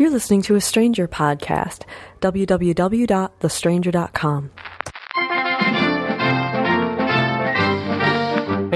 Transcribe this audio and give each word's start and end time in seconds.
You're 0.00 0.10
listening 0.10 0.40
to 0.42 0.54
a 0.54 0.60
Stranger 0.62 1.06
podcast. 1.06 1.82
www.thestranger.com. 2.22 4.50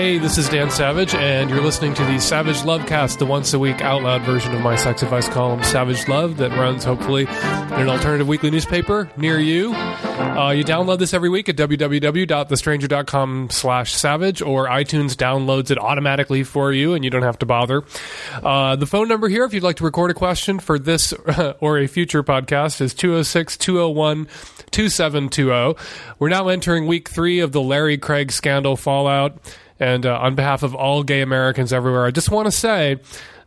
Hey, 0.05 0.19
this 0.19 0.37
is 0.37 0.51
Dan 0.51 0.71
Savage, 0.71 1.15
and 1.15 1.49
you're 1.49 1.63
listening 1.63 1.95
to 1.95 2.05
the 2.05 2.19
Savage 2.19 2.59
Lovecast, 2.59 3.17
the 3.17 3.25
once 3.25 3.55
a 3.55 3.59
week 3.59 3.81
out 3.81 4.03
loud 4.03 4.21
version 4.21 4.55
of 4.55 4.61
my 4.61 4.77
sex 4.77 5.03
advice 5.03 5.31
column, 5.31 5.65
Savage 5.65 6.07
Love, 6.09 6.37
that 6.37 6.51
runs 6.51 6.85
hopefully 6.85 7.23
in 7.23 7.29
an 7.31 7.89
alternative 7.89 8.29
weekly 8.29 8.51
newspaper 8.51 9.11
near 9.17 9.41
you. 9.41 9.73
Uh, 9.73 10.51
you 10.51 10.63
download 10.63 10.99
this 10.99 11.15
every 11.15 11.31
week 11.31 11.49
at 11.49 11.57
www.thestranger.com 11.57 13.49
slash 13.49 13.95
savage, 13.95 14.43
or 14.43 14.67
iTunes 14.69 15.15
downloads 15.15 15.71
it 15.71 15.79
automatically 15.79 16.43
for 16.43 16.71
you, 16.71 16.93
and 16.93 17.03
you 17.03 17.09
don't 17.09 17.23
have 17.23 17.39
to 17.39 17.47
bother. 17.47 17.83
Uh, 18.43 18.77
the 18.77 18.87
phone 18.87 19.09
number 19.09 19.29
here, 19.29 19.45
if 19.45 19.55
you'd 19.55 19.63
like 19.63 19.77
to 19.77 19.85
record 19.85 20.11
a 20.11 20.15
question 20.15 20.59
for 20.59 20.79
this 20.79 21.15
or 21.61 21.79
a 21.79 21.87
future 21.87 22.23
podcast, 22.23 22.83
is 22.83 22.93
206 22.93 23.57
201 23.57 24.27
2720. 24.71 25.83
We're 26.19 26.29
now 26.29 26.49
entering 26.49 26.87
week 26.87 27.09
three 27.09 27.41
of 27.41 27.53
the 27.53 27.63
Larry 27.63 27.97
Craig 27.97 28.33
scandal 28.33 28.77
fallout. 28.77 29.39
And 29.81 30.07
uh, 30.07 30.19
on 30.19 30.35
behalf 30.35 30.63
of 30.63 30.75
all 30.75 31.03
gay 31.03 31.21
Americans 31.21 31.73
everywhere, 31.73 32.07
I 32.07 32.11
just 32.11 32.31
want 32.31 32.47
to 32.47 32.53
say 32.53 32.99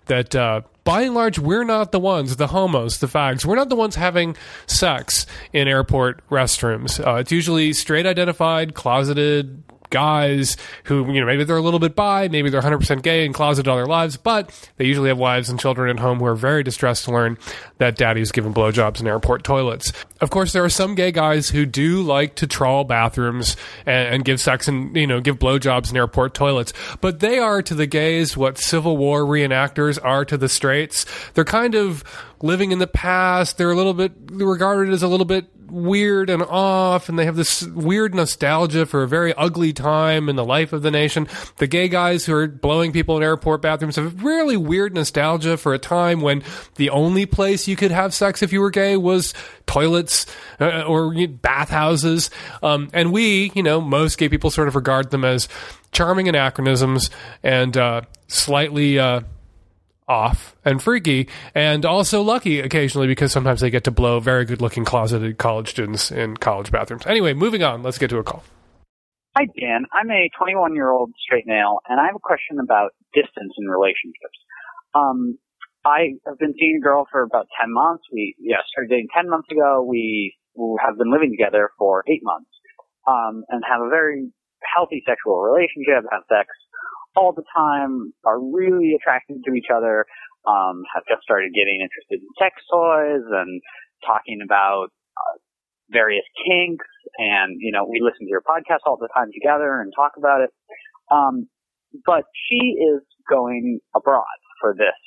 that 0.07 0.35
uh, 0.35 0.61
by 0.83 1.01
and 1.01 1.13
large, 1.13 1.37
we're 1.37 1.63
not 1.63 1.91
the 1.91 1.99
ones, 1.99 2.37
the 2.37 2.47
homos, 2.47 2.99
the 2.99 3.07
fags, 3.07 3.45
we're 3.45 3.55
not 3.55 3.69
the 3.69 3.75
ones 3.75 3.95
having 3.95 4.35
sex 4.65 5.25
in 5.53 5.67
airport 5.67 6.27
restrooms. 6.29 7.05
Uh, 7.05 7.15
it's 7.15 7.31
usually 7.31 7.73
straight 7.73 8.05
identified, 8.05 8.73
closeted 8.73 9.63
guys 9.89 10.57
who, 10.85 11.11
you 11.11 11.19
know, 11.19 11.25
maybe 11.25 11.43
they're 11.43 11.57
a 11.57 11.61
little 11.61 11.79
bit 11.79 11.95
bi, 11.95 12.27
maybe 12.27 12.49
they're 12.49 12.61
100% 12.61 13.01
gay 13.01 13.25
and 13.25 13.33
closeted 13.33 13.67
all 13.67 13.77
their 13.77 13.85
lives, 13.85 14.17
but 14.17 14.69
they 14.77 14.85
usually 14.85 15.09
have 15.09 15.17
wives 15.17 15.49
and 15.49 15.59
children 15.59 15.89
at 15.89 16.01
home 16.01 16.19
who 16.19 16.25
are 16.25 16.35
very 16.35 16.63
distressed 16.63 17.05
to 17.05 17.11
learn 17.11 17.37
that 17.77 17.95
daddy's 17.95 18.31
giving 18.31 18.53
blowjobs 18.53 18.99
in 18.99 19.07
airport 19.07 19.43
toilets. 19.43 19.91
Of 20.21 20.29
course, 20.29 20.53
there 20.53 20.63
are 20.63 20.69
some 20.69 20.95
gay 20.95 21.11
guys 21.11 21.49
who 21.49 21.65
do 21.65 22.01
like 22.01 22.35
to 22.35 22.47
trawl 22.47 22.83
bathrooms 22.83 23.55
and, 23.85 24.15
and 24.15 24.25
give 24.25 24.39
sex 24.39 24.67
and, 24.67 24.95
you 24.95 25.07
know, 25.07 25.21
give 25.21 25.39
blowjobs 25.39 25.91
in 25.91 25.97
airport 25.97 26.33
toilets, 26.33 26.73
but 27.01 27.19
they 27.19 27.39
are 27.39 27.61
to 27.61 27.75
the 27.75 27.87
gays 27.87 28.35
what 28.35 28.57
Civil 28.57 28.97
War 28.97 29.21
reenactors 29.21 29.99
are 30.03 30.25
to 30.25 30.37
the 30.37 30.49
straights. 30.49 31.05
They're 31.33 31.45
kind 31.45 31.75
of 31.75 32.03
living 32.41 32.71
in 32.71 32.79
the 32.79 32.87
past. 32.87 33.57
They're 33.57 33.71
a 33.71 33.75
little 33.75 33.93
bit 33.93 34.13
regarded 34.31 34.93
as 34.93 35.03
a 35.03 35.07
little 35.07 35.25
bit 35.25 35.45
weird 35.69 36.29
and 36.29 36.43
off, 36.43 37.09
and 37.09 37.17
they 37.17 37.25
have 37.25 37.35
this 37.35 37.63
weird 37.63 38.13
nostalgia 38.15 38.85
for 38.85 39.03
a 39.03 39.07
very 39.07 39.33
ugly 39.33 39.73
time 39.73 40.29
in 40.29 40.35
the 40.35 40.45
life 40.45 40.73
of 40.73 40.81
the 40.81 40.91
nation. 40.91 41.27
The 41.57 41.67
gay 41.67 41.87
guys 41.87 42.25
who 42.25 42.33
are 42.35 42.47
blowing 42.47 42.91
people 42.91 43.17
in 43.17 43.23
airport 43.23 43.61
bathrooms 43.61 43.95
have 43.95 44.23
really 44.23 44.57
weird 44.57 44.93
nostalgia 44.93 45.57
for 45.57 45.73
a 45.73 45.79
time 45.79 46.21
when 46.21 46.43
the 46.75 46.89
only 46.89 47.25
place 47.25 47.67
you 47.67 47.75
could 47.75 47.91
have 47.91 48.13
sex 48.13 48.41
if 48.41 48.51
you 48.53 48.61
were 48.61 48.71
gay 48.71 48.97
was 48.97 49.33
toilets 49.65 50.25
uh, 50.59 50.83
or 50.83 51.13
bathhouses. 51.27 52.29
Um, 52.63 52.89
and 52.93 53.11
we, 53.11 53.51
you 53.53 53.63
know, 53.63 53.81
most 53.81 54.17
gay 54.17 54.29
people 54.29 54.51
sort 54.51 54.67
of 54.67 54.75
regard 54.75 55.11
them 55.11 55.25
as 55.25 55.47
charming 55.91 56.27
anachronisms 56.27 57.09
and 57.43 57.75
uh, 57.77 58.01
slightly. 58.27 58.99
Uh, 58.99 59.21
off 60.07 60.55
and 60.63 60.81
freaky 60.81 61.27
and 61.53 61.85
also 61.85 62.21
lucky 62.21 62.59
occasionally 62.59 63.07
because 63.07 63.31
sometimes 63.31 63.61
they 63.61 63.69
get 63.69 63.83
to 63.83 63.91
blow 63.91 64.19
very 64.19 64.45
good 64.45 64.61
looking 64.61 64.85
closeted 64.85 65.37
college 65.37 65.69
students 65.69 66.11
in 66.11 66.37
college 66.37 66.71
bathrooms. 66.71 67.05
Anyway, 67.05 67.33
moving 67.33 67.63
on, 67.63 67.83
let's 67.83 67.97
get 67.97 68.09
to 68.09 68.17
a 68.17 68.23
call. 68.23 68.43
Hi, 69.37 69.45
Dan. 69.59 69.85
I'm 69.93 70.09
a 70.09 70.29
21 70.39 70.73
year 70.73 70.89
old 70.89 71.11
straight 71.21 71.45
male, 71.45 71.79
and 71.87 71.99
I 71.99 72.07
have 72.07 72.15
a 72.15 72.23
question 72.23 72.57
about 72.57 72.91
distance 73.13 73.53
in 73.57 73.69
relationships. 73.69 74.39
Um, 74.95 75.37
I 75.85 76.17
have 76.25 76.39
been 76.39 76.55
seeing 76.57 76.79
a 76.81 76.83
girl 76.83 77.05
for 77.11 77.21
about 77.21 77.45
10 77.61 77.71
months. 77.71 78.03
We, 78.11 78.35
yeah, 78.39 78.65
started 78.71 78.89
dating 78.89 79.13
10 79.13 79.29
months 79.29 79.47
ago. 79.51 79.85
We 79.87 80.33
have 80.81 80.97
been 80.97 81.11
living 81.11 81.29
together 81.29 81.69
for 81.77 82.03
eight 82.09 82.23
months, 82.23 82.49
um, 83.05 83.45
and 83.49 83.61
have 83.61 83.81
a 83.85 83.89
very 83.89 84.31
healthy 84.65 85.03
sexual 85.05 85.37
relationship, 85.37 86.09
have 86.09 86.25
sex 86.27 86.49
all 87.17 87.33
the 87.33 87.43
time, 87.55 88.13
are 88.23 88.39
really 88.39 88.93
attracted 88.93 89.41
to 89.43 89.53
each 89.53 89.73
other, 89.73 90.05
um, 90.45 90.83
have 90.93 91.03
just 91.09 91.23
started 91.23 91.51
getting 91.51 91.81
interested 91.81 92.21
in 92.21 92.29
sex 92.37 92.55
toys 92.71 93.25
and 93.25 93.61
talking 94.05 94.39
about 94.45 94.93
uh, 95.17 95.35
various 95.89 96.25
kinks. 96.45 96.85
And, 97.17 97.57
you 97.59 97.73
know, 97.73 97.89
we 97.89 97.99
listen 97.99 98.29
to 98.29 98.31
your 98.31 98.45
podcast 98.45 98.85
all 98.85 98.97
the 99.01 99.09
time 99.13 99.33
together 99.33 99.81
and 99.81 99.91
talk 99.91 100.13
about 100.17 100.41
it. 100.45 100.51
Um, 101.09 101.49
but 102.05 102.23
she 102.47 102.77
is 102.77 103.01
going 103.29 103.79
abroad 103.95 104.37
for 104.61 104.75
this, 104.77 105.01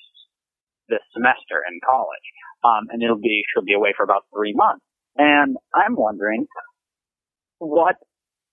this 0.88 1.04
semester 1.14 1.62
in 1.64 1.78
college. 1.86 2.26
Um, 2.64 2.88
and 2.90 3.02
it'll 3.02 3.20
be, 3.20 3.44
she'll 3.52 3.64
be 3.64 3.72
away 3.72 3.94
for 3.96 4.02
about 4.02 4.24
three 4.34 4.52
months. 4.52 4.84
And 5.16 5.56
I'm 5.72 5.96
wondering 5.96 6.46
what 7.58 7.96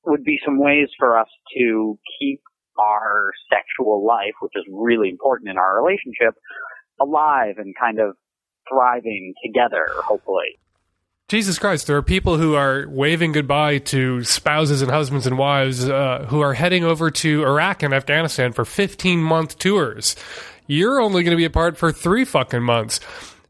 would 0.06 0.24
be 0.24 0.40
some 0.46 0.60
ways 0.60 0.88
for 0.98 1.20
us 1.20 1.28
to 1.58 2.00
keep 2.20 2.42
our 2.80 3.32
sexual 3.52 4.06
life, 4.06 4.34
which 4.42 4.54
is 4.56 4.64
really 4.72 5.10
important 5.10 5.50
in 5.50 5.58
our 5.58 5.82
relationship, 5.82 6.36
alive 7.02 7.56
and 7.58 7.76
kind 7.80 8.00
of 8.00 8.16
thriving 8.70 9.34
together, 9.44 9.86
hopefully. 10.04 10.60
Jesus 11.30 11.60
Christ, 11.60 11.88
there 11.88 11.98
are 11.98 12.02
people 12.02 12.38
who 12.38 12.56
are 12.56 12.86
waving 12.88 13.34
goodbye 13.34 13.80
to 13.80 14.24
spouses 14.24 14.82
and 14.82 14.90
husbands 14.90 15.28
and 15.28 15.38
wives 15.38 15.90
uh, 15.90 16.26
who 16.30 16.40
are 16.40 16.54
heading 16.54 16.86
over 16.86 17.12
to 17.12 17.44
Iraq 17.44 17.84
and 17.84 17.94
Afghanistan 17.94 18.54
for 18.54 18.64
15 18.64 19.20
month 19.20 19.60
tours. 19.60 20.16
You're 20.68 21.02
only 21.02 21.24
going 21.24 21.32
to 21.32 21.38
be 21.38 21.46
apart 21.46 21.78
for 21.78 21.92
three 21.92 22.24
fucking 22.24 22.64
months. 22.64 23.02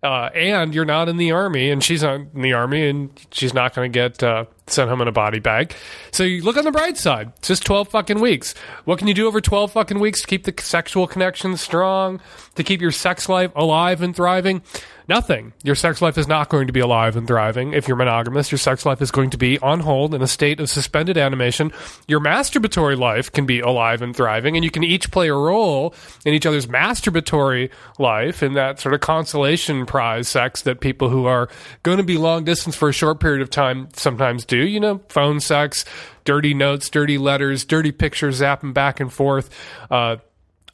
Uh, 0.02 0.30
and 0.34 0.74
you're 0.74 0.86
not 0.86 1.10
in 1.10 1.18
the 1.18 1.32
army, 1.32 1.70
and 1.70 1.84
she's 1.84 2.04
not 2.04 2.22
in 2.34 2.42
the 2.42 2.54
army, 2.54 2.88
and 2.88 3.10
she's 3.32 3.54
not 3.54 3.74
going 3.74 3.92
to 3.92 3.94
get 3.94 4.24
uh, 4.24 4.46
sent 4.70 4.90
home 4.90 5.02
in 5.02 5.08
a 5.08 5.12
body 5.12 5.40
bag. 5.40 5.74
So 6.12 6.24
you 6.24 6.44
look 6.44 6.58
on 6.58 6.66
the 6.66 6.72
bright 6.72 6.98
side. 6.98 7.32
It's 7.38 7.48
just 7.48 7.66
12 7.66 7.90
fucking 7.90 8.20
weeks. 8.20 8.54
What 8.86 9.00
can 9.00 9.08
you 9.08 9.14
do 9.14 9.28
over 9.28 9.42
12 9.42 9.72
fucking 9.72 10.00
weeks 10.00 10.22
to 10.22 10.28
keep 10.28 10.44
the 10.44 10.54
sexual 10.62 11.08
connection 11.08 11.58
strong, 11.58 12.22
to 12.56 12.64
keep 12.64 12.82
your 12.82 12.92
sex 12.92 13.30
life 13.30 13.52
alive 13.56 14.02
and 14.02 14.16
thriving? 14.16 14.62
Nothing. 15.10 15.54
Your 15.64 15.76
sex 15.76 16.02
life 16.02 16.18
is 16.18 16.28
not 16.28 16.50
going 16.50 16.68
to 16.68 16.74
be 16.74 16.82
alive 16.82 17.16
and 17.16 17.26
thriving. 17.26 17.72
If 17.72 17.88
you're 17.88 17.96
monogamous, 17.96 18.52
your 18.52 18.60
sex 18.60 18.86
life 18.86 19.02
is 19.02 19.10
going 19.10 19.30
to 19.30 19.38
be 19.38 19.58
on 19.60 19.80
hold 19.80 20.14
in 20.14 20.22
a 20.22 20.28
state 20.28 20.60
of 20.60 20.70
suspended 20.70 21.18
animation. 21.18 21.72
Your 22.10 22.20
masturbatory 22.20 22.98
life 22.98 23.32
can 23.32 23.46
be 23.46 23.62
alive 23.62 24.02
and 24.02 24.14
thriving, 24.14 24.58
and 24.58 24.66
you 24.66 24.72
can 24.72 24.84
each 24.84 25.10
play 25.10 25.30
a 25.30 25.34
role 25.34 25.96
in 26.26 26.34
each 26.34 26.46
other's 26.46 26.68
masturbatory 26.68 27.70
life 27.98 28.44
in 28.44 28.54
that 28.56 28.82
sort 28.82 28.94
of 28.94 29.00
consolation 29.00 29.86
prize 29.86 30.28
sex 30.28 30.64
that 30.64 30.82
people 30.82 31.08
who 31.08 31.26
are 31.26 31.48
going 31.84 31.98
to 31.98 32.04
be 32.04 32.18
long 32.18 32.44
distance 32.44 32.76
for 32.76 32.90
a 32.90 32.94
short 32.94 33.22
period 33.22 33.42
of 33.42 33.50
time 33.50 33.88
sometimes 33.94 34.44
do. 34.44 34.57
You 34.64 34.80
know, 34.80 35.02
phone 35.10 35.40
sex, 35.40 35.86
dirty 36.24 36.54
notes, 36.54 36.90
dirty 36.90 37.18
letters, 37.18 37.66
dirty 37.66 37.92
pictures 37.92 38.42
zapping 38.42 38.74
back 38.74 39.00
and 39.00 39.12
forth. 39.12 39.50
Uh, 39.90 40.18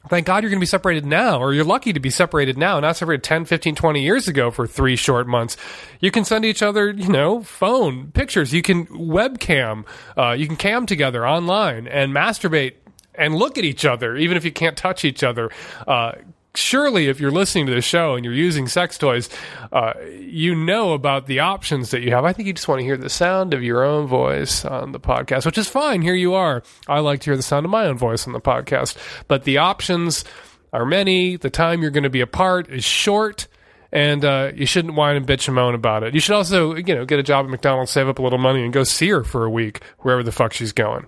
thank 0.08 0.26
God 0.26 0.42
you're 0.42 0.50
going 0.50 0.58
to 0.58 0.62
be 0.62 0.66
separated 0.66 1.06
now, 1.06 1.40
or 1.40 1.52
you're 1.52 1.64
lucky 1.64 1.92
to 1.92 2.00
be 2.00 2.10
separated 2.10 2.58
now, 2.58 2.80
not 2.80 2.96
separated 2.96 3.22
10, 3.22 3.44
15, 3.44 3.74
20 3.74 4.02
years 4.02 4.28
ago 4.28 4.50
for 4.50 4.66
three 4.66 4.96
short 4.96 5.26
months. 5.26 5.56
You 6.00 6.10
can 6.10 6.24
send 6.24 6.44
each 6.44 6.62
other, 6.62 6.90
you 6.90 7.08
know, 7.08 7.42
phone 7.42 8.10
pictures. 8.12 8.52
You 8.52 8.62
can 8.62 8.86
webcam. 8.86 9.84
Uh, 10.16 10.32
you 10.32 10.46
can 10.46 10.56
cam 10.56 10.86
together 10.86 11.26
online 11.26 11.86
and 11.86 12.12
masturbate 12.12 12.74
and 13.14 13.34
look 13.34 13.58
at 13.58 13.64
each 13.64 13.84
other, 13.84 14.16
even 14.16 14.36
if 14.36 14.44
you 14.44 14.52
can't 14.52 14.76
touch 14.76 15.04
each 15.04 15.22
other. 15.22 15.50
Uh, 15.86 16.12
surely 16.56 17.08
if 17.08 17.20
you're 17.20 17.30
listening 17.30 17.66
to 17.66 17.74
the 17.74 17.80
show 17.82 18.14
and 18.14 18.24
you're 18.24 18.34
using 18.34 18.68
sex 18.68 18.98
toys, 18.98 19.28
uh, 19.72 19.94
you 20.18 20.54
know 20.54 20.92
about 20.92 21.26
the 21.26 21.40
options 21.40 21.90
that 21.90 22.02
you 22.02 22.10
have. 22.10 22.24
I 22.24 22.32
think 22.32 22.46
you 22.46 22.52
just 22.52 22.68
want 22.68 22.80
to 22.80 22.84
hear 22.84 22.96
the 22.96 23.10
sound 23.10 23.54
of 23.54 23.62
your 23.62 23.82
own 23.84 24.06
voice 24.06 24.64
on 24.64 24.92
the 24.92 25.00
podcast, 25.00 25.46
which 25.46 25.58
is 25.58 25.68
fine. 25.68 26.02
Here 26.02 26.14
you 26.14 26.34
are. 26.34 26.62
I 26.88 27.00
like 27.00 27.20
to 27.20 27.30
hear 27.30 27.36
the 27.36 27.42
sound 27.42 27.64
of 27.64 27.70
my 27.70 27.86
own 27.86 27.98
voice 27.98 28.26
on 28.26 28.32
the 28.32 28.40
podcast, 28.40 28.96
but 29.28 29.44
the 29.44 29.58
options 29.58 30.24
are 30.72 30.84
many. 30.84 31.36
The 31.36 31.50
time 31.50 31.82
you're 31.82 31.90
going 31.90 32.04
to 32.04 32.10
be 32.10 32.20
apart 32.20 32.68
is 32.68 32.84
short. 32.84 33.48
And 33.92 34.24
uh, 34.24 34.50
you 34.56 34.66
shouldn't 34.66 34.94
whine 34.94 35.14
and 35.14 35.24
bitch 35.24 35.46
and 35.46 35.54
moan 35.54 35.76
about 35.76 36.02
it. 36.02 36.14
You 36.14 36.20
should 36.20 36.34
also, 36.34 36.74
you 36.74 36.96
know, 36.96 37.04
get 37.04 37.20
a 37.20 37.22
job 37.22 37.44
at 37.44 37.50
McDonald's, 37.50 37.92
save 37.92 38.08
up 38.08 38.18
a 38.18 38.22
little 38.22 38.40
money, 38.40 38.64
and 38.64 38.72
go 38.72 38.82
see 38.82 39.08
her 39.10 39.22
for 39.22 39.44
a 39.44 39.50
week 39.50 39.82
wherever 40.00 40.24
the 40.24 40.32
fuck 40.32 40.52
she's 40.52 40.72
going. 40.72 41.06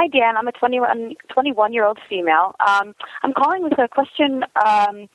Hi, 0.00 0.08
Dan. 0.08 0.38
I'm 0.38 0.48
a 0.48 0.52
21, 0.52 1.14
21 1.28 1.74
year 1.74 1.84
old 1.84 1.98
female. 2.08 2.54
Um, 2.66 2.94
I'm 3.22 3.34
calling 3.34 3.62
with 3.62 3.78
a 3.78 3.86
question 3.86 4.44
um, 4.66 5.10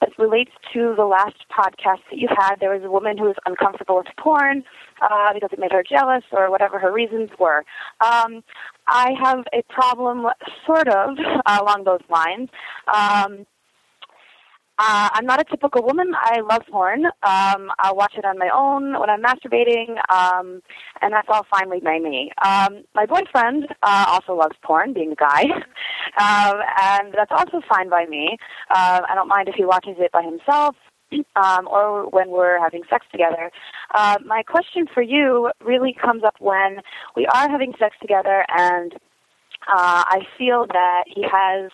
that 0.00 0.08
relates 0.18 0.52
to 0.72 0.94
the 0.96 1.04
last 1.04 1.36
podcast 1.52 2.00
that 2.10 2.16
you 2.16 2.26
had. 2.34 2.56
There 2.58 2.72
was 2.72 2.82
a 2.82 2.90
woman 2.90 3.18
who 3.18 3.24
was 3.24 3.36
uncomfortable 3.44 3.98
with 3.98 4.06
porn 4.18 4.64
uh, 5.02 5.34
because 5.34 5.50
it 5.52 5.58
made 5.58 5.72
her 5.72 5.84
jealous 5.86 6.24
or 6.32 6.50
whatever 6.50 6.78
her 6.78 6.90
reasons 6.90 7.28
were. 7.38 7.66
Um, 8.00 8.42
I 8.88 9.10
have 9.22 9.44
a 9.52 9.62
problem, 9.68 10.24
sort 10.64 10.88
of, 10.88 11.18
uh, 11.44 11.58
along 11.60 11.84
those 11.84 12.00
lines. 12.08 12.48
Um, 12.88 13.44
uh, 14.82 15.10
I'm 15.12 15.26
not 15.26 15.40
a 15.42 15.44
typical 15.44 15.82
woman. 15.82 16.14
I 16.18 16.40
love 16.40 16.62
porn. 16.70 17.04
Um, 17.04 17.70
I'll 17.78 17.94
watch 17.94 18.14
it 18.16 18.24
on 18.24 18.38
my 18.38 18.48
own 18.48 18.98
when 18.98 19.10
I'm 19.10 19.22
masturbating, 19.22 19.98
um, 20.10 20.62
and 21.02 21.12
that's 21.12 21.28
all 21.28 21.44
fine 21.50 21.68
by 21.68 21.98
me. 21.98 22.30
Um, 22.42 22.84
my 22.94 23.04
boyfriend 23.04 23.66
uh, 23.82 24.06
also 24.08 24.32
loves 24.32 24.56
porn, 24.62 24.94
being 24.94 25.12
a 25.12 25.16
guy, 25.16 25.42
um, 26.18 26.60
and 26.80 27.12
that's 27.12 27.30
also 27.30 27.60
fine 27.68 27.90
by 27.90 28.06
me. 28.06 28.38
Uh, 28.70 29.02
I 29.06 29.14
don't 29.14 29.28
mind 29.28 29.50
if 29.50 29.54
he 29.54 29.66
watches 29.66 29.96
it 29.98 30.12
by 30.12 30.22
himself 30.22 30.76
um, 31.36 31.68
or 31.68 32.08
when 32.08 32.30
we're 32.30 32.58
having 32.58 32.82
sex 32.88 33.04
together. 33.12 33.50
Uh, 33.94 34.16
my 34.24 34.42
question 34.42 34.86
for 34.94 35.02
you 35.02 35.50
really 35.62 35.92
comes 35.92 36.24
up 36.24 36.36
when 36.38 36.80
we 37.16 37.26
are 37.26 37.50
having 37.50 37.74
sex 37.78 37.96
together 38.00 38.46
and 38.56 38.94
uh, 39.68 40.04
I 40.06 40.20
feel 40.38 40.66
that 40.72 41.04
he 41.06 41.22
has 41.30 41.70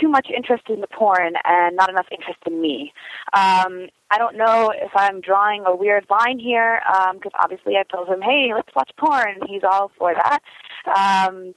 too 0.00 0.08
much 0.08 0.28
interest 0.34 0.64
in 0.68 0.80
the 0.80 0.86
porn 0.86 1.34
and 1.44 1.76
not 1.76 1.88
enough 1.88 2.06
interest 2.10 2.40
in 2.46 2.60
me. 2.60 2.92
Um, 3.32 3.88
I 4.10 4.18
don't 4.18 4.36
know 4.36 4.72
if 4.74 4.92
I'm 4.94 5.20
drawing 5.20 5.64
a 5.66 5.74
weird 5.74 6.06
line 6.10 6.38
here 6.38 6.80
because 7.12 7.32
um, 7.34 7.40
obviously 7.42 7.76
I 7.76 7.82
told 7.84 8.08
him, 8.08 8.20
"Hey, 8.22 8.52
let's 8.54 8.74
watch 8.74 8.90
porn." 8.96 9.40
He's 9.48 9.62
all 9.64 9.90
for 9.98 10.14
that. 10.14 10.40
Um, 10.86 11.54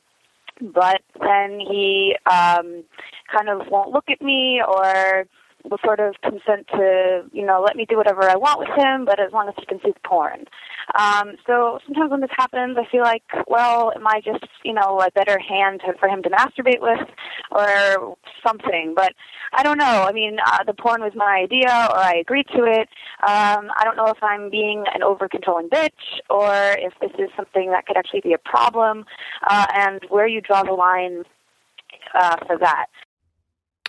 but 0.62 1.02
then 1.22 1.60
he 1.60 2.16
um, 2.26 2.84
kind 3.32 3.50
of 3.50 3.68
won't 3.70 3.92
look 3.92 4.10
at 4.10 4.22
me 4.22 4.62
or 4.68 5.26
will 5.70 5.80
sort 5.84 6.00
of 6.00 6.16
consent 6.22 6.68
to, 6.70 7.24
you 7.32 7.46
know, 7.46 7.62
let 7.66 7.76
me 7.76 7.86
do 7.88 7.98
whatever 7.98 8.24
I 8.24 8.36
want 8.36 8.60
with 8.60 8.70
him, 8.76 9.06
but 9.06 9.20
as 9.20 9.32
long 9.32 9.48
as 9.48 9.56
he 9.58 9.66
can 9.66 9.80
see 9.84 9.92
the 9.92 10.08
porn. 10.08 10.46
Um, 10.98 11.36
so 11.46 11.80
sometimes 11.86 12.12
when 12.12 12.22
this 12.22 12.32
happens, 12.38 12.78
I 12.78 12.90
feel 12.90 13.02
like, 13.02 13.24
well, 13.48 13.92
am 13.96 14.08
I 14.08 14.22
just, 14.24 14.46
you 14.64 14.74
know, 14.74 15.02
a 15.02 15.12
better 15.12 15.38
hand 15.40 15.82
to, 15.86 15.94
for 16.00 16.08
him 16.08 16.24
to 16.24 16.30
masturbate 16.30 16.82
with 16.82 17.08
or 17.52 18.16
something? 18.46 18.94
But 18.96 19.14
I 19.54 19.64
don't 19.64 19.78
know. 19.78 20.06
I 20.08 20.12
mean, 20.14 20.38
uh, 20.46 20.64
the 20.66 20.74
porn 20.74 21.02
was 21.02 21.14
my 21.16 21.42
idea 21.44 21.70
or 21.70 21.98
I 21.98 22.16
agreed 22.22 22.48
to 22.56 22.64
it. 22.64 22.90
Um, 23.28 23.70
I 23.78 23.84
don't 23.84 23.98
know 23.98 24.08
if 24.08 24.22
I'm 24.22 24.50
being 24.50 24.86
an 24.94 25.04
over-controlling 25.04 25.70
bitch 25.70 26.22
or 26.30 26.54
if 26.80 26.94
this 27.02 27.12
is 27.20 27.30
something 27.36 27.72
that 27.72 27.86
could 27.86 27.98
actually 27.98 28.22
be 28.22 28.34
a 28.34 28.38
problem 28.38 29.06
uh, 29.50 29.66
and 29.74 30.02
where 30.10 30.28
you 30.28 30.42
draw 30.42 30.64
the 30.64 30.74
line 30.74 31.24
uh, 32.14 32.38
for 32.46 32.58
that 32.58 32.88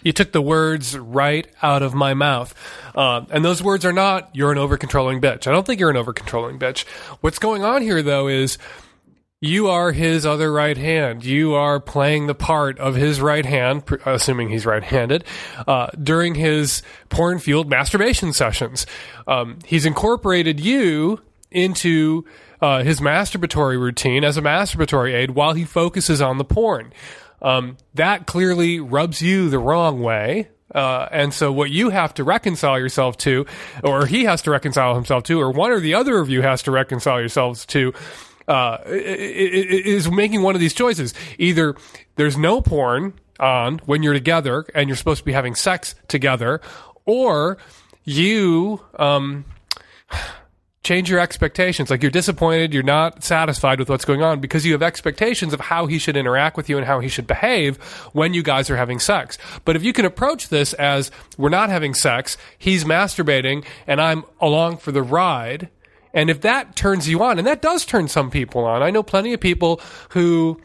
you 0.03 0.13
took 0.13 0.33
the 0.33 0.43
words 0.43 0.97
right 0.97 1.47
out 1.63 1.83
of 1.83 1.95
my 1.95 2.15
mouth. 2.15 2.55
Uh, 2.95 3.25
and 3.31 3.45
those 3.45 3.63
words 3.63 3.85
are 3.85 3.93
not, 3.93 4.31
you're 4.35 4.53
an 4.53 4.59
over 4.59 4.77
controlling 4.77 5.21
bitch. 5.21 5.47
I 5.47 5.53
don't 5.53 5.67
think 5.67 5.81
you're 5.81 5.91
an 5.91 5.97
over 5.97 6.13
controlling 6.13 6.59
bitch. 6.59 6.87
What's 7.21 7.39
going 7.39 7.65
on 7.65 7.83
here, 7.83 8.03
though, 8.03 8.29
is 8.29 8.59
you 9.41 9.69
are 9.69 9.93
his 9.93 10.27
other 10.27 10.53
right 10.53 10.77
hand. 10.77 11.25
You 11.25 11.55
are 11.55 11.79
playing 11.79 12.27
the 12.27 12.35
part 12.35 12.79
of 12.79 12.97
his 12.97 13.21
right 13.21 13.47
hand, 13.47 13.85
assuming 14.05 14.49
he's 14.49 14.67
right 14.67 14.83
handed, 14.83 15.25
uh, 15.67 15.89
during 16.03 16.35
his 16.35 16.83
porn 17.09 17.39
fueled 17.39 17.71
masturbation 17.71 18.33
sessions. 18.33 18.85
Um, 19.29 19.59
he's 19.65 19.87
incorporated 19.87 20.59
you 20.59 21.21
into 21.51 22.25
uh, 22.61 22.83
his 22.83 23.01
masturbatory 23.01 23.79
routine 23.79 24.25
as 24.25 24.37
a 24.37 24.43
masturbatory 24.43 25.15
aid 25.15 25.31
while 25.31 25.53
he 25.53 25.65
focuses 25.65 26.21
on 26.21 26.39
the 26.39 26.45
porn. 26.45 26.93
Um, 27.41 27.77
that 27.95 28.27
clearly 28.27 28.81
rubs 28.81 29.23
you 29.23 29.49
the 29.49 29.59
wrong 29.59 30.01
way. 30.01 30.49
Uh, 30.75 31.09
and 31.11 31.33
so 31.33 31.51
what 31.51 31.71
you 31.71 31.91
have 31.91 32.13
to 32.15 32.25
reconcile 32.25 32.79
yourself 32.79 33.17
to, 33.19 33.47
or 33.83 34.07
he 34.07 34.25
has 34.25 34.43
to 34.43 34.51
reconcile 34.51 34.95
himself 34.95 35.23
to, 35.25 35.41
or 35.41 35.51
one 35.51 35.71
or 35.71 35.81
the 35.81 35.95
other 35.95 36.19
of 36.19 36.29
you 36.29 36.43
has 36.43 36.63
to 36.63 36.71
reconcile 36.71 37.21
yourselves 37.21 37.65
to, 37.67 37.95
uh, 38.49 38.79
is 38.87 40.11
making 40.11 40.43
one 40.43 40.55
of 40.55 40.61
these 40.61 40.75
choices. 40.75 41.15
Either 41.39 41.75
there's 42.17 42.37
no 42.37 42.61
porn 42.61 43.15
on 43.41 43.79
when 43.87 44.03
you're 44.03 44.15
together 44.15 44.67
and 44.75 44.89
you're 44.89 44.97
supposed 44.97 45.21
to 45.21 45.25
be 45.25 45.33
having 45.33 45.55
sex 45.55 45.95
together, 46.07 46.61
or 47.07 47.57
you, 48.05 48.81
um, 48.99 49.45
change 50.89 51.11
your 51.11 51.21
expectations. 51.21 51.91
Like 51.91 52.03
you're 52.03 52.11
disappointed, 52.11 52.73
you're 52.73 52.83
not 52.83 53.23
satisfied 53.23 53.79
with 53.79 53.91
what's 53.91 54.07
going 54.07 54.23
on 54.23 54.41
because 54.41 54.65
you 54.65 54.73
have 54.73 54.83
expectations 54.83 55.53
of 55.53 55.61
how 55.61 55.85
he 55.85 55.99
should 55.99 56.17
interact 56.17 56.57
with 56.57 56.71
you 56.71 56.79
and 56.79 56.87
how 56.87 57.01
he 57.01 57.09
should 57.09 57.27
behave 57.27 57.77
when 58.15 58.33
you 58.33 58.43
guys 58.43 58.71
are 58.71 58.77
having 58.77 58.99
sex. 58.99 59.37
But 59.67 59.77
if 59.77 59.85
you 59.85 59.93
can 59.93 60.07
approach 60.07 60.49
this 60.49 60.73
as 60.73 61.11
we're 61.37 61.51
not 61.51 61.69
having 61.69 61.93
sex, 61.93 62.39
he's 62.57 62.85
masturbating 62.85 63.67
and 63.87 64.01
I'm 64.01 64.25
along 64.41 64.79
for 64.79 64.91
the 64.91 65.03
ride, 65.03 65.69
and 66.15 66.31
if 66.31 66.41
that 66.41 66.75
turns 66.75 67.07
you 67.07 67.23
on, 67.23 67.39
and 67.39 67.47
that 67.47 67.61
does 67.61 67.85
turn 67.85 68.09
some 68.09 68.31
people 68.31 68.65
on, 68.65 68.83
I 68.83 68.91
know 68.91 69.03
plenty 69.03 69.35
of 69.35 69.41
people 69.41 69.83
who, 70.11 70.59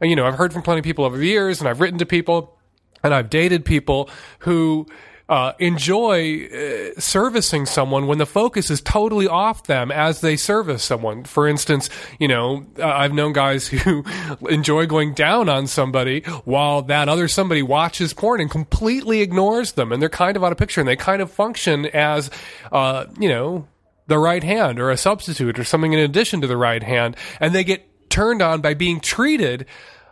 you 0.00 0.14
know, 0.14 0.26
I've 0.26 0.36
heard 0.36 0.52
from 0.52 0.62
plenty 0.62 0.78
of 0.78 0.84
people 0.84 1.04
over 1.04 1.18
the 1.18 1.26
years 1.26 1.58
and 1.58 1.68
I've 1.68 1.80
written 1.80 1.98
to 1.98 2.06
people 2.06 2.56
and 3.02 3.12
I've 3.12 3.30
dated 3.30 3.64
people 3.64 4.08
who 4.38 4.86
uh, 5.28 5.52
enjoy 5.58 6.46
uh, 6.46 7.00
servicing 7.00 7.66
someone 7.66 8.06
when 8.06 8.18
the 8.18 8.26
focus 8.26 8.70
is 8.70 8.80
totally 8.80 9.26
off 9.26 9.64
them 9.64 9.90
as 9.90 10.20
they 10.20 10.36
service 10.36 10.84
someone. 10.84 11.24
For 11.24 11.48
instance, 11.48 11.90
you 12.20 12.28
know, 12.28 12.64
uh, 12.78 12.86
I've 12.86 13.12
known 13.12 13.32
guys 13.32 13.66
who 13.68 14.04
enjoy 14.48 14.86
going 14.86 15.14
down 15.14 15.48
on 15.48 15.66
somebody 15.66 16.20
while 16.44 16.82
that 16.82 17.08
other 17.08 17.28
somebody 17.28 17.62
watches 17.62 18.14
porn 18.14 18.40
and 18.40 18.50
completely 18.50 19.20
ignores 19.20 19.72
them, 19.72 19.92
and 19.92 20.00
they're 20.00 20.08
kind 20.08 20.36
of 20.36 20.44
out 20.44 20.52
of 20.52 20.58
picture, 20.58 20.80
and 20.80 20.88
they 20.88 20.96
kind 20.96 21.20
of 21.20 21.30
function 21.30 21.86
as, 21.86 22.30
uh, 22.70 23.06
you 23.18 23.28
know, 23.28 23.66
the 24.06 24.18
right 24.18 24.44
hand 24.44 24.78
or 24.78 24.90
a 24.90 24.96
substitute 24.96 25.58
or 25.58 25.64
something 25.64 25.92
in 25.92 25.98
addition 25.98 26.40
to 26.40 26.46
the 26.46 26.56
right 26.56 26.84
hand, 26.84 27.16
and 27.40 27.52
they 27.52 27.64
get 27.64 28.08
turned 28.08 28.40
on 28.40 28.60
by 28.60 28.74
being 28.74 29.00
treated 29.00 29.66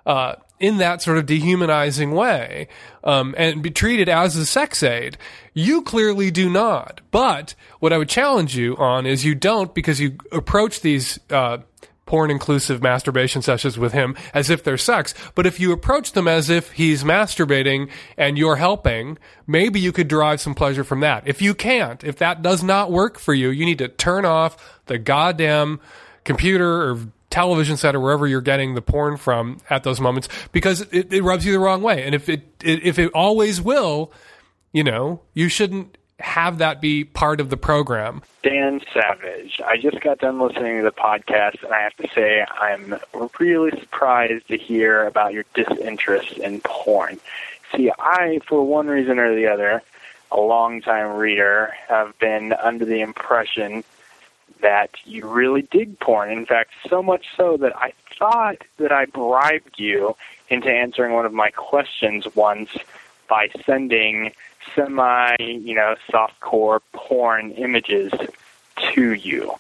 uh, 0.06 0.34
in 0.60 0.78
that 0.78 1.02
sort 1.02 1.18
of 1.18 1.26
dehumanizing 1.26 2.12
way 2.12 2.68
um, 3.02 3.34
and 3.36 3.62
be 3.62 3.70
treated 3.70 4.08
as 4.08 4.36
a 4.36 4.46
sex 4.46 4.82
aid. 4.82 5.16
You 5.52 5.82
clearly 5.82 6.30
do 6.30 6.48
not. 6.48 7.00
But 7.10 7.54
what 7.80 7.92
I 7.92 7.98
would 7.98 8.08
challenge 8.08 8.56
you 8.56 8.76
on 8.76 9.06
is 9.06 9.24
you 9.24 9.34
don't 9.34 9.74
because 9.74 10.00
you 10.00 10.16
approach 10.32 10.80
these 10.80 11.18
uh, 11.30 11.58
porn 12.06 12.30
inclusive 12.30 12.82
masturbation 12.82 13.42
sessions 13.42 13.78
with 13.78 13.92
him 13.92 14.16
as 14.32 14.50
if 14.50 14.62
they're 14.62 14.76
sex. 14.76 15.14
But 15.34 15.46
if 15.46 15.58
you 15.58 15.72
approach 15.72 16.12
them 16.12 16.28
as 16.28 16.50
if 16.50 16.72
he's 16.72 17.02
masturbating 17.02 17.90
and 18.16 18.36
you're 18.36 18.56
helping, 18.56 19.18
maybe 19.46 19.80
you 19.80 19.92
could 19.92 20.08
derive 20.08 20.40
some 20.40 20.54
pleasure 20.54 20.84
from 20.84 21.00
that. 21.00 21.26
If 21.26 21.40
you 21.40 21.54
can't, 21.54 22.04
if 22.04 22.16
that 22.18 22.42
does 22.42 22.62
not 22.62 22.92
work 22.92 23.18
for 23.18 23.34
you, 23.34 23.50
you 23.50 23.64
need 23.64 23.78
to 23.78 23.88
turn 23.88 24.24
off 24.24 24.80
the 24.86 24.98
goddamn 24.98 25.80
computer 26.24 26.90
or 26.90 26.98
television 27.34 27.76
set 27.76 27.96
or 27.96 28.00
wherever 28.00 28.28
you're 28.28 28.40
getting 28.40 28.75
the 28.75 28.81
porn 28.81 29.16
from 29.16 29.58
at 29.69 29.82
those 29.82 30.00
moments 30.00 30.28
because 30.52 30.82
it, 30.92 31.12
it 31.12 31.22
rubs 31.25 31.44
you 31.44 31.50
the 31.50 31.58
wrong 31.58 31.82
way. 31.82 32.04
And 32.04 32.14
if 32.14 32.28
it, 32.28 32.42
it 32.62 32.84
if 32.84 32.96
it 32.96 33.10
always 33.12 33.60
will, 33.60 34.12
you 34.72 34.84
know, 34.84 35.20
you 35.34 35.48
shouldn't 35.48 35.98
have 36.20 36.58
that 36.58 36.81
be 36.81 37.02
part 37.02 37.40
of 37.40 37.50
the 37.50 37.56
program. 37.56 38.22
Dan 38.44 38.81
Savage, 38.92 39.60
I 39.66 39.76
just 39.78 40.00
got 40.00 40.19
done 40.19 40.38
listening 40.38 40.78
to 40.78 40.84
the 40.84 40.92
podcast, 40.92 41.64
and 41.64 41.75
I 41.75 41.81
have 41.81 41.96
to 41.96 42.08
say 42.14 42.46
I'm 42.48 42.94
really 43.40 43.72
surprised 43.80 44.46
to 44.46 44.56
hear 44.56 45.04
about 45.04 45.32
your 45.32 45.44
disinterest 45.54 46.38
in 46.38 46.60
porn. 46.60 47.19
See, 47.75 47.90
I, 47.98 48.38
for 48.46 48.64
one 48.64 48.87
reason 48.87 49.19
or 49.19 49.34
the 49.34 49.48
other, 49.48 49.82
a 50.30 50.40
longtime 50.40 51.16
reader, 51.16 51.75
have 51.88 52.16
been 52.20 52.52
under 52.52 52.84
the 52.84 53.00
impression 53.00 53.82
that 54.60 54.90
you 55.04 55.26
really 55.28 55.62
dig 55.62 55.98
porn. 56.00 56.30
In 56.30 56.46
fact, 56.46 56.70
so 56.88 57.02
much 57.02 57.26
so 57.36 57.56
that 57.58 57.76
I 57.76 57.92
thought 58.18 58.62
that 58.78 58.92
I 58.92 59.06
bribed 59.06 59.78
you 59.78 60.16
into 60.48 60.68
answering 60.68 61.12
one 61.12 61.26
of 61.26 61.32
my 61.32 61.50
questions 61.50 62.26
once 62.34 62.70
by 63.28 63.48
sending 63.66 64.32
semi, 64.74 65.36
you 65.38 65.74
know, 65.74 65.96
softcore 66.10 66.80
porn 66.92 67.52
images 67.52 68.12
to 68.94 69.12
you. 69.12 69.54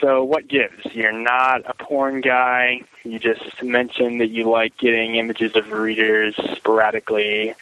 So 0.00 0.24
what 0.24 0.48
gives? 0.48 0.86
You're 0.92 1.12
not 1.12 1.62
a 1.66 1.74
porn 1.74 2.20
guy. 2.20 2.82
You 3.04 3.18
just 3.18 3.62
mentioned 3.62 4.20
that 4.20 4.28
you 4.28 4.50
like 4.50 4.76
getting 4.76 5.14
images 5.16 5.54
of 5.54 5.70
readers 5.70 6.34
sporadically 6.56 7.54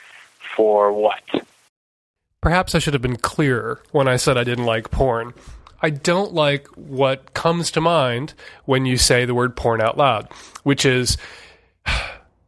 for 0.56 0.92
what? 0.92 1.22
Perhaps 2.40 2.74
I 2.74 2.78
should 2.78 2.94
have 2.94 3.02
been 3.02 3.16
clearer 3.16 3.82
when 3.90 4.08
I 4.08 4.16
said 4.16 4.38
I 4.38 4.44
didn't 4.44 4.64
like 4.66 4.90
porn. 4.90 5.34
I 5.80 5.90
don't 5.90 6.32
like 6.32 6.66
what 6.68 7.34
comes 7.34 7.70
to 7.72 7.80
mind 7.80 8.34
when 8.64 8.86
you 8.86 8.96
say 8.96 9.24
the 9.24 9.34
word 9.34 9.56
porn 9.56 9.80
out 9.80 9.96
loud, 9.96 10.28
which 10.62 10.84
is 10.86 11.16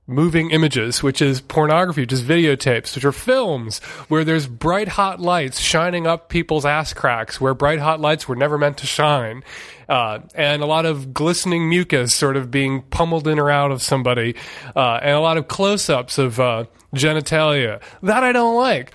moving 0.06 0.50
images, 0.50 1.02
which 1.02 1.20
is 1.20 1.40
pornography, 1.42 2.00
which 2.00 2.12
is 2.12 2.22
videotapes, 2.22 2.94
which 2.94 3.04
are 3.04 3.12
films 3.12 3.78
where 4.08 4.24
there's 4.24 4.46
bright 4.46 4.88
hot 4.88 5.20
lights 5.20 5.60
shining 5.60 6.06
up 6.06 6.30
people's 6.30 6.64
ass 6.64 6.94
cracks 6.94 7.40
where 7.40 7.52
bright 7.52 7.78
hot 7.78 8.00
lights 8.00 8.26
were 8.26 8.36
never 8.36 8.56
meant 8.56 8.78
to 8.78 8.86
shine. 8.86 9.44
Uh, 9.88 10.20
and 10.34 10.62
a 10.62 10.66
lot 10.66 10.86
of 10.86 11.12
glistening 11.12 11.68
mucus 11.68 12.14
sort 12.14 12.36
of 12.36 12.50
being 12.50 12.82
pummeled 12.82 13.28
in 13.28 13.38
or 13.38 13.50
out 13.50 13.70
of 13.70 13.82
somebody, 13.82 14.34
uh, 14.76 14.98
and 15.02 15.12
a 15.12 15.20
lot 15.20 15.36
of 15.36 15.48
close 15.48 15.88
ups 15.88 16.18
of 16.18 16.40
uh, 16.40 16.64
genitalia. 16.94 17.80
That 18.02 18.22
I 18.22 18.32
don't 18.32 18.56
like. 18.56 18.92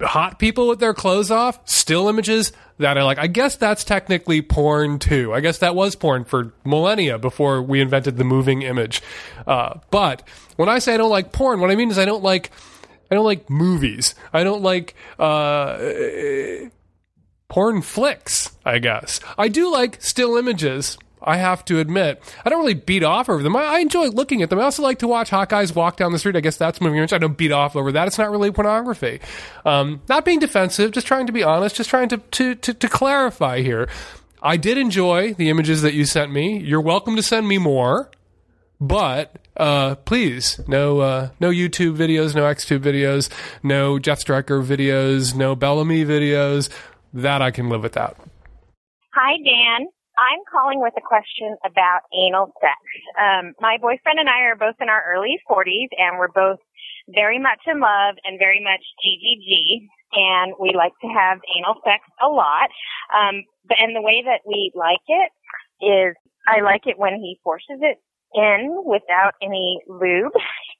Hot 0.00 0.38
people 0.38 0.68
with 0.68 0.78
their 0.78 0.94
clothes 0.94 1.30
off, 1.30 1.58
still 1.68 2.08
images, 2.08 2.52
that 2.78 2.96
I 2.96 3.02
like. 3.02 3.18
I 3.18 3.26
guess 3.26 3.56
that's 3.56 3.84
technically 3.84 4.42
porn 4.42 4.98
too. 4.98 5.32
I 5.34 5.40
guess 5.40 5.58
that 5.58 5.74
was 5.74 5.94
porn 5.94 6.24
for 6.24 6.52
millennia 6.64 7.18
before 7.18 7.62
we 7.62 7.80
invented 7.80 8.16
the 8.16 8.24
moving 8.24 8.62
image. 8.62 9.02
Uh, 9.46 9.78
but 9.90 10.22
when 10.56 10.68
I 10.68 10.78
say 10.78 10.94
I 10.94 10.96
don't 10.96 11.10
like 11.10 11.32
porn, 11.32 11.60
what 11.60 11.70
I 11.70 11.74
mean 11.74 11.90
is 11.90 11.98
I 11.98 12.04
don't 12.04 12.22
like 12.22 12.50
I 13.10 13.14
don't 13.14 13.24
like 13.24 13.48
movies. 13.48 14.14
I 14.32 14.44
don't 14.44 14.62
like 14.62 14.94
uh, 15.18 15.78
porn 17.48 17.82
flicks. 17.82 18.56
I 18.64 18.78
guess 18.78 19.20
I 19.36 19.48
do 19.48 19.70
like 19.70 20.02
still 20.02 20.36
images. 20.36 20.98
I 21.28 21.36
have 21.36 21.62
to 21.66 21.78
admit, 21.78 22.22
I 22.42 22.48
don't 22.48 22.60
really 22.60 22.72
beat 22.72 23.02
off 23.02 23.28
over 23.28 23.42
them. 23.42 23.54
I, 23.54 23.64
I 23.64 23.78
enjoy 23.80 24.06
looking 24.06 24.42
at 24.42 24.48
them. 24.48 24.58
I 24.58 24.62
also 24.62 24.82
like 24.82 25.00
to 25.00 25.06
watch 25.06 25.30
guys 25.30 25.74
walk 25.74 25.98
down 25.98 26.12
the 26.12 26.18
street. 26.18 26.36
I 26.36 26.40
guess 26.40 26.56
that's 26.56 26.80
moving 26.80 26.96
image. 26.96 27.12
I 27.12 27.18
don't 27.18 27.36
beat 27.36 27.52
off 27.52 27.76
over 27.76 27.92
that. 27.92 28.08
It's 28.08 28.16
not 28.16 28.30
really 28.30 28.50
pornography. 28.50 29.20
Um, 29.66 30.00
not 30.08 30.24
being 30.24 30.38
defensive, 30.38 30.92
just 30.92 31.06
trying 31.06 31.26
to 31.26 31.32
be 31.32 31.42
honest, 31.44 31.76
just 31.76 31.90
trying 31.90 32.08
to, 32.08 32.16
to, 32.16 32.54
to, 32.54 32.72
to 32.72 32.88
clarify 32.88 33.60
here. 33.60 33.90
I 34.42 34.56
did 34.56 34.78
enjoy 34.78 35.34
the 35.34 35.50
images 35.50 35.82
that 35.82 35.92
you 35.92 36.06
sent 36.06 36.32
me. 36.32 36.58
You're 36.60 36.80
welcome 36.80 37.14
to 37.16 37.22
send 37.22 37.46
me 37.46 37.58
more, 37.58 38.10
but 38.80 39.36
uh, 39.58 39.96
please, 39.96 40.60
no 40.66 41.00
uh, 41.00 41.30
no 41.40 41.50
YouTube 41.50 41.96
videos, 41.96 42.34
no 42.34 42.44
XTube 42.44 42.78
videos, 42.78 43.28
no 43.62 43.98
Jeff 43.98 44.20
Stryker 44.20 44.62
videos, 44.62 45.34
no 45.34 45.54
Bel 45.56 45.80
Ami 45.80 46.04
videos. 46.04 46.70
That 47.12 47.42
I 47.42 47.50
can 47.50 47.68
live 47.68 47.82
without. 47.82 48.16
Hi, 49.14 49.36
Dan. 49.38 49.88
I'm 50.18 50.42
calling 50.50 50.82
with 50.82 50.94
a 50.98 51.04
question 51.04 51.56
about 51.64 52.02
anal 52.10 52.50
sex. 52.58 52.78
Um, 53.14 53.54
my 53.60 53.78
boyfriend 53.78 54.18
and 54.18 54.28
I 54.28 54.50
are 54.50 54.58
both 54.58 54.74
in 54.80 54.88
our 54.90 55.02
early 55.06 55.38
40s, 55.48 55.94
and 55.96 56.18
we're 56.18 56.34
both 56.34 56.58
very 57.14 57.38
much 57.38 57.62
in 57.66 57.78
love 57.80 58.18
and 58.26 58.38
very 58.38 58.58
much 58.58 58.82
GGG, 58.98 59.86
and 60.12 60.54
we 60.58 60.74
like 60.74 60.92
to 61.02 61.08
have 61.08 61.38
anal 61.54 61.78
sex 61.86 62.02
a 62.20 62.26
lot. 62.26 62.68
Um, 63.14 63.46
but 63.68 63.78
and 63.80 63.94
the 63.94 64.02
way 64.02 64.22
that 64.26 64.42
we 64.44 64.72
like 64.74 65.06
it 65.06 65.30
is, 65.84 66.14
I 66.48 66.62
like 66.62 66.82
it 66.86 66.98
when 66.98 67.14
he 67.14 67.38
forces 67.44 67.78
it 67.80 67.98
in 68.34 68.82
without 68.84 69.34
any 69.40 69.80
lube. 69.86 70.34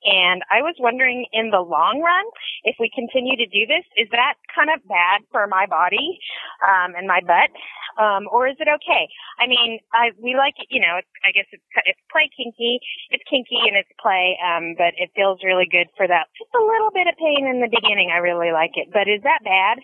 And 0.04 0.42
I 0.50 0.62
was 0.62 0.76
wondering 0.78 1.26
in 1.32 1.50
the 1.50 1.60
long 1.60 2.00
run, 2.00 2.24
if 2.62 2.76
we 2.78 2.90
continue 2.94 3.36
to 3.36 3.46
do 3.46 3.66
this, 3.66 3.82
is 3.96 4.06
that 4.12 4.34
kind 4.54 4.70
of 4.70 4.86
bad 4.86 5.26
for 5.32 5.46
my 5.46 5.66
body, 5.66 6.18
um, 6.62 6.94
and 6.94 7.06
my 7.06 7.20
butt? 7.20 7.50
Um, 7.98 8.30
or 8.30 8.46
is 8.46 8.54
it 8.62 8.70
okay? 8.70 9.10
I 9.42 9.50
mean, 9.50 9.80
I, 9.90 10.14
we 10.22 10.38
like 10.38 10.54
it, 10.62 10.70
you 10.70 10.78
know, 10.78 11.02
I 11.26 11.34
guess 11.34 11.50
it's, 11.50 11.66
it's 11.82 11.98
play 12.14 12.30
kinky, 12.30 12.78
it's 13.10 13.24
kinky 13.26 13.58
and 13.66 13.74
it's 13.74 13.90
play, 13.98 14.38
um, 14.38 14.78
but 14.78 14.94
it 15.02 15.10
feels 15.18 15.42
really 15.42 15.66
good 15.66 15.90
for 15.96 16.06
that. 16.06 16.30
Just 16.38 16.54
a 16.54 16.62
little 16.62 16.94
bit 16.94 17.10
of 17.10 17.18
pain 17.18 17.50
in 17.50 17.58
the 17.58 17.66
beginning. 17.66 18.14
I 18.14 18.18
really 18.18 18.52
like 18.52 18.78
it, 18.78 18.94
but 18.94 19.10
is 19.10 19.22
that 19.26 19.42
bad? 19.42 19.82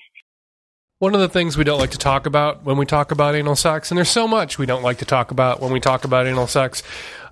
One 1.01 1.13
of 1.15 1.21
the 1.21 1.29
things 1.29 1.59
we 1.59 1.65
don't 1.65 1.81
like 1.81 1.91
to 1.91 1.99
talk 1.99 2.25
about 2.25 2.63
when 2.63 2.77
we 2.77 2.87
talk 2.87 3.11
about 3.11 3.35
anal 3.35 3.57
sex, 3.57 3.91
and 3.91 3.99
there's 3.99 4.09
so 4.09 4.29
much 4.29 4.59
we 4.59 4.67
don't 4.67 4.85
like 4.85 4.99
to 4.99 5.05
talk 5.05 5.33
about 5.33 5.61
when 5.61 5.73
we 5.73 5.81
talk 5.81 6.05
about 6.05 6.27
anal 6.29 6.47
sex, 6.47 6.85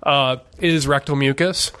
uh, 0.03 0.35
is 0.59 0.85
rectal 0.85 1.15
mucus. 1.15 1.71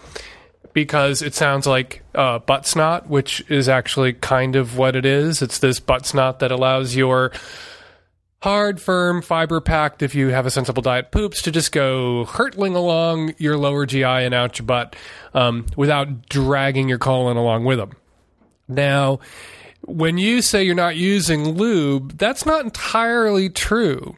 Because 0.73 1.21
it 1.21 1.35
sounds 1.35 1.67
like 1.67 2.01
uh, 2.15 2.39
butt 2.39 2.65
snot, 2.65 3.07
which 3.07 3.43
is 3.49 3.69
actually 3.69 4.13
kind 4.13 4.55
of 4.55 4.77
what 4.77 4.95
it 4.95 5.05
is. 5.05 5.41
It's 5.41 5.59
this 5.59 5.79
butt 5.79 6.05
snot 6.05 6.39
that 6.39 6.51
allows 6.51 6.95
your 6.95 7.31
hard, 8.43 8.81
firm, 8.81 9.21
fiber 9.21 9.61
packed, 9.61 10.01
if 10.01 10.13
you 10.13 10.27
have 10.27 10.45
a 10.45 10.51
sensible 10.51 10.81
diet 10.81 11.11
poops, 11.11 11.41
to 11.43 11.51
just 11.51 11.71
go 11.71 12.25
hurtling 12.25 12.75
along 12.75 13.33
your 13.37 13.57
lower 13.57 13.85
GI 13.85 14.03
and 14.03 14.33
out 14.33 14.59
your 14.59 14.65
butt 14.65 14.95
um, 15.33 15.65
without 15.77 16.27
dragging 16.27 16.89
your 16.89 16.97
colon 16.97 17.37
along 17.37 17.63
with 17.63 17.77
them. 17.77 17.91
Now, 18.67 19.19
when 19.85 20.17
you 20.17 20.41
say 20.41 20.63
you're 20.63 20.75
not 20.75 20.97
using 20.97 21.51
lube, 21.51 22.17
that's 22.17 22.45
not 22.45 22.65
entirely 22.65 23.49
true. 23.49 24.15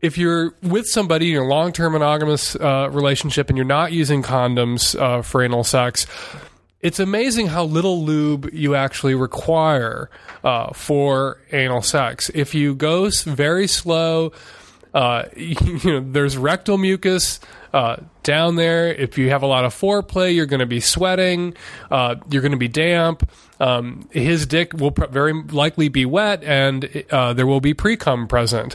If 0.00 0.16
you're 0.16 0.54
with 0.62 0.86
somebody 0.86 1.32
in 1.32 1.38
a 1.38 1.44
long 1.44 1.72
term 1.72 1.92
monogamous 1.92 2.56
uh, 2.56 2.88
relationship 2.90 3.48
and 3.48 3.56
you're 3.56 3.66
not 3.66 3.92
using 3.92 4.22
condoms 4.22 4.98
uh, 4.98 5.22
for 5.22 5.42
anal 5.42 5.64
sex, 5.64 6.06
it's 6.80 6.98
amazing 6.98 7.48
how 7.48 7.64
little 7.64 8.02
lube 8.04 8.48
you 8.52 8.74
actually 8.74 9.14
require 9.14 10.08
uh, 10.42 10.72
for 10.72 11.38
anal 11.52 11.82
sex. 11.82 12.30
If 12.34 12.54
you 12.54 12.74
go 12.74 13.10
very 13.24 13.66
slow, 13.66 14.32
uh, 14.94 15.24
you 15.36 15.80
know, 15.84 16.00
there's 16.00 16.36
rectal 16.36 16.78
mucus 16.78 17.40
uh, 17.72 17.96
down 18.22 18.56
there. 18.56 18.92
If 18.92 19.18
you 19.18 19.30
have 19.30 19.42
a 19.42 19.46
lot 19.46 19.64
of 19.64 19.74
foreplay, 19.74 20.34
you're 20.34 20.46
going 20.46 20.60
to 20.60 20.66
be 20.66 20.80
sweating. 20.80 21.54
Uh, 21.90 22.16
you're 22.30 22.42
going 22.42 22.52
to 22.52 22.58
be 22.58 22.68
damp. 22.68 23.28
Um, 23.60 24.08
his 24.10 24.46
dick 24.46 24.72
will 24.72 24.90
pr- 24.90 25.06
very 25.06 25.34
likely 25.34 25.88
be 25.88 26.06
wet, 26.06 26.42
and 26.42 27.04
uh, 27.10 27.34
there 27.34 27.46
will 27.46 27.60
be 27.60 27.74
pre 27.74 27.96
cum 27.96 28.26
present. 28.26 28.74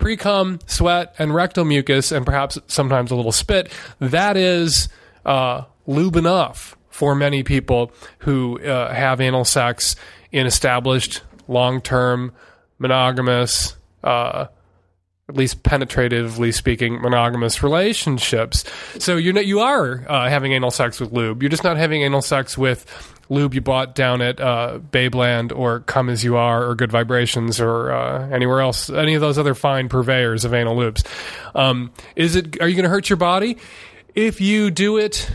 Pre 0.00 0.16
cum, 0.16 0.58
sweat, 0.66 1.14
and 1.18 1.34
rectal 1.34 1.64
mucus, 1.64 2.10
and 2.10 2.26
perhaps 2.26 2.58
sometimes 2.66 3.10
a 3.10 3.14
little 3.14 3.32
spit. 3.32 3.70
That 4.00 4.36
is 4.36 4.88
uh, 5.24 5.64
lube 5.86 6.16
enough 6.16 6.76
for 6.88 7.14
many 7.14 7.42
people 7.42 7.92
who 8.20 8.58
uh, 8.60 8.92
have 8.92 9.20
anal 9.20 9.44
sex 9.44 9.96
in 10.32 10.46
established, 10.46 11.22
long 11.48 11.80
term, 11.80 12.32
monogamous, 12.78 13.76
uh, 14.02 14.46
at 15.30 15.36
least 15.36 15.62
penetratively 15.62 16.52
speaking, 16.52 17.00
monogamous 17.00 17.62
relationships. 17.62 18.64
So 18.98 19.16
you 19.16 19.32
know 19.32 19.40
you 19.40 19.60
are 19.60 20.04
uh, 20.08 20.28
having 20.28 20.52
anal 20.52 20.72
sex 20.72 21.00
with 21.00 21.12
lube. 21.12 21.42
You're 21.42 21.50
just 21.50 21.64
not 21.64 21.76
having 21.76 22.02
anal 22.02 22.20
sex 22.20 22.58
with 22.58 22.84
lube 23.28 23.54
you 23.54 23.60
bought 23.60 23.94
down 23.94 24.20
at 24.20 24.40
uh, 24.40 24.80
Babeland 24.90 25.56
or 25.56 25.80
Come 25.80 26.10
As 26.10 26.24
You 26.24 26.36
Are 26.36 26.66
or 26.68 26.74
Good 26.74 26.90
Vibrations 26.90 27.60
or 27.60 27.92
uh, 27.92 28.28
anywhere 28.28 28.60
else, 28.60 28.90
any 28.90 29.14
of 29.14 29.20
those 29.20 29.38
other 29.38 29.54
fine 29.54 29.88
purveyors 29.88 30.44
of 30.44 30.52
anal 30.52 30.76
lubes. 30.76 31.06
Um, 31.54 31.92
is 32.16 32.34
it? 32.34 32.60
Are 32.60 32.68
you 32.68 32.74
going 32.74 32.84
to 32.84 32.90
hurt 32.90 33.08
your 33.08 33.16
body 33.16 33.56
if 34.14 34.40
you 34.40 34.70
do 34.70 34.98
it? 34.98 35.30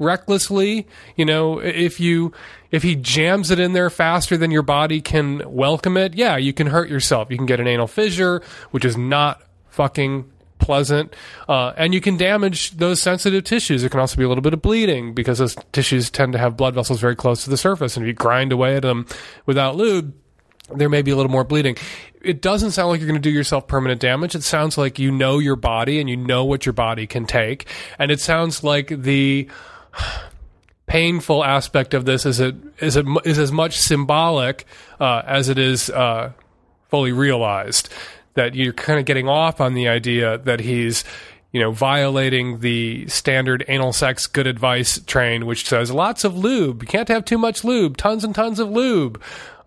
Recklessly 0.00 0.86
you 1.14 1.24
know 1.24 1.58
if 1.60 2.00
you 2.00 2.32
if 2.70 2.82
he 2.82 2.96
jams 2.96 3.50
it 3.50 3.60
in 3.60 3.74
there 3.74 3.90
faster 3.90 4.36
than 4.36 4.50
your 4.50 4.62
body 4.62 5.00
can 5.00 5.42
welcome 5.46 5.96
it 5.96 6.14
yeah 6.14 6.36
you 6.36 6.52
can 6.52 6.66
hurt 6.66 6.88
yourself 6.88 7.30
you 7.30 7.36
can 7.36 7.46
get 7.46 7.60
an 7.60 7.68
anal 7.68 7.86
fissure 7.86 8.42
which 8.70 8.84
is 8.84 8.96
not 8.96 9.42
fucking 9.68 10.28
pleasant 10.58 11.14
uh, 11.48 11.72
and 11.76 11.94
you 11.94 12.00
can 12.00 12.16
damage 12.16 12.72
those 12.72 13.00
sensitive 13.00 13.44
tissues 13.44 13.82
there 13.82 13.90
can 13.90 14.00
also 14.00 14.16
be 14.16 14.24
a 14.24 14.28
little 14.28 14.42
bit 14.42 14.54
of 14.54 14.60
bleeding 14.60 15.14
because 15.14 15.38
those 15.38 15.54
tissues 15.72 16.10
tend 16.10 16.32
to 16.32 16.38
have 16.38 16.56
blood 16.56 16.74
vessels 16.74 17.00
very 17.00 17.16
close 17.16 17.44
to 17.44 17.50
the 17.50 17.56
surface 17.56 17.96
and 17.96 18.04
if 18.04 18.08
you 18.08 18.14
grind 18.14 18.52
away 18.52 18.76
at 18.76 18.82
them 18.82 19.06
without 19.46 19.76
lube 19.76 20.14
there 20.74 20.88
may 20.88 21.02
be 21.02 21.10
a 21.10 21.16
little 21.16 21.30
more 21.30 21.44
bleeding. 21.44 21.76
It 22.22 22.42
doesn't 22.42 22.72
sound 22.72 22.90
like 22.90 23.00
you're 23.00 23.08
going 23.08 23.20
to 23.20 23.28
do 23.28 23.34
yourself 23.34 23.66
permanent 23.66 24.00
damage. 24.00 24.34
It 24.34 24.44
sounds 24.44 24.76
like 24.76 24.98
you 24.98 25.10
know 25.10 25.38
your 25.38 25.56
body 25.56 26.00
and 26.00 26.08
you 26.08 26.16
know 26.16 26.44
what 26.44 26.66
your 26.66 26.72
body 26.72 27.06
can 27.06 27.26
take. 27.26 27.66
And 27.98 28.10
it 28.10 28.20
sounds 28.20 28.62
like 28.62 28.88
the 28.88 29.48
painful 30.86 31.44
aspect 31.44 31.94
of 31.94 32.04
this 32.04 32.26
is 32.26 32.40
it 32.40 32.56
is 32.80 32.96
it 32.96 33.06
is 33.24 33.38
as 33.38 33.52
much 33.52 33.78
symbolic 33.78 34.66
uh, 34.98 35.22
as 35.24 35.48
it 35.48 35.58
is 35.58 35.90
uh, 35.90 36.32
fully 36.88 37.12
realized. 37.12 37.88
That 38.34 38.54
you're 38.54 38.72
kind 38.72 38.98
of 38.98 39.06
getting 39.06 39.28
off 39.28 39.60
on 39.60 39.74
the 39.74 39.88
idea 39.88 40.38
that 40.38 40.60
he's 40.60 41.04
you 41.52 41.60
know, 41.60 41.72
violating 41.72 42.60
the 42.60 43.08
standard 43.08 43.64
anal 43.66 43.92
sex 43.92 44.26
good 44.26 44.46
advice 44.46 45.00
train, 45.00 45.46
which 45.46 45.66
says 45.66 45.90
lots 45.90 46.22
of 46.22 46.36
lube. 46.36 46.82
You 46.82 46.86
can't 46.86 47.08
have 47.08 47.24
too 47.24 47.38
much 47.38 47.64
lube, 47.64 47.96
tons 47.96 48.22
and 48.22 48.34
tons 48.34 48.60
of 48.60 48.70
lube. 48.70 49.20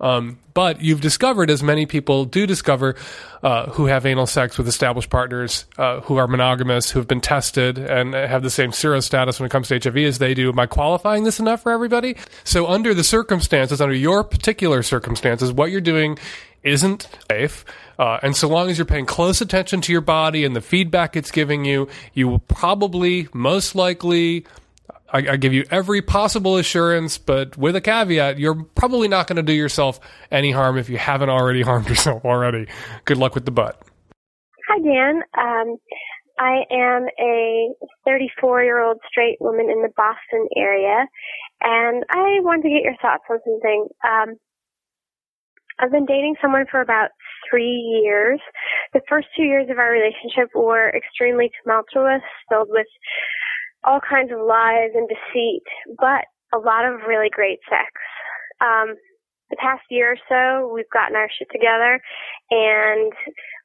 Um, 0.04 0.38
but 0.54 0.82
you've 0.82 1.02
discovered, 1.02 1.50
as 1.50 1.64
many 1.64 1.86
people 1.86 2.26
do 2.26 2.46
discover, 2.46 2.96
uh, 3.42 3.68
who 3.72 3.86
have 3.86 4.06
anal 4.06 4.28
sex 4.28 4.58
with 4.58 4.68
established 4.68 5.10
partners, 5.10 5.66
uh, 5.78 6.02
who 6.02 6.18
are 6.18 6.28
monogamous, 6.28 6.92
who 6.92 7.00
have 7.00 7.08
been 7.08 7.22
tested 7.22 7.78
and 7.78 8.14
have 8.14 8.44
the 8.44 8.50
same 8.50 8.74
sero 8.74 9.00
status 9.00 9.40
when 9.40 9.48
it 9.48 9.50
comes 9.50 9.70
to 9.70 9.80
HIV 9.80 9.98
as 9.98 10.18
they 10.20 10.34
do. 10.34 10.50
Am 10.50 10.60
I 10.60 10.66
qualifying 10.66 11.24
this 11.24 11.40
enough 11.40 11.64
for 11.64 11.72
everybody? 11.72 12.18
So, 12.44 12.68
under 12.68 12.94
the 12.94 13.04
circumstances, 13.04 13.80
under 13.80 13.96
your 13.96 14.26
particular 14.26 14.84
circumstances, 14.84 15.54
what 15.54 15.72
you're 15.72 15.82
doing 15.82 16.20
isn't 16.64 17.08
safe. 17.30 17.64
Uh, 17.98 18.20
and 18.24 18.36
so 18.36 18.48
long 18.48 18.70
as 18.70 18.78
you're 18.78 18.86
paying 18.86 19.06
close 19.06 19.42
attention 19.42 19.82
to 19.82 19.92
your 19.92 20.02
body 20.02 20.46
and 20.46 20.56
the 20.56 20.62
feedback 20.62 21.16
it's 21.16 21.32
giving 21.32 21.66
you, 21.66 21.88
you 22.14 22.28
will 22.28 22.40
probably, 22.40 23.28
most 23.34 23.76
likely, 23.76 24.46
I, 25.14 25.34
I, 25.34 25.38
give 25.38 25.54
you 25.54 25.64
every 25.70 26.02
possible 26.02 26.58
assurance, 26.58 27.20
but 27.20 27.56
with 27.56 27.76
a 27.76 27.82
caveat, 27.82 28.40
you're 28.40 28.64
probably 28.76 29.08
not 29.08 29.28
going 29.28 29.38
to 29.38 29.44
do 29.44 29.54
yourself 29.54 30.00
any 30.32 30.52
harm 30.52 30.78
if 30.78 30.90
you 30.90 30.98
haven't 30.98 31.30
already 31.30 31.62
harmed 31.70 31.88
yourself 31.88 32.26
already. 32.26 32.68
Good 33.06 33.18
luck 33.18 33.36
with 33.36 33.46
the 33.46 33.52
butt. 33.52 33.82
Hi, 34.68 34.80
Dan. 34.80 35.22
Um, 35.38 35.78
I 36.40 36.64
am 36.72 37.06
a 37.20 37.70
34 38.06 38.64
year 38.64 38.84
old 38.84 38.98
straight 39.08 39.38
woman 39.40 39.70
in 39.70 39.84
the 39.84 39.92
Boston 39.96 40.48
area, 40.58 41.06
and 41.62 42.04
I 42.10 42.40
wanted 42.42 42.64
to 42.64 42.70
get 42.70 42.82
your 42.82 42.96
thoughts 43.02 43.24
on 43.30 43.40
something. 43.46 43.88
Um, 44.04 44.36
I've 45.80 45.92
been 45.92 46.06
dating 46.06 46.36
someone 46.42 46.66
for 46.70 46.82
about 46.82 47.10
three 47.50 48.02
years. 48.04 48.40
The 48.94 49.02
first 49.10 49.28
two 49.36 49.44
years 49.44 49.70
of 49.70 49.78
our 49.78 49.92
relationship 49.92 50.50
were 50.56 50.90
extremely 50.90 51.52
tumultuous, 51.62 52.22
filled 52.50 52.70
with 52.70 52.88
all 53.84 54.00
kinds 54.00 54.32
of 54.32 54.40
lies 54.40 54.92
and 54.94 55.08
deceit, 55.10 55.64
but 56.00 56.26
a 56.54 56.60
lot 56.60 56.86
of 56.86 57.08
really 57.08 57.30
great 57.30 57.60
sex. 57.70 57.92
Um, 58.62 58.96
the 59.50 59.58
past 59.58 59.84
year 59.90 60.16
or 60.16 60.22
so, 60.30 60.74
we've 60.74 60.90
gotten 60.94 61.16
our 61.16 61.30
shit 61.38 61.48
together 61.52 62.00
and 62.50 63.12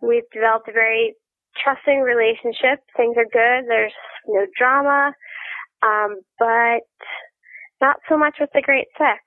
we've 0.02 0.28
developed 0.32 0.68
a 0.68 0.72
very 0.72 1.14
trusting 1.62 2.00
relationship. 2.00 2.80
Things 2.96 3.16
are 3.16 3.25
good. 3.25 3.68
There's 3.68 3.92
no 4.26 4.46
drama, 4.58 5.12
um, 5.82 6.20
but 6.38 6.84
not 7.80 7.96
so 8.08 8.18
much 8.18 8.37
with 8.40 8.50
the 8.54 8.62
great 8.62 8.88
sex. 8.98 9.20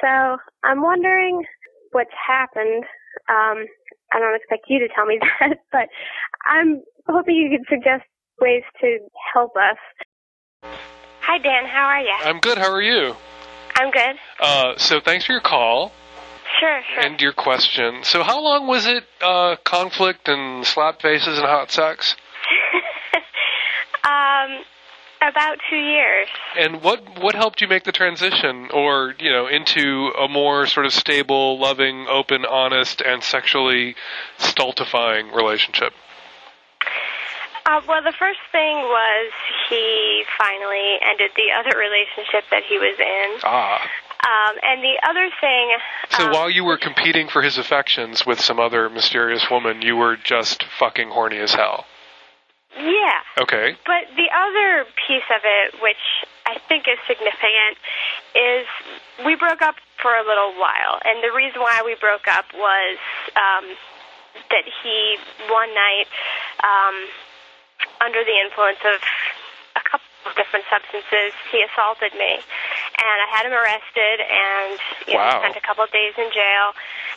So 0.00 0.36
I'm 0.64 0.82
wondering 0.82 1.44
what's 1.92 2.10
happened. 2.26 2.84
Um, 3.28 3.66
I 4.12 4.20
don't 4.20 4.36
expect 4.36 4.66
you 4.68 4.78
to 4.80 4.88
tell 4.94 5.06
me 5.06 5.18
that, 5.40 5.58
but 5.72 5.88
I'm 6.44 6.82
hoping 7.08 7.36
you 7.36 7.50
could 7.50 7.66
suggest 7.68 8.04
ways 8.40 8.62
to 8.80 8.98
help 9.34 9.52
us. 9.56 9.78
Hi, 11.36 11.42
Dan. 11.42 11.66
How 11.66 11.84
are 11.84 12.00
you? 12.00 12.14
I'm 12.24 12.40
good. 12.40 12.56
How 12.56 12.72
are 12.72 12.80
you? 12.80 13.14
I'm 13.74 13.90
good. 13.90 14.16
Uh, 14.40 14.78
so 14.78 15.00
thanks 15.00 15.26
for 15.26 15.32
your 15.32 15.42
call 15.42 15.92
Sure, 16.58 16.80
sure. 16.94 17.04
and 17.04 17.20
your 17.20 17.34
question. 17.34 18.04
So 18.04 18.22
how 18.22 18.40
long 18.42 18.66
was 18.66 18.86
it 18.86 19.04
uh, 19.20 19.56
conflict 19.62 20.30
and 20.30 20.66
slap 20.66 21.02
faces 21.02 21.36
and 21.36 21.46
hot 21.46 21.70
sex? 21.70 22.16
um, 24.04 24.64
about 25.20 25.58
two 25.68 25.76
years. 25.76 26.28
And 26.56 26.82
what 26.82 27.20
what 27.20 27.34
helped 27.34 27.60
you 27.60 27.68
make 27.68 27.84
the 27.84 27.92
transition, 27.92 28.68
or 28.72 29.14
you 29.18 29.30
know, 29.30 29.46
into 29.46 30.12
a 30.18 30.28
more 30.28 30.66
sort 30.66 30.86
of 30.86 30.94
stable, 30.94 31.58
loving, 31.58 32.06
open, 32.08 32.46
honest, 32.46 33.02
and 33.02 33.22
sexually 33.22 33.94
stultifying 34.38 35.32
relationship? 35.32 35.92
Uh, 37.66 37.80
well, 37.88 38.02
the 38.02 38.14
first 38.16 38.38
thing 38.52 38.76
was 38.78 39.32
he 39.68 40.22
finally 40.38 40.98
ended 41.02 41.32
the 41.34 41.50
other 41.50 41.76
relationship 41.76 42.44
that 42.50 42.62
he 42.62 42.78
was 42.78 42.94
in. 42.98 43.40
Ah. 43.42 43.82
Um, 44.22 44.56
and 44.62 44.82
the 44.82 44.98
other 45.08 45.28
thing. 45.40 45.76
So 46.10 46.26
um, 46.26 46.32
while 46.32 46.50
you 46.50 46.64
were 46.64 46.78
competing 46.78 47.28
for 47.28 47.42
his 47.42 47.58
affections 47.58 48.24
with 48.24 48.40
some 48.40 48.60
other 48.60 48.88
mysterious 48.88 49.50
woman, 49.50 49.82
you 49.82 49.96
were 49.96 50.16
just 50.16 50.64
fucking 50.78 51.10
horny 51.10 51.38
as 51.38 51.54
hell. 51.54 51.86
Yeah. 52.78 53.42
Okay. 53.42 53.76
But 53.84 54.14
the 54.16 54.28
other 54.30 54.84
piece 55.06 55.26
of 55.34 55.42
it, 55.42 55.82
which 55.82 56.02
I 56.46 56.58
think 56.68 56.84
is 56.86 56.98
significant, 57.06 57.78
is 58.34 58.66
we 59.24 59.34
broke 59.34 59.62
up 59.62 59.76
for 60.00 60.14
a 60.14 60.22
little 60.22 60.54
while. 60.54 61.00
And 61.04 61.22
the 61.22 61.34
reason 61.34 61.60
why 61.60 61.82
we 61.84 61.96
broke 61.98 62.28
up 62.28 62.46
was 62.54 62.98
um, 63.34 63.64
that 64.50 64.64
he, 64.82 65.16
one 65.50 65.74
night, 65.74 66.06
um, 66.62 66.94
under 68.00 68.24
the 68.24 68.36
influence 68.44 68.80
of 68.84 69.00
a 69.76 69.82
couple 69.84 70.06
of 70.26 70.34
different 70.36 70.64
substances, 70.68 71.32
he 71.52 71.62
assaulted 71.62 72.12
me. 72.18 72.40
And 72.96 73.16
I 73.20 73.28
had 73.30 73.46
him 73.46 73.52
arrested 73.52 74.18
and 74.24 74.78
you 75.06 75.14
know, 75.14 75.38
spent 75.40 75.56
a 75.56 75.64
couple 75.64 75.84
of 75.84 75.92
days 75.92 76.14
in 76.16 76.28
jail. 76.32 76.72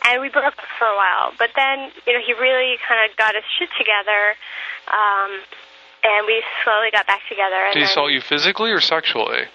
And 0.05 0.21
we 0.21 0.29
broke 0.29 0.45
up 0.45 0.59
for 0.77 0.87
a 0.87 0.95
while. 0.95 1.33
But 1.37 1.51
then, 1.55 1.91
you 2.07 2.13
know, 2.13 2.21
he 2.23 2.33
really 2.33 2.77
kind 2.87 3.03
of 3.03 3.15
got 3.17 3.35
his 3.35 3.43
shit 3.57 3.69
together. 3.77 4.35
Um, 4.87 5.43
and 6.03 6.27
we 6.27 6.43
slowly 6.63 6.91
got 6.91 7.07
back 7.07 7.21
together. 7.27 7.55
And 7.55 7.73
Did 7.73 7.79
he 7.79 7.85
then, 7.85 7.91
assault 7.91 8.11
you 8.11 8.21
physically 8.21 8.71
or 8.71 8.79
sexually? 8.79 9.47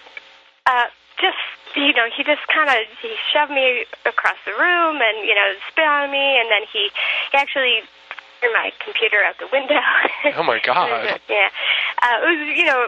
uh, 0.65 0.85
just 1.21 1.37
you 1.75 1.91
know, 1.93 2.07
he 2.15 2.23
just 2.23 2.41
kind 2.47 2.69
of 2.69 2.87
he 3.01 3.11
shoved 3.33 3.51
me 3.51 3.85
across 4.05 4.37
the 4.45 4.51
room 4.51 5.01
and 5.01 5.27
you 5.27 5.35
know 5.35 5.53
spit 5.69 5.83
on 5.85 6.11
me, 6.11 6.39
and 6.39 6.47
then 6.49 6.63
he 6.71 6.89
he 7.31 7.37
actually 7.37 7.81
threw 8.39 8.53
my 8.53 8.71
computer 8.83 9.17
out 9.23 9.35
the 9.39 9.47
window. 9.51 9.79
Oh 10.37 10.43
my 10.43 10.59
god. 10.65 11.19
yeah, 11.29 11.47
uh, 12.01 12.07
it 12.21 12.25
was 12.49 12.57
you 12.57 12.65
know 12.65 12.87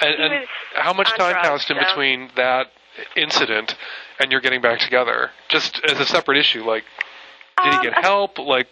And, 0.00 0.14
and 0.22 0.32
was 0.40 0.48
how 0.76 0.92
much 0.92 1.08
time 1.10 1.32
drugs, 1.32 1.48
passed 1.48 1.70
in 1.70 1.76
so- 1.78 1.84
between 1.86 2.30
that 2.36 2.70
incident 3.16 3.74
and 4.20 4.30
you're 4.30 4.40
getting 4.40 4.60
back 4.60 4.78
together? 4.80 5.30
Just 5.48 5.80
as 5.84 5.98
a 5.98 6.04
separate 6.06 6.38
issue, 6.38 6.64
like 6.64 6.84
did 7.62 7.72
Um, 7.74 7.80
he 7.80 7.90
get 7.90 8.04
help? 8.04 8.38
Like 8.38 8.68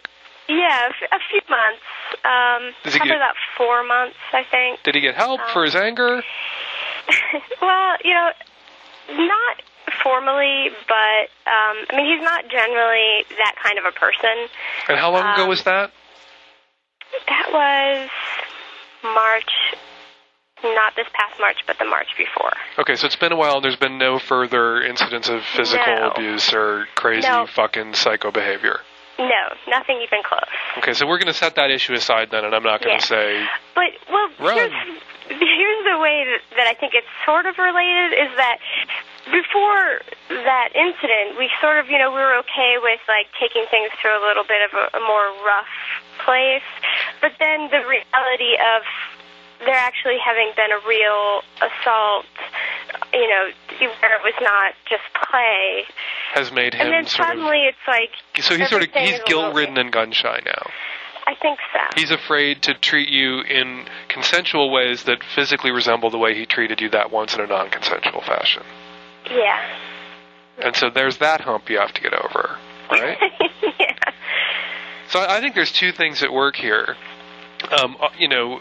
yeah 0.47 0.89
a 1.11 1.19
few 1.29 1.41
months. 1.49 1.81
Um, 2.25 2.73
Does 2.83 2.95
probably 2.95 3.09
get- 3.09 3.15
about 3.17 3.35
four 3.57 3.83
months, 3.83 4.17
I 4.33 4.43
think. 4.43 4.83
did 4.83 4.95
he 4.95 5.01
get 5.01 5.15
help 5.15 5.39
Um, 5.41 5.47
for 5.53 5.63
his 5.63 5.75
anger? 5.75 6.21
well, 7.61 7.97
you 8.03 8.13
know, 8.13 8.29
not 9.11 9.61
formally, 10.01 10.69
but 10.87 11.23
um, 11.49 11.75
I 11.89 11.93
mean, 11.95 12.05
he's 12.15 12.23
not 12.23 12.47
generally 12.49 13.25
that 13.37 13.55
kind 13.61 13.77
of 13.77 13.85
a 13.85 13.91
person. 13.91 14.47
And 14.87 14.97
how 14.97 15.11
long 15.11 15.33
ago 15.33 15.43
um, 15.43 15.49
was 15.49 15.63
that? 15.63 15.91
That 17.27 17.49
was 17.51 18.09
March, 19.03 19.51
not 20.63 20.95
this 20.95 21.07
past 21.13 21.39
March, 21.39 21.57
but 21.67 21.77
the 21.79 21.85
March 21.85 22.07
before. 22.17 22.53
Okay, 22.79 22.95
so 22.95 23.05
it's 23.07 23.15
been 23.15 23.31
a 23.31 23.35
while 23.35 23.55
and 23.55 23.63
there's 23.63 23.75
been 23.75 23.97
no 23.97 24.19
further 24.19 24.81
incidents 24.81 25.29
of 25.29 25.43
physical 25.55 25.85
No. 25.95 26.09
abuse 26.11 26.53
or 26.53 26.87
crazy 26.95 27.27
No. 27.27 27.45
fucking 27.47 27.93
psycho 27.93 28.31
behavior. 28.31 28.79
No, 29.19 29.53
nothing 29.67 30.01
even 30.01 30.23
close. 30.23 30.41
Okay, 30.79 30.93
so 30.93 31.05
we're 31.05 31.19
going 31.19 31.27
to 31.27 31.33
set 31.37 31.55
that 31.55 31.69
issue 31.69 31.93
aside 31.93 32.29
then, 32.31 32.45
and 32.45 32.55
I'm 32.55 32.63
not 32.63 32.81
going 32.81 32.93
Yeah. 32.95 32.99
to 32.99 33.05
say. 33.05 33.45
But 33.75 33.91
well, 34.11 34.27
Run. 34.39 34.57
here's 34.57 34.97
here's 35.29 35.83
the 35.85 35.99
way 35.99 36.25
that, 36.25 36.41
that 36.57 36.67
I 36.67 36.73
think 36.73 36.93
it's 36.95 37.07
sort 37.25 37.45
of 37.45 37.57
related 37.57 38.13
is 38.13 38.35
that 38.37 38.57
before 39.31 40.01
that 40.29 40.69
incident, 40.75 41.37
we 41.37 41.49
sort 41.61 41.79
of 41.79 41.89
you 41.89 41.97
know 41.97 42.11
we 42.11 42.19
were 42.19 42.35
okay 42.43 42.77
with 42.81 42.99
like 43.07 43.27
taking 43.39 43.65
things 43.71 43.91
through 44.01 44.15
a 44.15 44.23
little 44.23 44.43
bit 44.43 44.61
of 44.67 44.71
a, 44.75 44.97
a 44.97 45.01
more 45.01 45.31
rough 45.45 45.73
place, 46.25 46.67
but 47.21 47.31
then 47.39 47.69
the 47.71 47.83
reality 47.87 48.55
of 48.59 48.83
there 49.65 49.75
actually 49.75 50.17
having 50.23 50.51
been 50.55 50.71
a 50.71 50.87
real 50.87 51.41
assault, 51.61 52.25
you 53.13 53.27
know, 53.27 53.49
where 53.79 54.15
it 54.15 54.23
was 54.23 54.33
not 54.41 54.73
just 54.89 55.03
play, 55.29 55.85
Has 56.33 56.51
made 56.51 56.73
him 56.73 56.87
and 56.87 56.93
then 56.93 57.05
suddenly 57.05 57.65
it's 57.65 57.77
like. 57.87 58.11
So 58.43 58.57
he's 58.57 58.69
sort 58.69 58.83
of 58.83 58.89
he's 58.93 59.15
is 59.15 59.19
a 59.19 59.23
little 59.23 59.27
guilt 59.27 59.55
ridden 59.55 59.77
and 59.77 59.91
gun 59.91 60.11
shy 60.11 60.41
now. 60.45 60.69
I 61.25 61.35
think 61.35 61.59
so. 61.71 61.79
He's 61.95 62.11
afraid 62.11 62.63
to 62.63 62.73
treat 62.73 63.09
you 63.09 63.41
in 63.41 63.85
consensual 64.09 64.69
ways 64.69 65.05
that 65.05 65.23
physically 65.23 65.71
resemble 65.71 66.09
the 66.09 66.17
way 66.17 66.35
he 66.35 66.45
treated 66.45 66.81
you 66.81 66.89
that 66.89 67.11
once 67.11 67.33
in 67.33 67.41
a 67.41 67.47
non 67.47 67.69
consensual 67.69 68.21
fashion. 68.21 68.63
Yeah. 69.33 69.59
And 70.59 70.75
so 70.75 70.89
there's 70.89 71.17
that 71.17 71.41
hump 71.41 71.69
you 71.69 71.79
have 71.79 71.93
to 71.93 72.01
get 72.01 72.13
over, 72.13 72.57
right? 72.91 73.17
yeah. 73.79 73.95
So 75.09 75.19
I 75.19 75.39
think 75.41 75.55
there's 75.55 75.71
two 75.71 75.91
things 75.91 76.23
at 76.23 76.31
work 76.31 76.55
here. 76.55 76.95
Um, 77.71 77.95
uh, 77.99 78.09
you 78.17 78.27
know, 78.27 78.59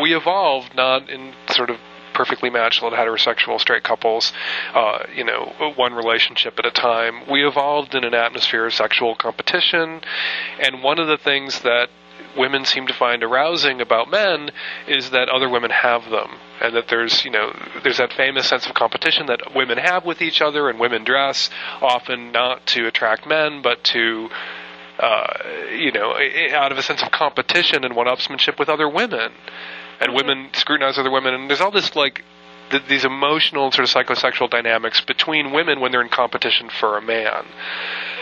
we 0.00 0.14
evolved 0.14 0.74
not 0.74 1.08
in 1.08 1.34
sort 1.50 1.70
of 1.70 1.78
perfectly 2.12 2.50
matched 2.50 2.82
heterosexual 2.82 3.60
straight 3.60 3.82
couples, 3.82 4.32
uh, 4.74 5.04
you 5.14 5.24
know, 5.24 5.72
one 5.76 5.94
relationship 5.94 6.58
at 6.58 6.66
a 6.66 6.70
time. 6.70 7.22
We 7.30 7.46
evolved 7.46 7.94
in 7.94 8.04
an 8.04 8.14
atmosphere 8.14 8.66
of 8.66 8.74
sexual 8.74 9.14
competition, 9.14 10.02
and 10.58 10.82
one 10.82 10.98
of 10.98 11.06
the 11.06 11.16
things 11.16 11.60
that 11.60 11.88
women 12.36 12.64
seem 12.64 12.86
to 12.86 12.94
find 12.94 13.22
arousing 13.22 13.80
about 13.80 14.10
men 14.10 14.50
is 14.86 15.10
that 15.10 15.28
other 15.28 15.48
women 15.48 15.70
have 15.70 16.10
them 16.10 16.30
and 16.60 16.74
that 16.74 16.88
there's 16.88 17.24
you 17.24 17.30
know 17.30 17.52
there's 17.82 17.98
that 17.98 18.12
famous 18.12 18.48
sense 18.48 18.66
of 18.66 18.74
competition 18.74 19.26
that 19.26 19.54
women 19.54 19.78
have 19.78 20.04
with 20.04 20.20
each 20.22 20.40
other 20.40 20.68
and 20.68 20.78
women 20.78 21.04
dress 21.04 21.50
often 21.80 22.32
not 22.32 22.66
to 22.66 22.86
attract 22.86 23.26
men 23.26 23.62
but 23.62 23.82
to 23.84 24.28
uh, 25.00 25.26
you 25.72 25.90
know, 25.92 26.14
out 26.52 26.72
of 26.72 26.76
a 26.76 26.82
sense 26.82 27.02
of 27.02 27.10
competition 27.10 27.84
and 27.84 27.96
one-upsmanship 27.96 28.58
with 28.58 28.68
other 28.68 28.86
women, 28.86 29.32
and 29.98 30.14
women 30.14 30.50
scrutinize 30.52 30.98
other 30.98 31.10
women, 31.10 31.32
and 31.32 31.48
there's 31.48 31.62
all 31.62 31.70
this 31.70 31.96
like 31.96 32.22
th- 32.70 32.82
these 32.86 33.04
emotional 33.04 33.70
sort 33.72 33.88
of 33.88 33.90
psychosexual 33.90 34.50
dynamics 34.50 35.00
between 35.00 35.52
women 35.52 35.80
when 35.80 35.90
they're 35.92 36.02
in 36.02 36.10
competition 36.10 36.68
for 36.68 36.98
a 36.98 37.02
man. 37.02 37.46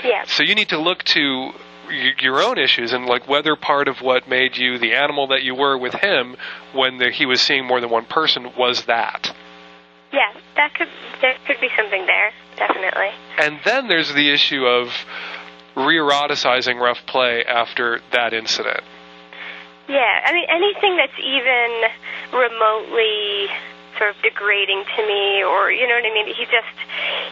Yeah. 0.04 0.24
So 0.26 0.42
you 0.42 0.54
need 0.54 0.68
to 0.68 0.78
look 0.78 1.02
to 1.04 1.50
your 1.90 2.42
own 2.42 2.58
issues 2.58 2.92
and 2.92 3.06
like 3.06 3.28
whether 3.28 3.56
part 3.56 3.88
of 3.88 4.00
what 4.00 4.28
made 4.28 4.56
you 4.56 4.78
the 4.78 4.94
animal 4.94 5.28
that 5.28 5.42
you 5.42 5.54
were 5.54 5.76
with 5.76 5.94
him 5.94 6.36
when 6.72 6.98
the, 6.98 7.10
he 7.10 7.26
was 7.26 7.40
seeing 7.40 7.66
more 7.66 7.80
than 7.80 7.90
one 7.90 8.04
person 8.04 8.50
was 8.56 8.84
that. 8.84 9.34
Yeah, 10.12 10.32
that 10.56 10.74
could 10.74 10.88
there 11.20 11.34
could 11.46 11.60
be 11.60 11.68
something 11.76 12.06
there, 12.06 12.32
definitely. 12.56 13.10
And 13.38 13.60
then 13.64 13.88
there's 13.88 14.12
the 14.12 14.30
issue 14.30 14.64
of 14.64 14.88
re-eroticizing 15.76 16.80
rough 16.80 17.04
play 17.06 17.44
after 17.44 18.00
that 18.12 18.32
incident. 18.32 18.80
Yeah, 19.88 20.20
I 20.24 20.32
mean 20.32 20.46
anything 20.48 20.96
that's 20.96 21.18
even 21.18 22.38
remotely 22.38 23.48
sort 23.98 24.14
of 24.14 24.22
degrading 24.22 24.84
to 24.96 25.06
me 25.06 25.42
or 25.42 25.70
you 25.70 25.86
know 25.86 25.94
what 25.94 26.06
I 26.06 26.14
mean, 26.14 26.26
he 26.26 26.44
just 26.46 26.74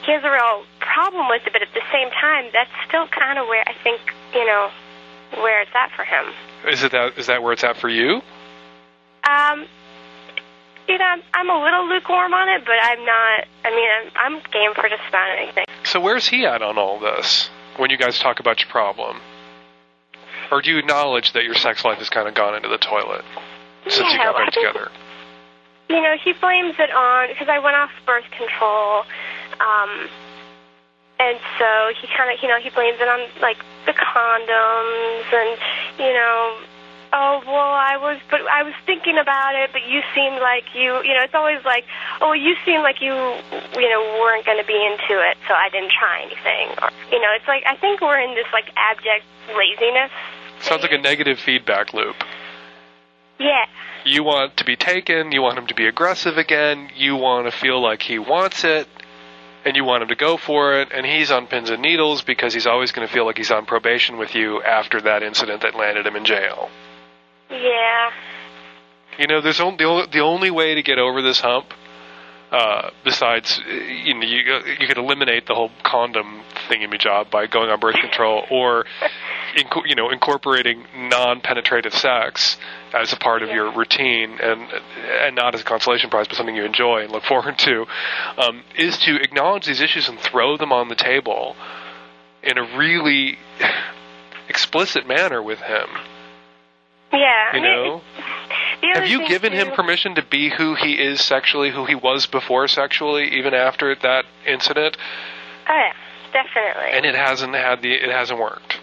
he 0.05 0.13
has 0.13 0.23
a 0.25 0.31
real 0.31 0.67
problem 0.81 1.29
with 1.29 1.47
it, 1.47 1.53
but 1.53 1.63
at 1.63 1.73
the 1.73 1.87
same 1.93 2.11
time 2.11 2.51
that's 2.53 2.71
still 2.87 3.07
kind 3.09 3.39
of 3.39 3.47
where 3.47 3.65
I 3.67 3.75
think, 3.83 4.01
you 4.35 4.45
know, 4.45 4.71
where 5.41 5.63
it's 5.63 5.75
at 5.75 5.91
for 5.97 6.05
him. 6.05 6.35
Is 6.69 6.83
it 6.83 6.93
that 6.93 7.19
is 7.19 7.27
that 7.27 7.43
where 7.43 7.53
it's 7.53 7.65
at 7.65 7.77
for 7.77 7.89
you? 7.89 8.21
Um 9.29 9.67
you 10.89 10.99
know, 10.99 11.05
I'm, 11.05 11.23
I'm 11.35 11.51
a 11.51 11.65
little 11.65 11.89
lukewarm 11.89 12.33
on 12.33 12.49
it, 12.49 12.65
but 12.65 12.77
I'm 12.81 13.05
not. 13.05 13.45
I 13.65 13.71
mean, 13.71 13.89
I'm, 13.91 14.35
I'm 14.37 14.43
game 14.53 14.73
for 14.75 14.89
just 14.89 15.03
about 15.09 15.37
anything. 15.37 15.65
So 15.85 16.01
where's 16.01 16.29
he 16.29 16.47
at 16.47 16.63
on 16.63 16.79
all 16.79 17.01
this 17.01 17.51
when 17.77 17.91
you 17.91 17.97
guys 17.97 18.19
talk 18.19 18.41
about 18.41 18.61
your 18.61 18.69
problem? 18.69 19.21
Or 20.51 20.63
do 20.63 20.71
you 20.71 20.79
acknowledge 20.79 21.33
that 21.33 21.45
your 21.45 21.55
sex 21.55 21.85
life 21.85 21.99
has 21.99 22.09
kind 22.09 22.29
of 22.29 22.35
gone 22.35 22.55
into 22.55 22.69
the 22.69 22.79
toilet 22.79 23.25
since 23.89 24.13
you 24.13 24.19
got 24.19 24.37
back 24.37 24.53
together? 24.53 24.91
You 25.89 26.03
know, 26.03 26.17
he 26.23 26.33
blames 26.33 26.75
it 26.79 26.91
on 26.91 27.29
because 27.29 27.49
I 27.49 27.59
went 27.59 27.77
off 27.77 27.91
birth 28.07 28.29
control, 28.37 29.05
um, 29.61 30.09
and 31.19 31.39
so 31.59 31.93
he 32.01 32.07
kind 32.09 32.31
of, 32.35 32.43
you 32.43 32.49
know, 32.49 32.59
he 32.61 32.71
blames 32.71 32.99
it 33.01 33.09
on 33.09 33.21
like 33.41 33.59
the 33.87 33.93
condoms 33.93 35.33
and, 35.33 35.59
you 35.99 36.13
know, 36.13 36.59
oh 37.13 37.41
well, 37.47 37.73
I 37.73 37.97
was, 37.97 38.19
but 38.31 38.43
I 38.51 38.63
was 38.63 38.75
thinking 38.85 39.17
about 39.17 39.55
it, 39.55 39.71
but 39.73 39.87
you 39.87 40.03
seemed 40.15 40.41
like 40.41 40.75
you, 40.75 41.03
you 41.05 41.15
know, 41.15 41.23
it's 41.23 41.35
always 41.35 41.65
like, 41.65 41.85
oh, 42.21 42.33
you 42.33 42.57
seemed 42.67 42.83
like 42.83 43.01
you, 43.01 43.15
you 43.79 43.89
know, 43.89 44.03
weren't 44.21 44.45
going 44.45 44.59
to 44.59 44.67
be 44.67 44.77
into 44.77 45.23
it, 45.23 45.39
so 45.49 45.55
I 45.55 45.69
didn't 45.71 45.93
try 45.93 46.21
anything, 46.21 46.77
or, 46.83 46.91
you 47.11 47.21
know, 47.21 47.31
it's 47.35 47.47
like 47.49 47.63
I 47.65 47.77
think 47.77 48.01
we're 48.01 48.21
in 48.21 48.35
this 48.35 48.47
like 48.53 48.71
abject 48.77 49.25
laziness. 49.55 50.11
Sounds 50.61 50.83
like 50.83 50.93
a 50.93 50.99
negative 50.99 51.39
feedback 51.39 51.95
loop. 51.95 52.17
Yeah. 53.39 53.67
You 54.05 54.23
want 54.23 54.57
to 54.59 54.65
be 54.65 54.77
taken, 54.77 55.33
you 55.33 55.43
want 55.43 55.59
him 55.59 55.67
to 55.67 55.75
be 55.75 55.87
aggressive 55.87 56.39
again, 56.39 56.91
you 56.95 57.17
want 57.17 57.51
to 57.51 57.57
feel 57.57 57.83
like 57.83 58.03
he 58.03 58.19
wants 58.19 58.65
it, 58.65 58.89
and 59.65 59.75
you 59.77 59.85
want 59.85 60.03
him 60.03 60.09
to 60.09 60.15
go 60.15 60.37
for 60.37 60.81
it, 60.81 60.89
and 60.93 61.05
he's 61.05 61.31
on 61.31 61.49
pins 61.49 61.71
and 61.71 61.83
needles 61.83 62.23
because 62.23 62.55
he's 62.55 62.67
always 62.67 62.93
going 62.93 63.07
to 63.07 63.13
feel 63.13 63.27
like 63.27 63.37
he's 63.37 63.51
on 63.51 63.67
probation 63.67 64.17
with 64.17 64.35
you 64.35 64.63
after 64.63 65.01
that 65.01 65.25
incident 65.25 65.63
that 65.63 65.75
landed 65.75 66.07
him 66.07 66.15
in 66.15 66.25
jail. 66.25 66.71
Yeah. 67.51 68.11
You 69.19 69.27
know, 69.27 69.41
there's 69.41 69.61
only, 69.61 69.77
the 69.79 69.85
only, 69.85 70.07
the 70.13 70.21
only 70.21 70.51
way 70.51 70.77
to 70.77 70.83
get 70.83 70.99
over 70.99 71.21
this 71.21 71.41
hump, 71.41 71.67
uh, 72.53 72.91
besides, 73.03 73.61
uh, 73.67 73.73
you 73.73 74.15
know, 74.15 74.21
you, 74.27 74.39
you 74.79 74.87
could 74.87 74.99
eliminate 74.99 75.47
the 75.47 75.55
whole 75.55 75.71
condom 75.83 76.43
thingy-me-job 76.69 77.31
by 77.31 77.47
going 77.47 77.69
on 77.69 77.81
birth 77.81 77.97
control, 77.97 78.45
or, 78.51 78.85
inco- 79.57 79.87
you 79.87 79.95
know, 79.95 80.11
incorporating 80.11 80.85
non-penetrative 80.95 81.95
sex 81.95 82.57
as 82.93 83.13
a 83.13 83.17
part 83.17 83.43
of 83.43 83.51
your 83.51 83.73
routine, 83.73 84.39
and 84.41 84.69
and 85.23 85.37
not 85.37 85.55
as 85.55 85.61
a 85.61 85.65
consolation 85.65 86.11
prize, 86.11 86.29
but 86.29 86.37
something 86.37 86.55
you 86.55 86.65
enjoy 86.65 87.03
and 87.03 87.13
look 87.13 87.25
forward 87.29 87.59
to, 87.59 87.87
um, 88.39 88.63
is 88.77 88.99
to 88.99 89.17
acknowledge 89.17 89.67
these 89.67 89.81
issues 89.81 90.09
and 90.09 90.19
throw 90.19 90.57
them 90.57 90.73
on 90.73 90.89
the 90.89 90.95
table 90.95 91.57
in 92.43 92.59
a 92.59 92.77
really 92.77 93.39
explicit 94.49 95.07
manner 95.07 95.43
with 95.43 95.59
him. 95.61 95.89
Yeah. 97.13 97.55
You 97.55 97.61
know. 97.63 98.01
Have 98.95 99.07
you 99.07 99.27
given 99.27 99.53
him 99.53 99.73
permission 99.73 100.15
to 100.17 100.23
be 100.23 100.51
who 100.51 100.75
he 100.75 100.93
is 100.93 101.21
sexually, 101.21 101.71
who 101.71 101.87
he 101.87 101.95
was 101.95 102.27
before 102.27 102.69
sexually, 102.69 103.39
even 103.39 103.55
after 103.55 103.95
that 103.95 104.25
incident? 104.47 104.97
Oh 105.69 105.75
yeah, 105.75 105.93
definitely. 106.33 106.93
And 106.93 107.07
it 107.07 107.15
hasn't 107.15 107.55
had 107.55 107.83
the 107.83 107.93
it 107.93 108.11
hasn't 108.11 108.39
worked. 108.39 108.79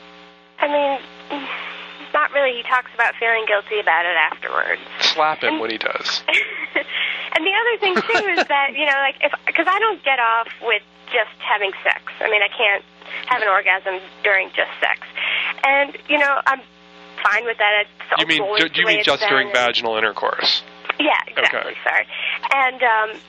I 0.63 0.67
mean, 0.71 1.43
not 2.13 2.31
really. 2.31 2.55
He 2.55 2.63
talks 2.63 2.87
about 2.95 3.15
feeling 3.19 3.43
guilty 3.47 3.79
about 3.79 4.05
it 4.05 4.15
afterwards. 4.15 4.81
Slap 5.01 5.43
him 5.43 5.59
when 5.59 5.71
he 5.71 5.77
does. 5.77 6.23
and 7.35 7.41
the 7.43 7.51
other 7.51 7.75
thing 7.83 7.95
too 7.99 8.23
is 8.39 8.47
that 8.53 8.71
you 8.71 8.85
know, 8.85 8.97
like 9.03 9.15
if 9.19 9.31
because 9.45 9.67
I 9.67 9.79
don't 9.79 10.01
get 10.03 10.19
off 10.19 10.47
with 10.61 10.81
just 11.11 11.35
having 11.43 11.71
sex. 11.83 12.01
I 12.21 12.29
mean, 12.31 12.41
I 12.41 12.47
can't 12.47 12.83
have 13.27 13.41
an 13.41 13.49
orgasm 13.49 13.99
during 14.23 14.47
just 14.55 14.71
sex, 14.79 15.01
and 15.67 15.97
you 16.07 16.17
know, 16.17 16.39
I'm 16.47 16.61
fine 17.23 17.43
with 17.45 17.57
that. 17.57 17.83
It's 17.83 18.21
You 18.21 18.27
mean 18.27 18.41
the 18.57 18.69
you 18.73 18.85
mean 18.85 19.03
just 19.03 19.23
during 19.27 19.47
and- 19.47 19.55
vaginal 19.55 19.97
intercourse? 19.97 20.63
Yeah, 20.99 21.09
exactly. 21.27 21.59
Okay. 21.59 21.79
Sorry. 21.83 22.05
And 22.53 22.83
um 22.83 23.19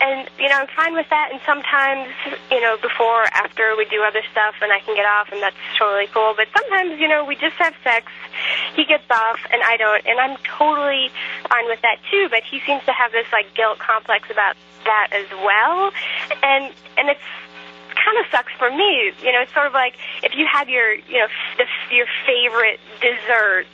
and 0.00 0.28
you 0.38 0.48
know, 0.48 0.56
I'm 0.56 0.68
fine 0.68 0.94
with 0.94 1.08
that 1.10 1.30
and 1.32 1.40
sometimes, 1.44 2.08
you 2.50 2.60
know, 2.60 2.76
before 2.80 3.24
after 3.32 3.76
we 3.76 3.84
do 3.86 4.02
other 4.02 4.22
stuff 4.32 4.54
and 4.62 4.72
I 4.72 4.80
can 4.80 4.94
get 4.94 5.06
off 5.06 5.28
and 5.32 5.42
that's 5.42 5.56
totally 5.78 6.08
cool. 6.08 6.34
But 6.36 6.48
sometimes, 6.56 6.98
you 6.98 7.08
know, 7.08 7.24
we 7.24 7.36
just 7.36 7.56
have 7.56 7.74
sex, 7.84 8.06
he 8.74 8.84
gets 8.84 9.08
off 9.10 9.38
and 9.52 9.62
I 9.62 9.76
don't 9.76 10.04
and 10.06 10.18
I'm 10.18 10.36
totally 10.44 11.10
fine 11.48 11.66
with 11.66 11.80
that 11.82 11.98
too, 12.10 12.28
but 12.30 12.42
he 12.42 12.60
seems 12.60 12.84
to 12.84 12.92
have 12.92 13.12
this 13.12 13.26
like 13.32 13.54
guilt 13.54 13.78
complex 13.78 14.30
about 14.30 14.56
that 14.84 15.08
as 15.12 15.28
well. 15.44 15.92
And 16.42 16.72
and 16.96 17.08
it's 17.08 17.20
kind 18.00 18.16
of 18.18 18.24
sucks 18.32 18.52
for 18.58 18.70
me. 18.70 19.12
You 19.22 19.32
know, 19.32 19.44
it's 19.44 19.52
sort 19.52 19.66
of 19.66 19.72
like 19.72 19.94
if 20.22 20.32
you 20.34 20.46
had 20.48 20.68
your, 20.68 20.96
you 20.96 21.20
know, 21.20 21.28
the, 21.60 21.66
your 21.94 22.06
favorite 22.24 22.80
dessert 23.00 23.68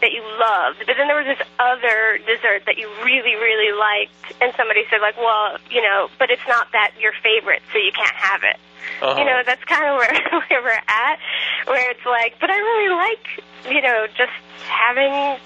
that 0.00 0.12
you 0.12 0.24
loved, 0.40 0.84
but 0.86 0.96
then 0.96 1.06
there 1.06 1.20
was 1.20 1.28
this 1.28 1.44
other 1.60 2.18
dessert 2.24 2.64
that 2.66 2.78
you 2.80 2.88
really, 3.04 3.36
really 3.36 3.72
liked, 3.76 4.16
and 4.40 4.52
somebody 4.56 4.84
said 4.88 5.00
like, 5.00 5.16
well, 5.16 5.58
you 5.70 5.82
know, 5.82 6.08
but 6.18 6.30
it's 6.30 6.46
not 6.48 6.72
that 6.72 6.92
your 6.98 7.12
favorite, 7.22 7.62
so 7.72 7.78
you 7.78 7.92
can't 7.92 8.16
have 8.16 8.42
it. 8.42 8.58
Uh-huh. 9.02 9.18
You 9.18 9.24
know, 9.26 9.42
that's 9.44 9.62
kind 9.64 9.84
of 9.84 10.00
where, 10.00 10.14
where 10.48 10.62
we're 10.62 10.84
at, 10.88 11.18
where 11.66 11.90
it's 11.90 12.06
like, 12.06 12.40
but 12.40 12.50
I 12.50 12.58
really 12.58 12.90
like, 12.96 13.24
you 13.68 13.82
know, 13.82 14.06
just 14.16 14.32
having 14.64 15.40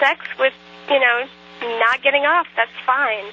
sex 0.00 0.24
with, 0.38 0.54
you 0.88 1.00
know, 1.00 1.26
not 1.60 2.02
getting 2.02 2.24
off. 2.24 2.46
That's 2.56 2.72
fine. 2.84 3.24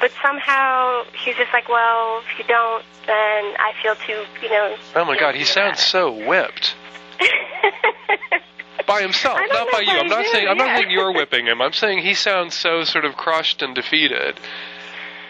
But 0.00 0.12
somehow 0.22 1.04
he's 1.24 1.36
just 1.36 1.52
like, 1.52 1.68
well, 1.68 2.20
if 2.20 2.38
you 2.38 2.44
don't, 2.44 2.84
then 3.06 3.54
I 3.58 3.72
feel 3.82 3.94
too, 3.96 4.24
you 4.42 4.48
know. 4.48 4.76
Oh 4.94 5.04
my 5.04 5.18
God, 5.18 5.34
he 5.34 5.44
sounds 5.44 5.80
so 5.80 6.12
whipped. 6.12 6.76
by 8.86 9.02
himself, 9.02 9.38
don't 9.50 9.72
by 9.72 9.80
you. 9.80 9.98
I'm 9.98 10.08
not 10.08 10.26
saying 10.26 10.48
I'm 10.48 10.56
not 10.56 10.76
saying 10.78 10.90
you're 10.90 11.12
whipping 11.14 11.46
him. 11.46 11.60
I'm 11.60 11.72
saying 11.72 11.98
he 11.98 12.14
sounds 12.14 12.54
so 12.54 12.84
sort 12.84 13.04
of 13.04 13.16
crushed 13.16 13.62
and 13.62 13.74
defeated. 13.74 14.38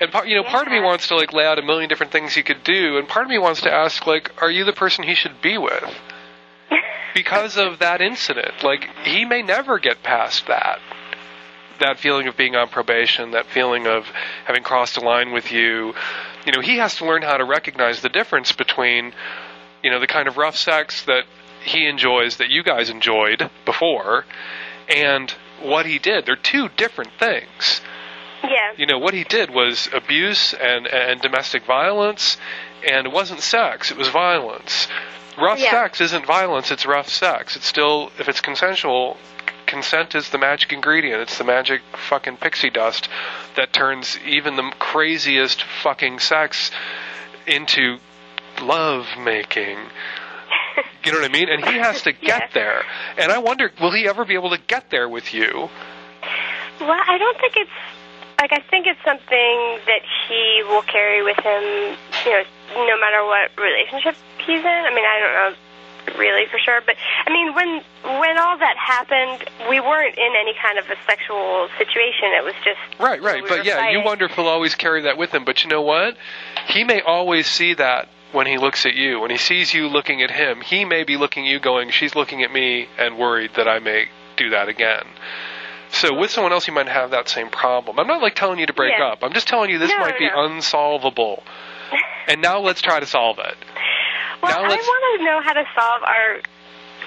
And 0.01 0.13
part, 0.13 0.29
you 0.29 0.37
know, 0.37 0.45
part 0.45 0.67
of 0.67 0.73
me 0.73 0.81
wants 0.81 1.09
to 1.09 1.17
like 1.17 1.33
lay 1.33 1.45
out 1.45 1.59
a 1.59 1.63
million 1.63 1.89
different 1.89 2.13
things 2.13 2.35
he 2.35 2.43
could 2.43 2.63
do, 2.63 2.99
and 2.99 3.09
part 3.09 3.25
of 3.25 3.31
me 3.31 3.39
wants 3.39 3.63
to 3.63 3.73
ask 3.73 4.07
like, 4.07 4.31
are 4.41 4.51
you 4.51 4.65
the 4.65 4.73
person 4.73 5.05
he 5.05 5.15
should 5.15 5.43
be 5.43 5.59
with? 5.59 5.85
Because 7.15 7.57
of 7.57 7.81
that 7.81 8.01
incident, 8.01 8.63
like 8.63 8.89
he 9.03 9.25
may 9.25 9.43
never 9.43 9.81
get 9.81 10.05
past 10.05 10.47
that. 10.47 10.79
That 11.81 11.99
feeling 11.99 12.27
of 12.29 12.37
being 12.37 12.57
on 12.57 12.69
probation, 12.69 13.33
that 13.33 13.47
feeling 13.47 13.87
of 13.87 14.07
having 14.47 14.63
crossed 14.63 14.97
a 14.97 15.01
line 15.01 15.33
with 15.33 15.53
you, 15.53 15.95
you 16.45 16.53
know, 16.53 16.61
he 16.61 16.79
has 16.79 16.97
to 16.97 17.05
learn 17.07 17.23
how 17.23 17.37
to 17.37 17.45
recognize 17.45 18.01
the 18.01 18.09
difference 18.09 18.53
between, 18.53 19.13
you 19.83 19.91
know, 19.91 20.01
the 20.01 20.07
kind 20.07 20.27
of 20.29 20.37
rough 20.37 20.57
sex 20.57 21.05
that 21.05 21.25
he 21.65 21.87
enjoys 21.87 22.39
that 22.39 22.49
you 22.51 22.63
guys 22.63 22.91
enjoyed 22.91 23.51
before 23.65 24.25
and 24.89 25.31
what 25.63 25.87
he 25.87 25.99
did. 25.99 26.25
They're 26.27 26.37
two 26.37 26.69
different 26.77 27.11
things. 27.19 27.81
yeah. 28.43 28.73
You 28.77 28.87
know, 28.87 28.99
what 28.99 29.15
he 29.15 29.25
did 29.25 29.51
was 29.51 29.89
abuse 29.93 30.55
and, 30.55 30.87
and 30.87 31.21
domestic 31.21 31.65
violence, 31.67 32.37
and 32.89 33.07
it 33.07 33.13
wasn't 33.13 33.41
sex, 33.41 33.91
it 33.91 33.97
was 33.97 34.09
violence. 34.09 34.87
Rough 35.37 35.59
Yeah. 35.61 35.71
sex 35.73 36.01
isn't 36.01 36.25
violence, 36.27 36.71
it's 36.71 36.87
rough 36.87 37.09
sex. 37.09 37.57
It's 37.57 37.67
still, 37.67 38.11
if 38.19 38.29
it's 38.29 38.41
consensual, 38.41 39.17
consent 39.69 40.15
is 40.17 40.31
the 40.31 40.39
magic 40.39 40.73
ingredient. 40.73 41.23
It's 41.23 41.39
the 41.39 41.45
magic 41.45 41.83
fucking 42.09 42.39
pixie 42.39 42.71
dust 42.71 43.09
that 43.57 43.73
turns 43.73 44.19
even 44.27 44.57
the 44.57 44.73
craziest 44.81 45.63
fucking 45.63 46.19
sex 46.19 46.73
into 47.47 47.99
love 48.61 49.07
making. 49.23 49.79
You 51.05 51.13
know 51.13 51.21
what 51.21 51.31
I 51.31 51.33
mean? 51.33 51.49
And 51.49 51.65
he 51.65 51.79
has 51.79 52.03
to 52.03 52.13
get 52.13 52.23
Yes. 52.23 52.51
there. 52.55 52.83
And 53.17 53.33
I 53.33 53.39
wonder, 53.39 53.71
will 53.81 53.93
he 53.93 54.07
ever 54.07 54.25
be 54.25 54.35
able 54.35 54.51
to 54.51 54.59
get 54.59 54.91
there 54.91 55.09
with 55.09 55.33
you? 55.35 55.69
Well, 56.81 57.01
I 57.09 57.19
don't 57.19 57.39
think 57.41 57.55
it's 57.57 57.71
like 58.41 58.53
I 58.53 58.61
think 58.71 58.87
it's 58.87 59.01
something 59.05 59.59
that 59.87 60.03
he 60.29 60.63
will 60.69 60.83
carry 60.83 61.23
with 61.25 61.39
him, 61.39 61.97
you 62.25 62.31
know, 62.31 62.45
no 62.87 63.01
matter 63.01 63.25
what 63.25 63.51
relationship 63.59 64.15
he's 64.39 64.61
in. 64.61 64.67
I 64.67 64.95
mean, 64.95 65.05
I 65.05 65.19
don't 65.19 65.33
know 65.35 65.57
really 66.17 66.47
for 66.51 66.59
sure, 66.59 66.81
but 66.87 66.95
I 67.27 67.33
mean, 67.33 67.55
when 67.55 67.83
when 68.21 68.39
all 68.39 68.57
that 68.59 68.77
happened, 68.77 69.49
we 69.69 69.81
weren't 69.81 70.17
in 70.17 70.33
any 70.39 70.55
kind 70.63 70.79
of 70.79 70.85
a 70.91 70.97
sexual 71.07 71.69
situation. 71.79 72.33
It 72.37 72.45
was 72.45 72.55
just 72.65 72.79
Right, 73.01 73.21
right. 73.21 73.43
we 73.43 73.49
but 73.49 73.65
yeah, 73.65 73.77
you 73.91 73.99
fighting. 73.99 74.05
wonder 74.05 74.25
if 74.27 74.33
he'll 74.33 74.47
always 74.47 74.75
carry 74.75 75.03
that 75.03 75.19
with 75.19 75.33
him. 75.35 75.45
But 75.45 75.65
you 75.65 75.71
know 75.71 75.83
what? 75.83 76.17
He 76.69 76.85
may 76.85 77.01
always 77.03 77.47
see 77.47 77.75
that 77.75 78.09
when 78.33 78.47
he 78.47 78.59
looks 78.59 78.87
at 78.87 78.95
you. 78.95 79.21
When 79.21 79.31
he 79.31 79.39
sees 79.39 79.73
you 79.75 79.89
looking 79.89 80.23
at 80.23 80.31
him, 80.31 80.61
he 80.61 80.85
may 80.85 81.03
be 81.05 81.17
looking 81.17 81.47
at 81.47 81.51
you 81.51 81.59
going, 81.61 81.91
she's 81.91 82.15
looking 82.15 82.43
at 82.43 82.53
me 82.53 82.87
and 82.99 83.19
worried 83.19 83.53
that 83.57 83.67
I 83.69 83.79
may 83.79 84.07
do 84.37 84.51
that 84.51 84.69
again. 84.69 85.05
So 85.91 86.13
with 86.15 86.31
someone 86.31 86.53
else, 86.53 86.69
you 86.69 86.75
might 86.75 86.87
have 86.89 87.13
that 87.13 87.31
same 87.31 87.49
problem. 87.49 87.99
I'm 87.99 88.07
not 88.07 88.21
like 88.21 88.35
telling 88.35 88.59
you 88.59 88.67
to 88.67 88.75
break 88.75 88.93
Yeah. 88.99 89.07
up. 89.07 89.19
I'm 89.23 89.33
just 89.33 89.49
telling 89.49 89.71
you 89.71 89.79
this 89.79 89.91
No, 89.91 89.99
might 90.01 90.19
be 90.19 90.27
no. 90.29 90.45
unsolvable. 90.45 91.43
And 92.27 92.43
now 92.43 92.59
let's 92.61 92.83
try 92.83 93.01
to 93.01 93.07
solve 93.07 93.39
it. 93.39 93.57
Well, 94.43 94.63
Now 94.63 94.69
I 94.69 94.77
want 94.77 95.19
to 95.19 95.25
know 95.25 95.41
how 95.43 95.53
to 95.53 95.65
solve 95.75 96.03
our 96.03 96.41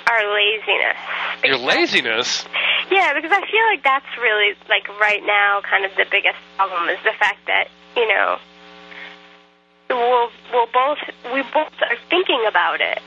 our 0.07 0.33
laziness. 0.33 0.97
Your 1.43 1.57
laziness. 1.57 2.45
Yeah, 2.89 3.13
because 3.13 3.31
I 3.31 3.39
feel 3.49 3.65
like 3.71 3.83
that's 3.83 4.17
really 4.17 4.55
like 4.67 4.87
right 4.99 5.23
now 5.25 5.61
kind 5.61 5.85
of 5.85 5.91
the 5.95 6.05
biggest 6.09 6.37
problem 6.57 6.89
is 6.89 6.97
the 7.03 7.13
fact 7.17 7.39
that 7.47 7.67
you 7.95 8.07
know 8.07 8.37
we'll 9.89 10.29
we'll 10.51 10.67
both 10.73 10.99
we 11.33 11.41
both 11.53 11.73
are 11.81 11.97
thinking 12.09 12.43
about 12.47 12.81
it, 12.81 12.99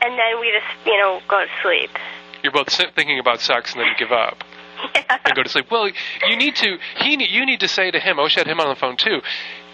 and 0.00 0.18
then 0.18 0.40
we 0.40 0.52
just 0.52 0.86
you 0.86 0.96
know 0.98 1.20
go 1.28 1.44
to 1.44 1.50
sleep. 1.62 1.90
You're 2.42 2.52
both 2.52 2.68
thinking 2.94 3.18
about 3.18 3.40
sex 3.40 3.72
and 3.72 3.80
then 3.80 3.88
you 3.88 3.96
give 3.98 4.12
up. 4.12 4.44
and 4.94 5.34
go 5.34 5.42
to 5.42 5.48
sleep. 5.48 5.70
Well, 5.70 5.88
you 6.28 6.36
need 6.36 6.54
to. 6.56 6.78
He. 7.00 7.22
You 7.28 7.46
need 7.46 7.60
to 7.60 7.68
say 7.68 7.90
to 7.90 7.98
him. 7.98 8.20
I 8.20 8.22
wish 8.22 8.36
I 8.36 8.40
had 8.40 8.46
him 8.46 8.60
on 8.60 8.68
the 8.68 8.76
phone 8.76 8.96
too. 8.96 9.20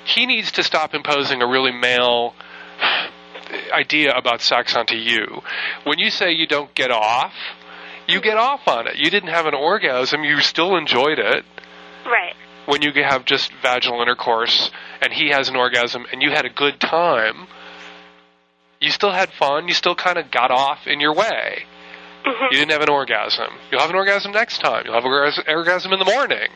He 0.05 0.27
needs 0.27 0.53
to 0.53 0.62
stop 0.62 0.95
imposing 0.95 1.43
a 1.43 1.47
really 1.47 1.73
male 1.73 2.35
idea 3.73 4.12
about 4.15 4.41
sex 4.41 4.75
onto 4.77 4.97
you. 4.97 5.43
When 5.85 5.99
you 5.99 6.11
say 6.11 6.33
you 6.33 6.47
don't 6.47 6.75
get 6.75 6.91
off, 6.91 7.33
you 8.07 8.21
get 8.21 8.37
off 8.37 8.61
on 8.67 8.87
it. 8.88 8.97
You 8.97 9.11
didn't 9.11 9.31
have 9.31 9.47
an 9.47 9.55
orgasm. 9.55 10.25
You 10.25 10.41
still 10.41 10.77
enjoyed 10.77 11.19
it. 11.19 11.45
Right. 12.05 12.35
When 12.67 12.83
you 12.83 12.91
have 13.09 13.25
just 13.25 13.53
vaginal 13.62 14.01
intercourse 14.03 14.71
and 15.01 15.12
he 15.12 15.31
has 15.31 15.49
an 15.49 15.57
orgasm 15.57 16.07
and 16.12 16.23
you 16.23 16.31
had 16.31 16.45
a 16.45 16.51
good 16.51 16.81
time, 16.81 17.47
you 18.81 18.91
still 18.91 19.12
had 19.12 19.31
fun. 19.33 19.69
You 19.69 19.75
still 19.75 19.95
kind 19.95 20.19
of 20.19 20.31
got 20.31 20.51
off 20.51 20.87
in 20.87 21.01
your 21.01 21.15
way. 21.15 21.65
Mhm. 22.25 22.53
You 22.53 22.59
didn't 22.59 22.71
have 22.73 22.83
an 22.83 22.88
orgasm. 22.91 23.49
You'll 23.71 23.81
have 23.81 23.91
an 23.91 23.97
orgasm 23.97 24.33
next 24.33 24.59
time. 24.59 24.83
You'll 24.85 24.95
have 24.95 25.05
an 25.05 25.11
orgas- 25.11 25.49
orgasm 25.49 25.93
in 25.93 25.99
the 25.99 26.05
morning. 26.05 26.49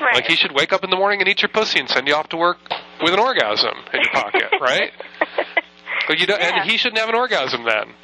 Right. 0.00 0.14
Like 0.14 0.26
he 0.26 0.36
should 0.36 0.52
wake 0.52 0.72
up 0.72 0.84
in 0.84 0.90
the 0.90 0.96
morning 0.96 1.20
and 1.20 1.28
eat 1.28 1.42
your 1.42 1.48
pussy 1.48 1.80
and 1.80 1.88
send 1.88 2.06
you 2.08 2.14
off 2.14 2.28
to 2.30 2.36
work 2.36 2.58
with 3.02 3.12
an 3.14 3.18
orgasm 3.18 3.74
in 3.92 4.00
your 4.02 4.12
pocket, 4.12 4.50
right? 4.60 4.92
But 6.08 6.18
you 6.18 6.26
Yeah. 6.26 6.62
And 6.62 6.68
he 6.68 6.78
shouldn't 6.78 6.98
have 6.98 7.10
an 7.10 7.14
orgasm 7.14 7.64
then. 7.64 7.94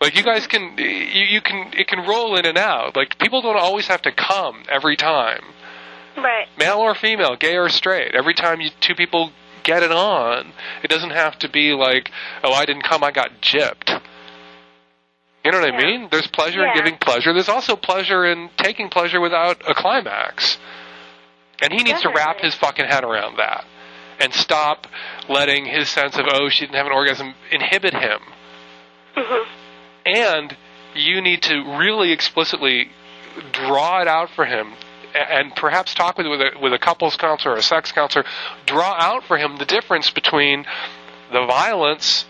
Like 0.00 0.14
you 0.14 0.22
guys 0.22 0.46
can, 0.46 0.76
you, 0.76 0.84
you 0.86 1.40
can, 1.40 1.72
it 1.72 1.88
can 1.88 2.06
roll 2.06 2.36
in 2.36 2.44
and 2.44 2.58
out. 2.58 2.94
Like 2.94 3.18
people 3.18 3.40
don't 3.40 3.56
always 3.56 3.88
have 3.88 4.02
to 4.02 4.12
come 4.12 4.64
every 4.68 4.94
time, 4.94 5.42
Right. 6.16 6.46
male 6.58 6.76
or 6.78 6.94
female, 6.94 7.34
gay 7.34 7.56
or 7.56 7.70
straight. 7.70 8.14
Every 8.14 8.34
time 8.34 8.60
you 8.60 8.68
two 8.80 8.94
people 8.94 9.32
get 9.62 9.82
it 9.82 9.90
on, 9.90 10.52
it 10.82 10.88
doesn't 10.88 11.10
have 11.10 11.38
to 11.40 11.48
be 11.48 11.72
like, 11.72 12.10
oh, 12.44 12.52
I 12.52 12.66
didn't 12.66 12.84
come, 12.84 13.02
I 13.02 13.10
got 13.10 13.40
gypped. 13.40 14.02
You 15.44 15.52
know 15.52 15.60
what 15.60 15.74
I 15.74 15.78
mean? 15.82 16.08
There's 16.10 16.26
pleasure 16.26 16.64
in 16.66 16.74
giving 16.74 16.98
pleasure. 16.98 17.32
There's 17.32 17.48
also 17.48 17.76
pleasure 17.76 18.26
in 18.26 18.50
taking 18.56 18.90
pleasure 18.90 19.20
without 19.20 19.62
a 19.66 19.74
climax. 19.74 20.58
And 21.62 21.72
he 21.72 21.82
needs 21.82 22.02
to 22.02 22.10
wrap 22.10 22.40
his 22.40 22.54
fucking 22.54 22.84
head 22.84 23.04
around 23.04 23.38
that 23.38 23.64
and 24.20 24.32
stop 24.32 24.86
letting 25.28 25.66
his 25.66 25.88
sense 25.88 26.16
of, 26.16 26.26
oh, 26.30 26.48
she 26.48 26.64
didn't 26.64 26.76
have 26.76 26.86
an 26.86 26.92
orgasm 26.92 27.34
inhibit 27.50 27.94
him. 27.94 28.20
Mhm. 29.16 29.46
And 30.06 30.56
you 30.94 31.20
need 31.20 31.42
to 31.42 31.76
really 31.78 32.12
explicitly 32.12 32.90
draw 33.52 34.00
it 34.00 34.08
out 34.08 34.30
for 34.30 34.44
him 34.44 34.72
and 35.14 35.54
perhaps 35.54 35.94
talk 35.94 36.18
with 36.18 36.26
with 36.26 36.40
a, 36.40 36.50
with 36.60 36.72
a 36.72 36.78
couples 36.78 37.16
counselor 37.16 37.54
or 37.54 37.58
a 37.58 37.62
sex 37.62 37.92
counselor 37.92 38.24
draw 38.66 38.94
out 38.98 39.24
for 39.24 39.38
him 39.38 39.56
the 39.56 39.64
difference 39.64 40.10
between 40.10 40.66
the 41.32 41.44
violence 41.46 42.26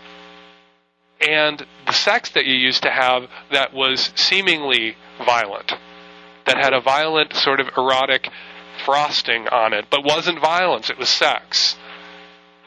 and 1.27 1.65
the 1.85 1.93
sex 1.93 2.29
that 2.31 2.45
you 2.45 2.55
used 2.55 2.83
to 2.83 2.89
have 2.89 3.23
that 3.51 3.73
was 3.73 4.11
seemingly 4.15 4.95
violent 5.25 5.73
that 6.45 6.57
had 6.57 6.73
a 6.73 6.81
violent 6.81 7.33
sort 7.33 7.59
of 7.59 7.67
erotic 7.77 8.29
frosting 8.87 9.47
on 9.49 9.73
it 9.73 9.85
but 9.91 10.05
wasn't 10.05 10.39
violence 10.39 10.89
it 10.89 10.97
was 10.97 11.09
sex 11.09 11.75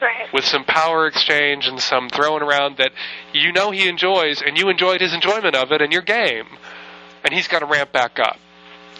Right. 0.01 0.33
with 0.33 0.45
some 0.45 0.63
power 0.65 1.05
exchange 1.05 1.67
and 1.67 1.79
some 1.79 2.09
throwing 2.09 2.41
around 2.41 2.77
that 2.77 2.91
you 3.33 3.51
know 3.51 3.69
he 3.69 3.87
enjoys, 3.87 4.41
and 4.41 4.57
you 4.57 4.67
enjoyed 4.69 4.99
his 4.99 5.13
enjoyment 5.13 5.55
of 5.55 5.71
it, 5.71 5.79
and 5.79 5.93
you're 5.93 6.01
game. 6.01 6.47
And 7.23 7.31
he's 7.31 7.47
got 7.47 7.59
to 7.59 7.67
ramp 7.67 7.91
back 7.91 8.17
up 8.17 8.39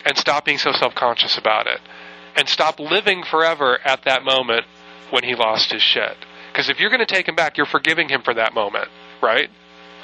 and 0.06 0.16
stop 0.16 0.46
being 0.46 0.60
so 0.60 0.72
self 0.74 0.94
conscious 0.94 1.40
about 1.40 1.66
it, 1.66 1.80
and 2.36 2.48
stop 2.48 2.80
living 2.80 3.24
forever 3.24 3.80
at 3.84 4.04
that 4.04 4.24
moment 4.24 4.66
when 5.10 5.24
he 5.24 5.34
lost 5.34 5.72
his 5.72 5.82
shit. 5.82 6.18
Because 6.52 6.70
if 6.70 6.80
you're 6.80 6.92
going 6.92 7.00
to 7.00 7.12
take 7.12 7.28
him 7.28 7.36
back, 7.36 7.58
you're 7.58 7.66
forgiving 7.66 8.08
him 8.08 8.22
for 8.22 8.36
that 8.36 8.54
moment, 8.54 8.90
right? 9.24 9.50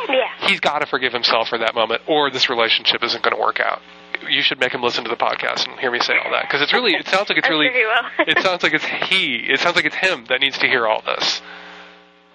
Yeah. 0.10 0.48
He's 0.48 0.60
got 0.60 0.80
to 0.80 0.88
forgive 0.88 1.14
himself 1.14 1.50
for 1.50 1.60
that 1.60 1.76
moment, 1.76 2.02
or 2.08 2.32
this 2.32 2.50
relationship 2.50 3.04
isn't 3.04 3.22
going 3.24 3.36
to 3.36 3.40
work 3.40 3.60
out. 3.60 3.84
You 4.30 4.42
should 4.42 4.60
make 4.60 4.72
him 4.74 4.82
listen 4.82 5.04
to 5.04 5.10
the 5.10 5.16
podcast 5.16 5.68
and 5.68 5.80
hear 5.80 5.92
me 5.92 6.00
say 6.00 6.14
all 6.24 6.32
that 6.32 6.44
because 6.44 6.62
it's 6.62 6.74
really. 6.74 6.94
It 6.96 7.08
sounds 7.08 7.30
like 7.30 7.38
it's 7.38 7.50
really. 7.50 7.68
sure 7.68 7.74
he 7.76 7.86
will. 7.86 8.26
It 8.38 8.44
sounds 8.44 8.64
like 8.64 8.74
it's 8.74 8.86
he. 8.86 9.36
It 9.48 9.60
sounds 9.60 9.76
like 9.76 9.86
it's 9.86 9.96
him 9.96 10.26
that 10.30 10.42
needs 10.42 10.58
to 10.60 10.68
hear 10.68 10.88
all 10.88 11.02
this. 11.06 11.42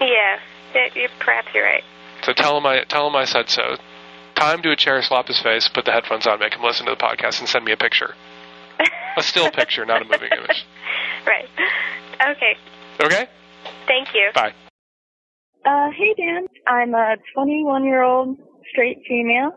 yeah. 0.01 0.38
Yeah, 0.75 0.88
you 0.95 1.09
perhaps 1.21 1.49
you're 1.55 1.64
right. 1.64 1.85
So 2.23 2.33
tell 2.33 2.57
him 2.57 2.64
I 2.64 2.85
tell 2.85 3.07
him 3.09 3.14
I 3.16 3.25
said 3.27 3.51
so. 3.51 3.77
Tie 4.37 4.55
him 4.55 4.62
to 4.62 4.71
a 4.71 4.77
chair, 4.77 5.03
slap 5.03 5.29
his 5.29 5.38
face, 5.40 5.68
put 5.68 5.85
the 5.85 5.92
headphones 5.92 6.27
on, 6.27 6.38
make 6.40 6.55
him 6.55 6.62
listen 6.62 6.87
to 6.87 6.92
the 6.92 6.97
podcast, 6.97 7.40
and 7.40 7.49
send 7.49 7.64
me 7.66 7.73
a 7.73 7.77
picture. 7.77 8.14
A 9.18 9.23
still 9.23 9.51
picture, 9.61 9.85
not 9.85 10.01
a 10.01 10.05
moving 10.07 10.31
image. 10.35 10.64
Right. 11.27 11.47
Okay. 12.37 12.57
Okay? 13.05 13.27
Thank 13.87 14.09
you. 14.14 14.31
Bye. 14.35 14.55
Uh, 15.66 15.90
hey 15.90 16.14
Dan, 16.16 16.47
I'm 16.66 16.95
a 16.95 17.16
21 17.35 17.85
year 17.85 18.03
old 18.03 18.38
straight 18.71 18.99
female, 19.07 19.51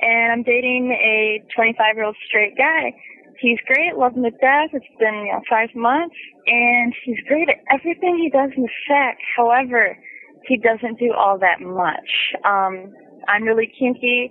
and 0.00 0.32
I'm 0.32 0.42
dating 0.42 0.90
a 0.92 1.42
25 1.54 1.96
year 1.96 2.04
old 2.04 2.16
straight 2.26 2.56
guy. 2.56 2.92
He's 3.40 3.58
great, 3.66 3.96
love 3.96 4.14
him 4.14 4.22
to 4.22 4.30
death. 4.30 4.70
It's 4.72 4.86
been 4.98 5.26
you 5.26 5.32
know, 5.32 5.42
five 5.50 5.68
months, 5.74 6.14
and 6.46 6.94
he's 7.04 7.18
great 7.26 7.48
at 7.48 7.58
everything 7.72 8.16
he 8.18 8.30
does 8.30 8.50
in 8.56 8.66
sex. 8.86 9.18
However, 9.36 9.98
he 10.46 10.56
doesn't 10.56 10.98
do 10.98 11.12
all 11.12 11.38
that 11.38 11.60
much. 11.60 12.34
Um, 12.44 12.94
I'm 13.28 13.42
really 13.44 13.70
kinky. 13.78 14.30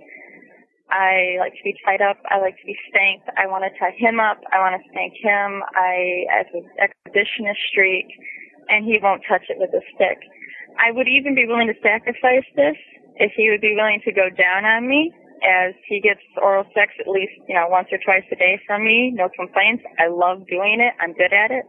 I 0.90 1.36
like 1.40 1.52
to 1.52 1.64
be 1.64 1.74
tied 1.84 2.02
up. 2.02 2.16
I 2.30 2.38
like 2.38 2.56
to 2.60 2.66
be 2.66 2.76
spanked. 2.88 3.28
I 3.36 3.46
want 3.46 3.64
to 3.64 3.72
tie 3.78 3.96
him 3.96 4.20
up. 4.20 4.38
I 4.52 4.60
want 4.60 4.80
to 4.80 4.88
spank 4.90 5.14
him. 5.18 5.62
I 5.74 6.24
have 6.30 6.46
an 6.54 6.64
exhibitionist 6.78 7.60
streak, 7.70 8.06
and 8.68 8.84
he 8.84 8.98
won't 9.02 9.22
touch 9.28 9.42
it 9.48 9.58
with 9.58 9.70
a 9.74 9.82
stick. 9.94 10.18
I 10.78 10.90
would 10.92 11.08
even 11.08 11.34
be 11.34 11.46
willing 11.46 11.68
to 11.68 11.78
sacrifice 11.82 12.46
this 12.56 12.76
if 13.16 13.32
he 13.36 13.50
would 13.50 13.60
be 13.60 13.74
willing 13.74 14.02
to 14.04 14.12
go 14.12 14.28
down 14.30 14.64
on 14.64 14.88
me, 14.88 15.12
as 15.44 15.74
he 15.88 16.00
gets 16.00 16.20
oral 16.40 16.64
sex 16.74 16.92
at 16.98 17.08
least, 17.08 17.32
you 17.48 17.54
know, 17.54 17.66
once 17.68 17.88
or 17.92 17.98
twice 18.04 18.24
a 18.32 18.36
day 18.36 18.60
from 18.66 18.84
me. 18.84 19.12
No 19.14 19.28
complaints. 19.36 19.84
I 19.98 20.08
love 20.08 20.46
doing 20.48 20.80
it. 20.80 20.94
I'm 21.00 21.12
good 21.12 21.32
at 21.32 21.50
it. 21.50 21.64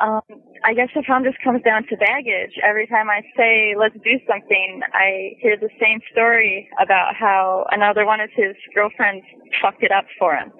Um, 0.00 0.22
I 0.64 0.72
guess 0.72 0.88
the 0.94 1.02
problem 1.02 1.30
just 1.30 1.42
comes 1.44 1.62
down 1.62 1.84
to 1.88 1.96
baggage. 1.96 2.56
Every 2.64 2.86
time 2.86 3.10
I 3.10 3.20
say, 3.36 3.74
let's 3.78 3.94
do 4.00 4.16
something, 4.26 4.80
I 4.94 5.36
hear 5.40 5.58
the 5.60 5.68
same 5.80 6.00
story 6.10 6.68
about 6.80 7.14
how 7.14 7.66
another 7.70 8.06
one 8.06 8.20
of 8.20 8.30
his 8.34 8.56
girlfriends 8.74 9.24
fucked 9.60 9.82
it 9.82 9.92
up 9.92 10.06
for 10.18 10.34
him. 10.34 10.52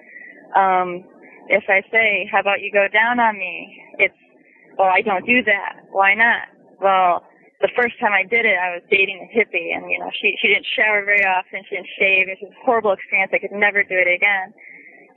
Um, 0.55 1.03
if 1.49 1.63
I 1.69 1.81
say, 1.91 2.29
how 2.31 2.39
about 2.39 2.61
you 2.61 2.71
go 2.71 2.85
down 2.93 3.19
on 3.19 3.37
me? 3.37 3.81
It's, 3.97 4.13
well, 4.77 4.89
I 4.93 5.01
don't 5.01 5.25
do 5.25 5.41
that. 5.43 5.89
Why 5.91 6.13
not? 6.13 6.45
Well, 6.79 7.23
the 7.61 7.71
first 7.75 7.99
time 7.99 8.13
I 8.13 8.23
did 8.23 8.45
it, 8.45 8.57
I 8.57 8.73
was 8.75 8.83
dating 8.89 9.21
a 9.21 9.29
hippie 9.29 9.73
and, 9.75 9.89
you 9.89 9.99
know, 9.99 10.09
she, 10.13 10.35
she 10.41 10.49
didn't 10.49 10.67
shower 10.75 11.05
very 11.05 11.25
often. 11.25 11.61
She 11.69 11.75
didn't 11.75 11.93
shave. 11.97 12.27
It 12.29 12.37
was 12.41 12.51
a 12.51 12.65
horrible 12.65 12.91
experience. 12.91 13.31
I 13.33 13.39
could 13.39 13.53
never 13.53 13.83
do 13.83 13.95
it 13.95 14.09
again. 14.09 14.53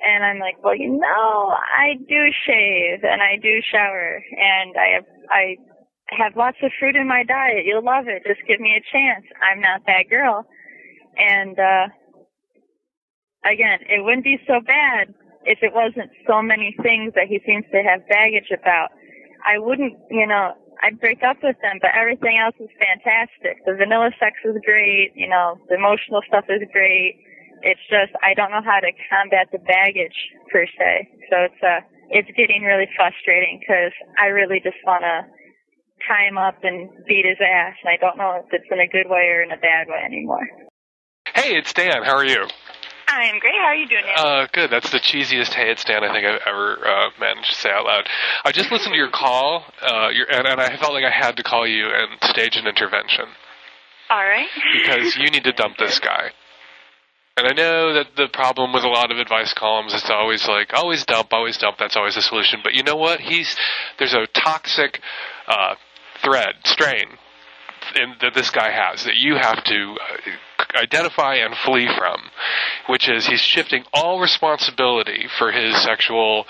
And 0.04 0.24
I'm 0.24 0.38
like, 0.38 0.62
well, 0.62 0.76
you 0.76 0.92
know, 0.92 1.54
I 1.56 1.96
do 1.96 2.20
shave 2.46 3.04
and 3.04 3.22
I 3.22 3.36
do 3.40 3.60
shower 3.72 4.20
and 4.20 4.76
I 4.76 4.88
have, 5.00 5.06
I 5.30 5.56
have 6.12 6.36
lots 6.36 6.58
of 6.62 6.70
fruit 6.78 6.96
in 6.96 7.08
my 7.08 7.24
diet. 7.24 7.64
You'll 7.64 7.84
love 7.84 8.04
it. 8.08 8.22
Just 8.26 8.46
give 8.46 8.60
me 8.60 8.76
a 8.76 8.84
chance. 8.92 9.24
I'm 9.40 9.60
not 9.60 9.82
that 9.86 10.10
girl. 10.10 10.44
And, 11.16 11.58
uh, 11.58 11.88
again, 13.44 13.80
it 13.88 14.04
wouldn't 14.04 14.24
be 14.24 14.38
so 14.46 14.60
bad 14.60 15.14
if 15.44 15.58
it 15.62 15.72
wasn't 15.72 16.10
so 16.26 16.42
many 16.42 16.74
things 16.82 17.12
that 17.14 17.28
he 17.28 17.40
seems 17.46 17.64
to 17.72 17.82
have 17.82 18.08
baggage 18.08 18.50
about. 18.52 18.90
I 19.44 19.58
wouldn't, 19.58 19.94
you 20.10 20.26
know, 20.26 20.54
I'd 20.84 21.00
break 21.00 21.24
up 21.24 21.40
with 21.40 21.56
them, 21.64 21.80
but 21.80 21.96
everything 21.96 22.36
else 22.36 22.54
is 22.60 22.68
fantastic. 22.76 23.64
The 23.64 23.72
vanilla 23.72 24.12
sex 24.20 24.36
is 24.44 24.60
great, 24.68 25.16
you 25.16 25.26
know, 25.26 25.56
the 25.72 25.80
emotional 25.80 26.20
stuff 26.28 26.44
is 26.52 26.60
great. 26.76 27.16
It's 27.64 27.80
just 27.88 28.12
I 28.20 28.36
don't 28.36 28.52
know 28.52 28.60
how 28.60 28.84
to 28.84 28.92
combat 29.08 29.48
the 29.48 29.64
baggage 29.64 30.28
per 30.52 30.68
se. 30.68 31.08
So 31.32 31.48
it's 31.48 31.62
uh 31.64 31.80
it's 32.12 32.28
getting 32.36 32.68
really 32.68 32.84
frustrating 32.92 33.64
because 33.64 33.96
I 34.20 34.28
really 34.28 34.60
just 34.60 34.76
want 34.84 35.08
to 35.08 35.24
tie 36.04 36.28
him 36.28 36.36
up 36.36 36.60
and 36.62 36.92
beat 37.08 37.24
his 37.24 37.40
ass, 37.40 37.80
and 37.80 37.88
I 37.88 37.96
don't 37.96 38.18
know 38.18 38.44
if 38.44 38.52
it's 38.52 38.68
in 38.70 38.80
a 38.80 38.86
good 38.86 39.08
way 39.08 39.32
or 39.32 39.40
in 39.40 39.52
a 39.52 39.56
bad 39.56 39.88
way 39.88 40.04
anymore. 40.04 40.44
Hey, 41.34 41.56
it's 41.56 41.72
Dan. 41.72 42.04
How 42.04 42.16
are 42.16 42.26
you? 42.26 42.44
I 43.08 43.24
am 43.24 43.38
great. 43.38 43.54
How 43.54 43.66
are 43.66 43.74
you 43.74 43.88
doing? 43.88 44.04
Uh, 44.16 44.46
good. 44.52 44.70
That's 44.70 44.90
the 44.90 44.98
cheesiest 44.98 45.52
hey, 45.54 45.70
it's 45.70 45.84
Dan 45.84 46.04
I 46.04 46.12
think 46.12 46.26
I've 46.26 46.40
ever 46.46 46.86
uh, 46.86 47.10
managed 47.20 47.50
to 47.50 47.56
say 47.56 47.70
out 47.70 47.84
loud. 47.84 48.08
I 48.44 48.52
just 48.52 48.70
listened 48.70 48.92
to 48.92 48.96
your 48.96 49.10
call, 49.10 49.64
uh, 49.82 50.08
your, 50.12 50.26
and, 50.30 50.46
and 50.46 50.60
I 50.60 50.76
felt 50.76 50.92
like 50.92 51.04
I 51.04 51.10
had 51.10 51.36
to 51.36 51.42
call 51.42 51.66
you 51.66 51.86
and 51.86 52.18
stage 52.30 52.56
an 52.56 52.66
intervention 52.66 53.26
All 54.10 54.24
right. 54.24 54.48
because 54.72 55.16
you 55.16 55.30
need 55.30 55.44
to 55.44 55.52
dump 55.52 55.76
this 55.78 55.98
guy. 56.00 56.30
And 57.36 57.48
I 57.48 57.52
know 57.52 57.94
that 57.94 58.14
the 58.16 58.28
problem 58.32 58.72
with 58.72 58.84
a 58.84 58.88
lot 58.88 59.10
of 59.10 59.18
advice 59.18 59.52
columns 59.54 59.92
is 59.92 60.08
always 60.08 60.46
like, 60.46 60.72
always 60.72 61.04
dump, 61.04 61.32
always 61.32 61.56
dump. 61.56 61.78
That's 61.78 61.96
always 61.96 62.14
the 62.14 62.22
solution. 62.22 62.60
But 62.62 62.74
you 62.74 62.84
know 62.84 62.94
what? 62.94 63.20
He's 63.20 63.56
there's 63.98 64.14
a 64.14 64.26
toxic 64.32 65.00
uh, 65.48 65.74
thread, 66.22 66.54
strain, 66.64 67.06
that 68.20 68.34
this 68.34 68.50
guy 68.50 68.70
has 68.70 69.04
that 69.04 69.16
you 69.16 69.36
have 69.36 69.62
to 69.64 69.96
uh, 70.00 70.76
identify 70.76 71.36
and 71.36 71.54
flee 71.64 71.88
from, 71.96 72.20
which 72.88 73.08
is 73.08 73.26
he's 73.26 73.40
shifting 73.40 73.84
all 73.92 74.20
responsibility 74.20 75.26
for 75.38 75.52
his 75.52 75.80
sexual 75.82 76.46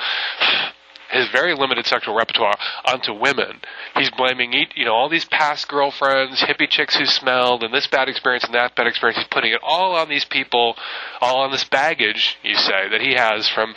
his 1.11 1.29
very 1.29 1.55
limited 1.55 1.87
sexual 1.87 2.15
repertoire 2.15 2.57
onto 2.85 3.13
women. 3.13 3.61
He's 3.97 4.11
blaming 4.11 4.53
you 4.75 4.85
know 4.85 4.95
all 4.95 5.09
these 5.09 5.25
past 5.25 5.69
girlfriends, 5.69 6.41
hippie 6.41 6.69
chicks 6.69 6.97
who 6.97 7.07
smelled, 7.07 7.63
and 7.63 7.73
this 7.73 7.87
bad 7.87 8.09
experience 8.09 8.45
and 8.45 8.55
that 8.55 8.75
bad 8.75 8.87
experience. 8.87 9.19
He's 9.19 9.29
putting 9.29 9.53
it 9.53 9.61
all 9.63 9.95
on 9.95 10.09
these 10.09 10.25
people, 10.25 10.77
all 11.21 11.43
on 11.43 11.53
this 11.53 11.65
baggage, 11.65 12.37
you 12.43 12.57
say, 12.57 12.89
that 12.91 13.01
he 13.01 13.15
has 13.15 13.49
from 13.49 13.75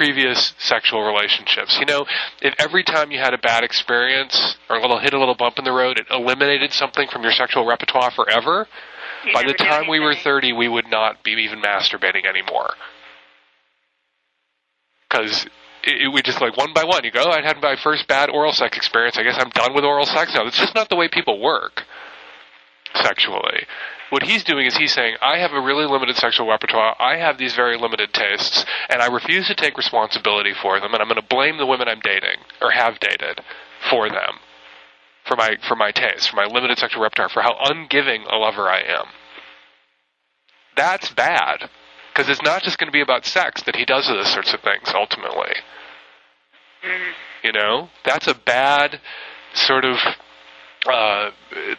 previous 0.00 0.54
sexual 0.58 1.02
relationships. 1.02 1.76
You 1.78 1.84
know, 1.84 2.06
if 2.40 2.54
every 2.58 2.82
time 2.82 3.10
you 3.10 3.18
had 3.18 3.34
a 3.34 3.38
bad 3.38 3.64
experience 3.64 4.56
or 4.70 4.76
a 4.76 4.80
little 4.80 4.98
hit 4.98 5.12
a 5.12 5.18
little 5.18 5.34
bump 5.34 5.58
in 5.58 5.64
the 5.64 5.72
road, 5.72 5.98
it 5.98 6.06
eliminated 6.10 6.72
something 6.72 7.06
from 7.12 7.22
your 7.22 7.32
sexual 7.32 7.66
repertoire 7.66 8.10
forever. 8.10 8.66
You 9.26 9.34
By 9.34 9.42
the 9.42 9.52
time 9.52 9.90
we 9.90 10.00
were 10.00 10.14
30, 10.14 10.54
we 10.54 10.68
would 10.68 10.90
not 10.90 11.22
be 11.22 11.32
even 11.32 11.60
masturbating 11.60 12.24
anymore. 12.24 12.72
Because 15.06 15.44
it, 15.84 16.00
it 16.00 16.08
would 16.10 16.24
just 16.24 16.40
like 16.40 16.56
one 16.56 16.72
by 16.72 16.84
one, 16.84 17.04
you 17.04 17.10
go, 17.10 17.24
oh, 17.26 17.30
I 17.30 17.42
had 17.42 17.60
my 17.60 17.76
first 17.76 18.08
bad 18.08 18.30
oral 18.30 18.52
sex 18.52 18.78
experience. 18.78 19.18
I 19.18 19.22
guess 19.22 19.36
I'm 19.38 19.50
done 19.50 19.74
with 19.74 19.84
oral 19.84 20.06
sex 20.06 20.32
now. 20.34 20.46
It's 20.46 20.56
just 20.58 20.74
not 20.74 20.88
the 20.88 20.96
way 20.96 21.10
people 21.12 21.42
work 21.42 21.82
sexually. 22.94 23.66
What 24.10 24.24
he's 24.24 24.42
doing 24.44 24.66
is 24.66 24.76
he's 24.76 24.92
saying, 24.92 25.16
I 25.22 25.38
have 25.38 25.52
a 25.52 25.60
really 25.60 25.86
limited 25.86 26.16
sexual 26.16 26.48
repertoire. 26.48 26.96
I 26.98 27.16
have 27.18 27.38
these 27.38 27.54
very 27.54 27.76
limited 27.78 28.12
tastes, 28.12 28.64
and 28.88 29.00
I 29.00 29.06
refuse 29.06 29.46
to 29.46 29.54
take 29.54 29.76
responsibility 29.76 30.52
for 30.60 30.80
them, 30.80 30.92
and 30.92 31.00
I'm 31.02 31.08
going 31.08 31.20
to 31.20 31.26
blame 31.28 31.58
the 31.58 31.66
women 31.66 31.88
I'm 31.88 32.00
dating 32.00 32.40
or 32.60 32.72
have 32.72 32.98
dated 32.98 33.40
for 33.88 34.08
them, 34.08 34.40
for 35.24 35.36
my 35.36 35.56
for 35.68 35.76
my 35.76 35.92
taste, 35.92 36.30
for 36.30 36.36
my 36.36 36.46
limited 36.46 36.78
sexual 36.78 37.02
repertoire, 37.02 37.28
for 37.28 37.42
how 37.42 37.54
ungiving 37.64 38.24
a 38.30 38.36
lover 38.36 38.68
I 38.68 38.80
am. 38.80 39.06
that's 40.76 41.10
bad 41.10 41.70
because 42.12 42.28
it's 42.28 42.42
not 42.42 42.62
just 42.62 42.78
going 42.78 42.88
to 42.88 42.92
be 42.92 43.00
about 43.00 43.24
sex 43.24 43.62
that 43.62 43.76
he 43.76 43.84
does 43.84 44.06
those 44.08 44.32
sorts 44.32 44.52
of 44.52 44.60
things 44.60 44.90
ultimately. 44.94 45.54
Mm-hmm. 46.84 47.12
You 47.46 47.52
know, 47.52 47.88
that's 48.04 48.26
a 48.26 48.34
bad 48.34 49.00
sort 49.54 49.84
of 49.84 49.96
uh, 50.86 51.30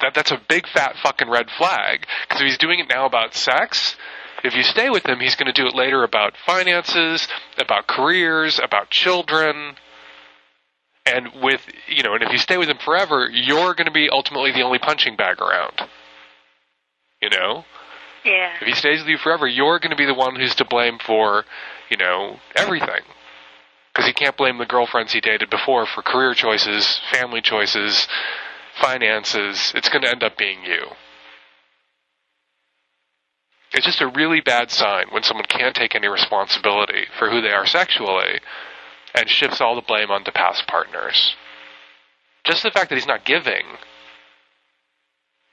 that 0.02 0.14
that's 0.14 0.32
a 0.32 0.42
big 0.48 0.68
fat 0.68 0.96
fucking 1.02 1.30
red 1.30 1.48
flag 1.58 2.06
because 2.28 2.42
if 2.42 2.46
he's 2.48 2.58
doing 2.58 2.80
it 2.80 2.88
now 2.90 3.06
about 3.06 3.34
sex, 3.34 3.96
if 4.44 4.54
you 4.54 4.64
stay 4.64 4.90
with 4.90 5.06
him, 5.06 5.20
he's 5.20 5.36
going 5.36 5.52
to 5.52 5.60
do 5.62 5.68
it 5.68 5.76
later 5.76 6.04
about 6.04 6.34
finances, 6.46 7.28
about 7.60 7.88
careers, 7.88 8.60
about 8.60 8.90
children. 8.90 9.76
And 11.06 11.30
with 11.42 11.66
you 11.88 12.04
know, 12.04 12.14
and 12.14 12.22
if 12.24 12.32
you 12.32 12.38
stay 12.38 12.58
with 12.58 12.70
him 12.70 12.78
forever, 12.84 13.28
you're 13.32 13.74
going 13.74 13.88
to 13.88 13.92
be 13.92 14.10
ultimately 14.12 14.52
the 14.52 14.62
only 14.62 14.78
punching 14.80 15.16
bag 15.16 15.42
around. 15.42 15.74
You 17.22 17.30
know, 17.30 17.66
Yeah. 18.24 18.54
if 18.62 18.68
he 18.68 18.74
stays 18.76 19.00
with 19.00 19.08
you 19.08 19.18
forever, 19.18 19.48
you're 19.48 19.80
going 19.80 19.92
to 19.92 19.96
be 19.96 20.06
the 20.06 20.14
one 20.14 20.36
who's 20.36 20.56
to 20.56 20.66
blame 20.66 20.98
for, 21.00 21.46
you 21.90 21.98
know, 21.98 22.40
everything. 22.56 23.02
Because 23.94 24.08
he 24.08 24.14
can't 24.14 24.38
blame 24.38 24.58
the 24.58 24.66
girlfriends 24.66 25.12
he 25.12 25.22
dated 25.22 25.50
before 25.50 25.86
for 25.86 26.02
career 26.02 26.34
choices, 26.34 27.00
family 27.12 27.42
choices, 27.42 28.08
finances. 28.82 29.72
It's 29.76 29.90
going 29.90 30.02
to 30.04 30.10
end 30.10 30.24
up 30.24 30.38
being 30.38 30.64
you. 30.64 30.88
It's 33.74 33.86
just 33.86 34.02
a 34.02 34.08
really 34.08 34.42
bad 34.42 34.70
sign 34.70 35.08
when 35.12 35.24
someone 35.24 35.46
can't 35.46 35.76
take 35.76 35.96
any 35.96 36.08
responsibility 36.08 37.06
for 37.18 37.30
who 37.30 37.42
they 37.42 37.52
are 37.52 37.66
sexually 37.66 38.42
and 39.16 39.30
shifts 39.30 39.62
all 39.62 39.76
the 39.76 39.82
blame 39.82 40.12
onto 40.12 40.32
past 40.32 40.68
partners. 40.68 41.36
Just 42.44 42.64
the 42.64 42.72
fact 42.72 42.90
that 42.90 42.96
he's 42.96 43.08
not 43.08 43.24
giving, 43.24 43.64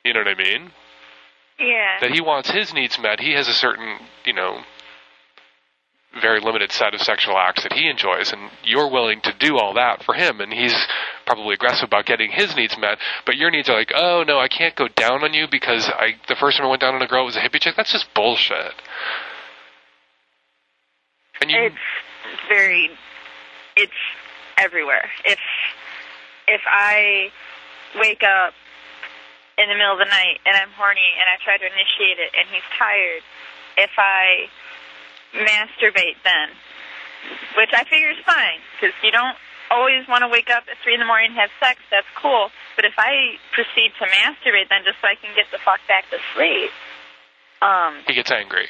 you 0.04 0.14
know 0.14 0.20
what 0.20 0.28
I 0.28 0.34
mean? 0.34 0.70
Yeah. 1.60 1.98
that 2.00 2.12
he 2.12 2.20
wants 2.20 2.50
his 2.50 2.72
needs 2.72 2.98
met. 2.98 3.20
He 3.20 3.32
has 3.32 3.48
a 3.48 3.52
certain, 3.52 3.98
you 4.24 4.32
know, 4.32 4.62
very 6.20 6.40
limited 6.40 6.72
set 6.72 6.94
of 6.94 7.00
sexual 7.00 7.36
acts 7.36 7.62
that 7.62 7.72
he 7.72 7.88
enjoys, 7.88 8.32
and 8.32 8.50
you're 8.64 8.90
willing 8.90 9.20
to 9.22 9.32
do 9.38 9.58
all 9.58 9.74
that 9.74 10.02
for 10.02 10.14
him, 10.14 10.40
and 10.40 10.52
he's 10.52 10.74
probably 11.26 11.54
aggressive 11.54 11.86
about 11.86 12.06
getting 12.06 12.30
his 12.30 12.56
needs 12.56 12.76
met. 12.78 12.98
But 13.26 13.36
your 13.36 13.50
needs 13.50 13.68
are 13.68 13.76
like, 13.76 13.92
oh 13.94 14.24
no, 14.26 14.38
I 14.38 14.48
can't 14.48 14.74
go 14.74 14.88
down 14.88 15.22
on 15.22 15.34
you 15.34 15.46
because 15.50 15.86
I 15.88 16.16
the 16.26 16.36
first 16.36 16.56
time 16.56 16.66
I 16.66 16.70
went 16.70 16.80
down 16.80 16.94
on 16.94 17.02
a 17.02 17.06
girl 17.06 17.24
was 17.24 17.36
a 17.36 17.40
hippie 17.40 17.60
chick. 17.60 17.74
That's 17.76 17.92
just 17.92 18.06
bullshit. 18.14 18.74
And 21.40 21.50
you, 21.50 21.58
It's 21.66 22.42
very, 22.48 22.90
it's 23.76 23.92
everywhere. 24.56 25.08
If 25.24 25.38
if 26.48 26.62
I 26.66 27.30
wake 27.96 28.22
up 28.22 28.54
in 29.58 29.68
the 29.68 29.74
middle 29.74 29.92
of 29.92 29.98
the 29.98 30.10
night 30.10 30.40
and 30.46 30.56
I'm 30.56 30.70
horny 30.76 31.14
and 31.18 31.26
I 31.28 31.36
try 31.44 31.58
to 31.58 31.66
initiate 31.66 32.18
it 32.18 32.32
and 32.38 32.48
he's 32.50 32.66
tired, 32.78 33.22
if 33.76 33.90
I 33.98 34.48
masturbate 35.34 36.16
then, 36.24 36.48
which 37.56 37.70
I 37.72 37.84
figure 37.84 38.10
is 38.10 38.20
fine 38.24 38.60
because 38.76 38.94
you 39.02 39.10
don't 39.10 39.36
always 39.70 40.08
want 40.08 40.22
to 40.24 40.28
wake 40.28 40.48
up 40.48 40.64
at 40.70 40.76
three 40.82 40.94
in 40.94 41.00
the 41.00 41.06
morning 41.06 41.30
and 41.32 41.38
have 41.40 41.50
sex. 41.60 41.80
That's 41.90 42.08
cool. 42.16 42.48
But 42.76 42.84
if 42.86 42.94
I 42.96 43.36
proceed 43.52 43.92
to 44.00 44.06
masturbate 44.08 44.68
then 44.72 44.82
just 44.84 44.96
so 45.00 45.08
I 45.08 45.16
can 45.20 45.34
get 45.36 45.46
the 45.52 45.58
fuck 45.60 45.80
back 45.88 46.08
to 46.10 46.18
sleep, 46.34 46.70
um, 47.60 48.00
he 48.06 48.14
gets 48.14 48.30
angry. 48.30 48.68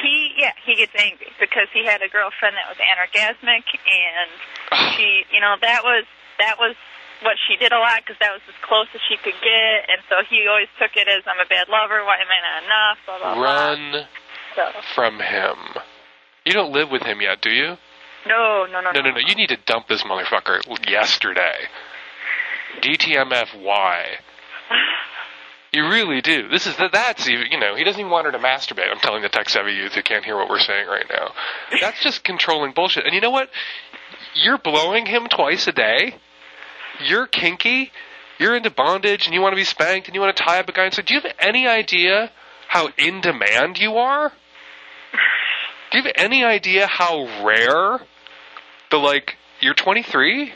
he 0.00 0.30
yeah 0.38 0.52
he 0.64 0.76
gets 0.76 0.94
angry 0.94 1.26
because 1.40 1.66
he 1.74 1.84
had 1.84 2.00
a 2.02 2.08
girlfriend 2.08 2.54
that 2.56 2.68
was 2.70 2.78
anorgasmic 2.78 3.66
and 3.66 4.30
she 4.96 5.24
you 5.34 5.40
know 5.40 5.56
that 5.60 5.82
was 5.82 6.04
that 6.38 6.56
was 6.58 6.76
what 7.26 7.34
she 7.48 7.56
did 7.56 7.72
a 7.72 7.78
lot 7.82 7.98
because 8.06 8.14
that 8.22 8.30
was 8.30 8.40
as 8.46 8.54
close 8.62 8.86
as 8.94 9.00
she 9.10 9.16
could 9.18 9.34
get 9.42 9.90
and 9.90 9.98
so 10.08 10.22
he 10.30 10.46
always 10.46 10.70
took 10.78 10.94
it 10.94 11.08
as 11.10 11.26
I'm 11.26 11.42
a 11.42 11.48
bad 11.50 11.66
lover 11.68 12.04
why 12.06 12.22
am 12.22 12.30
I 12.30 12.38
not 12.46 12.56
enough 12.62 12.98
blah 13.04 13.18
blah 13.18 13.42
Run 13.42 13.90
blah 13.90 14.06
so 14.54 14.80
from 14.94 15.18
him. 15.18 15.58
You 16.48 16.54
don't 16.54 16.72
live 16.72 16.90
with 16.90 17.02
him 17.02 17.20
yet, 17.20 17.42
do 17.42 17.50
you? 17.50 17.76
no 18.26 18.64
no 18.64 18.80
no 18.80 18.90
No, 18.90 19.02
no, 19.02 19.10
no. 19.10 19.18
You 19.18 19.34
need 19.34 19.50
to 19.50 19.58
dump 19.66 19.86
this 19.86 20.02
motherfucker 20.02 20.60
yesterday. 20.88 21.68
DTMFY. 22.80 24.04
You 25.70 25.86
really 25.86 26.22
do. 26.22 26.48
This 26.48 26.66
is 26.66 26.74
that's 26.78 27.28
even 27.28 27.48
you 27.50 27.60
know 27.60 27.76
he 27.76 27.84
doesn't 27.84 28.00
even 28.00 28.10
want 28.10 28.24
her 28.24 28.32
to 28.32 28.38
masturbate. 28.38 28.90
I'm 28.90 29.00
telling 29.00 29.20
the 29.20 29.28
tech 29.28 29.50
savvy 29.50 29.72
youth 29.72 29.92
who 29.92 30.02
can't 30.02 30.24
hear 30.24 30.34
what 30.34 30.48
we're 30.48 30.60
saying 30.60 30.88
right 30.88 31.04
now. 31.10 31.32
That's 31.78 32.02
just 32.02 32.24
controlling 32.24 32.72
bullshit. 32.72 33.04
And 33.04 33.14
you 33.14 33.20
know 33.20 33.28
what? 33.28 33.50
You're 34.32 34.56
blowing 34.56 35.04
him 35.04 35.26
twice 35.30 35.66
a 35.66 35.72
day. 35.72 36.14
You're 37.04 37.26
kinky. 37.26 37.92
You're 38.38 38.56
into 38.56 38.70
bondage, 38.70 39.26
and 39.26 39.34
you 39.34 39.42
want 39.42 39.52
to 39.52 39.56
be 39.56 39.64
spanked, 39.64 40.08
and 40.08 40.14
you 40.14 40.22
want 40.22 40.34
to 40.34 40.42
tie 40.42 40.58
up 40.58 40.70
a 40.70 40.72
guy. 40.72 40.86
And 40.86 40.94
so, 40.94 41.02
do 41.02 41.12
you 41.12 41.20
have 41.20 41.32
any 41.38 41.66
idea 41.66 42.30
how 42.68 42.88
in 42.96 43.20
demand 43.20 43.78
you 43.78 43.98
are? 43.98 44.32
Do 45.90 45.98
you 45.98 46.04
have 46.04 46.12
any 46.16 46.44
idea 46.44 46.86
how 46.86 47.26
rare 47.44 48.00
the 48.90 48.98
like? 48.98 49.36
You're 49.60 49.74
23. 49.74 50.52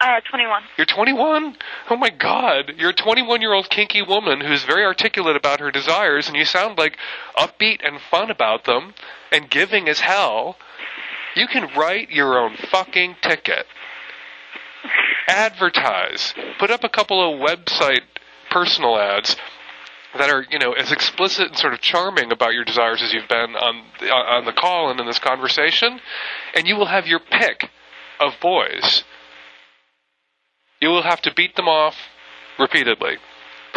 uh 0.00 0.20
21 0.30 0.62
You're 0.76 0.84
21? 0.86 1.56
Oh 1.90 1.96
my 1.96 2.10
god. 2.10 2.74
You're 2.76 2.90
a 2.90 2.94
21 2.94 3.40
year 3.40 3.52
old 3.52 3.70
kinky 3.70 4.02
woman 4.02 4.40
who's 4.40 4.64
very 4.64 4.84
articulate 4.84 5.36
about 5.36 5.60
her 5.60 5.70
desires, 5.70 6.28
and 6.28 6.36
you 6.36 6.44
sound 6.44 6.78
like 6.78 6.98
upbeat 7.36 7.80
and 7.84 8.00
fun 8.10 8.30
about 8.30 8.64
them, 8.64 8.94
and 9.32 9.50
giving 9.50 9.88
as 9.88 10.00
hell. 10.00 10.56
You 11.34 11.46
can 11.46 11.74
write 11.74 12.10
your 12.10 12.38
own 12.38 12.56
fucking 12.56 13.16
ticket. 13.22 13.66
Advertise. 15.28 16.34
Put 16.58 16.70
up 16.70 16.84
a 16.84 16.90
couple 16.90 17.20
of 17.22 17.40
website 17.40 18.02
personal 18.50 18.98
ads 18.98 19.36
that 20.18 20.30
are, 20.30 20.44
you 20.50 20.58
know, 20.58 20.72
as 20.72 20.92
explicit 20.92 21.48
and 21.48 21.56
sort 21.56 21.72
of 21.72 21.80
charming 21.80 22.32
about 22.32 22.54
your 22.54 22.64
desires 22.64 23.02
as 23.02 23.12
you've 23.12 23.28
been 23.28 23.56
on 23.56 23.82
the, 24.00 24.10
on 24.10 24.44
the 24.44 24.52
call 24.52 24.90
and 24.90 25.00
in 25.00 25.06
this 25.06 25.18
conversation, 25.18 26.00
and 26.54 26.66
you 26.66 26.76
will 26.76 26.86
have 26.86 27.06
your 27.06 27.20
pick 27.20 27.70
of 28.20 28.34
boys. 28.40 29.04
You 30.80 30.88
will 30.88 31.02
have 31.02 31.22
to 31.22 31.34
beat 31.34 31.56
them 31.56 31.68
off 31.68 31.96
repeatedly. 32.58 33.16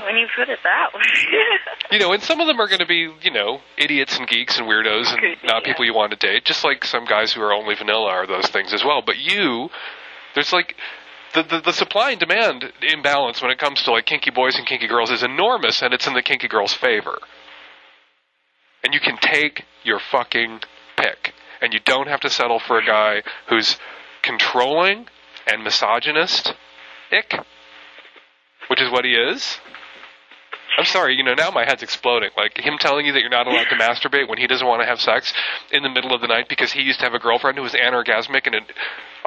when 0.00 0.16
you 0.16 0.26
put 0.34 0.48
it 0.48 0.58
that 0.64 0.90
way 0.94 1.02
You 1.92 1.98
know, 1.98 2.12
and 2.12 2.22
some 2.22 2.40
of 2.40 2.46
them 2.46 2.60
are 2.60 2.66
going 2.66 2.80
to 2.80 2.86
be, 2.86 3.08
you 3.22 3.30
know, 3.30 3.60
idiots 3.76 4.16
and 4.16 4.26
geeks 4.26 4.58
and 4.58 4.66
weirdos 4.66 5.12
and 5.12 5.36
not 5.44 5.64
people 5.64 5.84
you 5.84 5.94
want 5.94 6.12
to 6.12 6.16
date. 6.16 6.44
Just 6.44 6.64
like 6.64 6.84
some 6.84 7.04
guys 7.04 7.32
who 7.32 7.42
are 7.42 7.52
only 7.52 7.74
vanilla 7.74 8.08
are 8.08 8.26
those 8.26 8.46
things 8.46 8.72
as 8.72 8.82
well. 8.84 9.02
But 9.04 9.18
you, 9.18 9.68
there's 10.34 10.52
like 10.52 10.74
the, 11.34 11.42
the 11.42 11.60
the 11.60 11.72
supply 11.72 12.10
and 12.10 12.20
demand 12.20 12.72
imbalance 12.82 13.40
when 13.40 13.50
it 13.50 13.58
comes 13.58 13.82
to 13.82 13.92
like 13.92 14.06
kinky 14.06 14.30
boys 14.30 14.56
and 14.56 14.66
kinky 14.66 14.86
girls 14.86 15.10
is 15.10 15.22
enormous, 15.22 15.82
and 15.82 15.94
it's 15.94 16.06
in 16.06 16.14
the 16.14 16.22
kinky 16.22 16.48
girls' 16.48 16.74
favor. 16.74 17.18
And 18.84 18.92
you 18.94 19.00
can 19.00 19.16
take 19.18 19.64
your 19.84 20.00
fucking 20.10 20.60
pick, 20.96 21.32
and 21.60 21.72
you 21.72 21.80
don't 21.84 22.08
have 22.08 22.20
to 22.20 22.30
settle 22.30 22.58
for 22.58 22.78
a 22.78 22.84
guy 22.84 23.22
who's 23.48 23.78
controlling 24.22 25.06
and 25.46 25.64
misogynist, 25.64 26.54
ick, 27.10 27.34
which 28.68 28.80
is 28.80 28.90
what 28.90 29.04
he 29.04 29.12
is. 29.12 29.58
I'm 30.78 30.84
sorry, 30.86 31.14
you 31.16 31.22
know, 31.22 31.34
now 31.34 31.50
my 31.50 31.64
head's 31.66 31.82
exploding. 31.82 32.30
Like 32.36 32.56
him 32.56 32.78
telling 32.78 33.04
you 33.06 33.12
that 33.12 33.20
you're 33.20 33.28
not 33.30 33.46
allowed 33.46 33.64
to 33.68 33.76
masturbate 33.76 34.28
when 34.28 34.38
he 34.38 34.46
doesn't 34.46 34.66
want 34.66 34.80
to 34.82 34.86
have 34.86 35.00
sex 35.00 35.32
in 35.70 35.82
the 35.82 35.90
middle 35.90 36.14
of 36.14 36.20
the 36.22 36.26
night 36.28 36.48
because 36.48 36.72
he 36.72 36.80
used 36.82 37.00
to 37.00 37.04
have 37.04 37.14
a 37.14 37.18
girlfriend 37.18 37.56
who 37.58 37.62
was 37.62 37.72
anorgasmic 37.74 38.46
and 38.46 38.54
it 38.54 38.64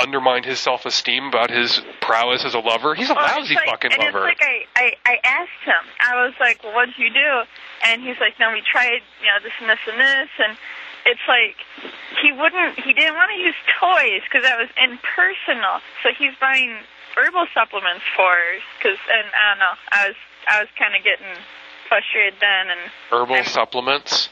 undermined 0.01 0.43
his 0.45 0.59
self 0.59 0.85
esteem 0.85 1.25
about 1.27 1.49
his 1.51 1.81
prowess 2.01 2.43
as 2.45 2.53
a 2.55 2.59
lover. 2.59 2.95
He's 2.95 3.09
a 3.09 3.13
Well, 3.13 3.23
lousy 3.37 3.55
like, 3.55 3.69
fucking 3.69 3.91
and 3.93 4.01
lover. 4.03 4.27
it's 4.27 4.39
like 4.39 4.47
I, 4.75 4.95
I, 5.05 5.13
I 5.13 5.15
asked 5.23 5.63
him. 5.63 5.83
I 6.01 6.25
was 6.25 6.33
like, 6.39 6.63
well, 6.63 6.73
what 6.73 6.87
did 6.87 6.97
you 6.97 7.13
do? 7.13 7.43
And 7.85 8.01
he's 8.01 8.17
like, 8.19 8.39
no, 8.39 8.51
we 8.51 8.61
tried, 8.65 9.01
you 9.21 9.27
know, 9.27 9.37
this 9.43 9.53
and 9.61 9.69
this 9.69 9.79
and 9.87 9.99
this. 10.01 10.29
And 10.39 10.57
it's 11.05 11.21
like 11.27 11.55
he 12.23 12.31
wouldn't, 12.31 12.79
he 12.79 12.93
didn't 12.93 13.13
want 13.13 13.29
to 13.29 13.37
use 13.37 13.55
toys 13.79 14.21
because 14.25 14.41
that 14.43 14.57
was 14.57 14.69
impersonal. 14.81 15.79
So 16.01 16.09
he's 16.17 16.33
buying 16.41 16.75
herbal 17.15 17.47
supplements 17.53 18.03
for 18.15 18.35
because, 18.77 18.99
and 19.09 19.27
I 19.31 19.43
don't 19.51 19.59
know, 19.59 19.75
I 19.91 20.07
was, 20.07 20.17
I 20.47 20.59
was 20.59 20.69
kind 20.77 20.95
of 20.95 21.03
getting 21.03 21.33
frustrated 21.87 22.35
then, 22.39 22.69
and 22.69 22.91
herbal 23.11 23.43
supplements. 23.45 24.29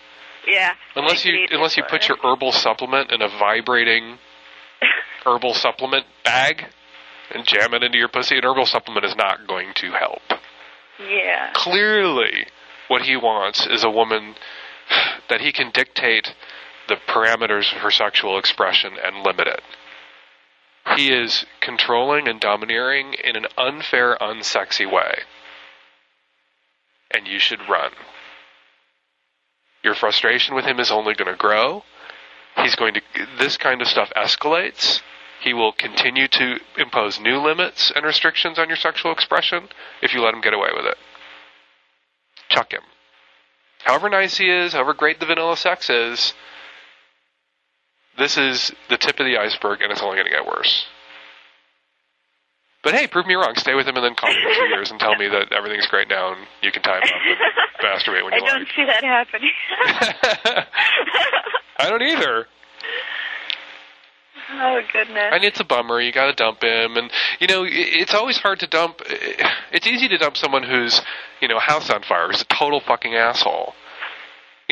yeah. 0.47 0.73
Unless 0.95 1.25
you 1.25 1.47
unless 1.51 1.77
you 1.77 1.83
put 1.89 2.07
your 2.07 2.17
herbal 2.23 2.51
supplement 2.51 3.11
in 3.11 3.21
a 3.21 3.29
vibrating 3.29 4.17
herbal 5.25 5.53
supplement 5.53 6.05
bag 6.23 6.65
and 7.33 7.45
jam 7.47 7.73
it 7.73 7.83
into 7.83 7.97
your 7.97 8.09
pussy, 8.09 8.37
an 8.37 8.43
herbal 8.43 8.65
supplement 8.65 9.05
is 9.05 9.15
not 9.15 9.47
going 9.47 9.73
to 9.75 9.91
help. 9.91 10.21
Yeah. 10.99 11.51
Clearly, 11.53 12.45
what 12.87 13.01
he 13.01 13.15
wants 13.15 13.65
is 13.65 13.83
a 13.83 13.89
woman 13.89 14.35
that 15.29 15.41
he 15.41 15.51
can 15.51 15.71
dictate 15.71 16.33
the 16.87 16.95
parameters 17.07 17.73
of 17.73 17.81
her 17.81 17.91
sexual 17.91 18.37
expression 18.37 18.93
and 19.03 19.25
limit 19.25 19.47
it. 19.47 19.61
He 20.95 21.11
is 21.11 21.45
controlling 21.61 22.27
and 22.27 22.39
domineering 22.39 23.13
in 23.13 23.35
an 23.35 23.47
unfair, 23.57 24.17
unsexy 24.19 24.89
way. 24.89 25.21
And 27.11 27.27
you 27.27 27.39
should 27.39 27.69
run. 27.69 27.91
Your 29.83 29.95
frustration 29.95 30.55
with 30.55 30.65
him 30.65 30.79
is 30.79 30.91
only 30.91 31.13
going 31.13 31.31
to 31.31 31.37
grow. 31.37 31.83
He's 32.57 32.75
going 32.75 32.95
to, 32.95 33.01
this 33.37 33.57
kind 33.57 33.81
of 33.81 33.87
stuff 33.87 34.11
escalates. 34.15 35.01
He 35.41 35.53
will 35.53 35.73
continue 35.73 36.27
to 36.29 36.59
impose 36.77 37.19
new 37.19 37.39
limits 37.39 37.91
and 37.93 38.05
restrictions 38.05 38.57
on 38.57 38.67
your 38.67 38.77
sexual 38.77 39.11
expression 39.11 39.67
if 40.01 40.13
you 40.13 40.21
let 40.21 40.33
him 40.33 40.41
get 40.41 40.53
away 40.53 40.69
with 40.73 40.85
it. 40.85 40.97
Chuck 42.49 42.71
him. 42.71 42.83
However 43.83 44.09
nice 44.09 44.37
he 44.37 44.49
is, 44.49 44.73
however 44.73 44.93
great 44.93 45.19
the 45.19 45.25
vanilla 45.25 45.57
sex 45.57 45.89
is, 45.89 46.33
this 48.17 48.37
is 48.37 48.71
the 48.89 48.97
tip 48.97 49.19
of 49.19 49.25
the 49.25 49.37
iceberg, 49.37 49.81
and 49.81 49.91
it's 49.91 50.01
only 50.01 50.15
going 50.15 50.25
to 50.25 50.31
get 50.31 50.45
worse. 50.45 50.85
But 52.83 52.93
hey, 52.93 53.07
prove 53.07 53.25
me 53.25 53.35
wrong. 53.35 53.53
Stay 53.55 53.75
with 53.75 53.87
him 53.87 53.95
and 53.95 54.03
then 54.03 54.13
call 54.13 54.29
me 54.29 54.35
in 54.35 54.55
two 54.55 54.67
years 54.67 54.91
and 54.91 54.99
tell 54.99 55.15
me 55.15 55.29
that 55.29 55.53
everything's 55.53 55.87
great 55.87 56.09
now 56.09 56.33
and 56.33 56.45
you 56.61 56.69
can 56.69 56.81
tie 56.83 56.97
him 56.97 57.03
up 57.03 57.09
and 57.79 57.87
masturbate 57.87 58.25
when 58.25 58.33
you 58.33 58.43
want. 58.43 58.53
I 58.53 58.57
don't 58.57 58.67
see 58.75 58.85
that 58.85 59.03
happening. 59.03 59.51
I 61.79 61.89
don't 61.89 62.01
either. 62.01 62.45
oh 64.51 64.81
goodness. 64.91 65.29
And 65.31 65.45
it's 65.45 65.61
a 65.61 65.63
bummer. 65.63 66.01
You 66.01 66.11
got 66.11 66.25
to 66.25 66.33
dump 66.33 66.61
him, 66.61 66.97
and 66.97 67.09
you 67.39 67.47
know 67.47 67.65
it's 67.65 68.13
always 68.13 68.37
hard 68.37 68.59
to 68.59 68.67
dump. 68.67 69.01
It's 69.71 69.87
easy 69.87 70.09
to 70.09 70.17
dump 70.17 70.35
someone 70.35 70.63
who's 70.63 71.01
you 71.41 71.47
know 71.47 71.59
house 71.59 71.89
on 71.89 72.03
fire, 72.03 72.27
who's 72.27 72.41
a 72.41 72.45
total 72.53 72.81
fucking 72.81 73.15
asshole. 73.15 73.73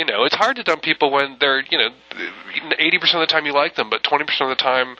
You 0.02 0.08
know, 0.08 0.24
it's 0.24 0.34
hard 0.34 0.56
to 0.56 0.64
dump 0.64 0.82
people 0.82 1.12
when 1.12 1.38
they're 1.40 1.62
you 1.70 1.78
know 1.78 1.90
eighty 2.80 2.98
percent 2.98 3.22
of 3.22 3.30
the 3.30 3.32
time 3.32 3.46
you 3.46 3.54
like 3.54 3.76
them, 3.76 3.88
but 3.88 4.02
twenty 4.02 4.26
percent 4.26 4.50
of 4.50 4.58
the 4.58 4.64
time 4.64 4.98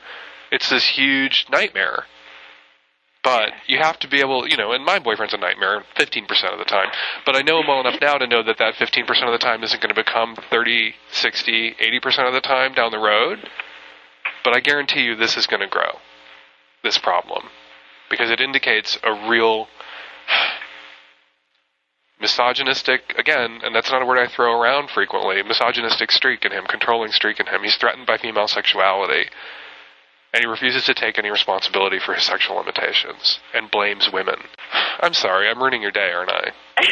it's 0.52 0.70
this 0.70 0.86
huge 0.86 1.46
nightmare. 1.50 2.04
But 3.24 3.50
you 3.66 3.78
have 3.78 3.98
to 3.98 4.08
be 4.08 4.20
able, 4.20 4.46
you 4.48 4.56
know, 4.56 4.70
and 4.70 4.84
my 4.84 5.00
boyfriend's 5.00 5.34
a 5.34 5.38
nightmare 5.38 5.84
15% 5.96 6.52
of 6.52 6.58
the 6.58 6.64
time. 6.64 6.88
But 7.24 7.36
I 7.36 7.42
know 7.42 7.60
him 7.60 7.68
well 7.68 7.80
enough 7.80 8.00
now 8.00 8.18
to 8.18 8.26
know 8.26 8.42
that 8.42 8.58
that 8.58 8.74
15% 8.74 9.08
of 9.26 9.32
the 9.32 9.38
time 9.38 9.62
isn't 9.62 9.80
going 9.80 9.94
to 9.94 10.00
become 10.00 10.36
30, 10.50 10.94
60, 11.12 11.74
80% 11.74 12.26
of 12.26 12.34
the 12.34 12.40
time 12.40 12.74
down 12.74 12.90
the 12.90 12.98
road. 12.98 13.48
But 14.42 14.56
I 14.56 14.60
guarantee 14.60 15.02
you 15.02 15.14
this 15.14 15.36
is 15.36 15.46
going 15.46 15.60
to 15.60 15.68
grow, 15.68 15.98
this 16.82 16.98
problem. 16.98 17.44
Because 18.10 18.28
it 18.28 18.40
indicates 18.40 18.98
a 19.04 19.28
real 19.28 19.68
misogynistic, 22.22 23.14
again, 23.18 23.60
and 23.62 23.74
that's 23.74 23.90
not 23.90 24.00
a 24.00 24.06
word 24.06 24.18
I 24.18 24.28
throw 24.28 24.58
around 24.58 24.88
frequently, 24.90 25.42
misogynistic 25.42 26.10
streak 26.10 26.44
in 26.44 26.52
him, 26.52 26.64
controlling 26.66 27.12
streak 27.12 27.38
in 27.40 27.46
him. 27.46 27.62
He's 27.62 27.76
threatened 27.76 28.06
by 28.06 28.16
female 28.16 28.48
sexuality. 28.48 29.28
And 30.32 30.40
he 30.40 30.46
refuses 30.46 30.84
to 30.86 30.94
take 30.94 31.18
any 31.18 31.28
responsibility 31.28 31.98
for 31.98 32.14
his 32.14 32.24
sexual 32.24 32.56
limitations 32.56 33.40
and 33.52 33.70
blames 33.70 34.10
women. 34.10 34.36
I'm 35.00 35.12
sorry, 35.12 35.46
I'm 35.46 35.58
ruining 35.58 35.82
your 35.82 35.90
day, 35.90 36.10
aren't 36.10 36.30
I? 36.30 36.52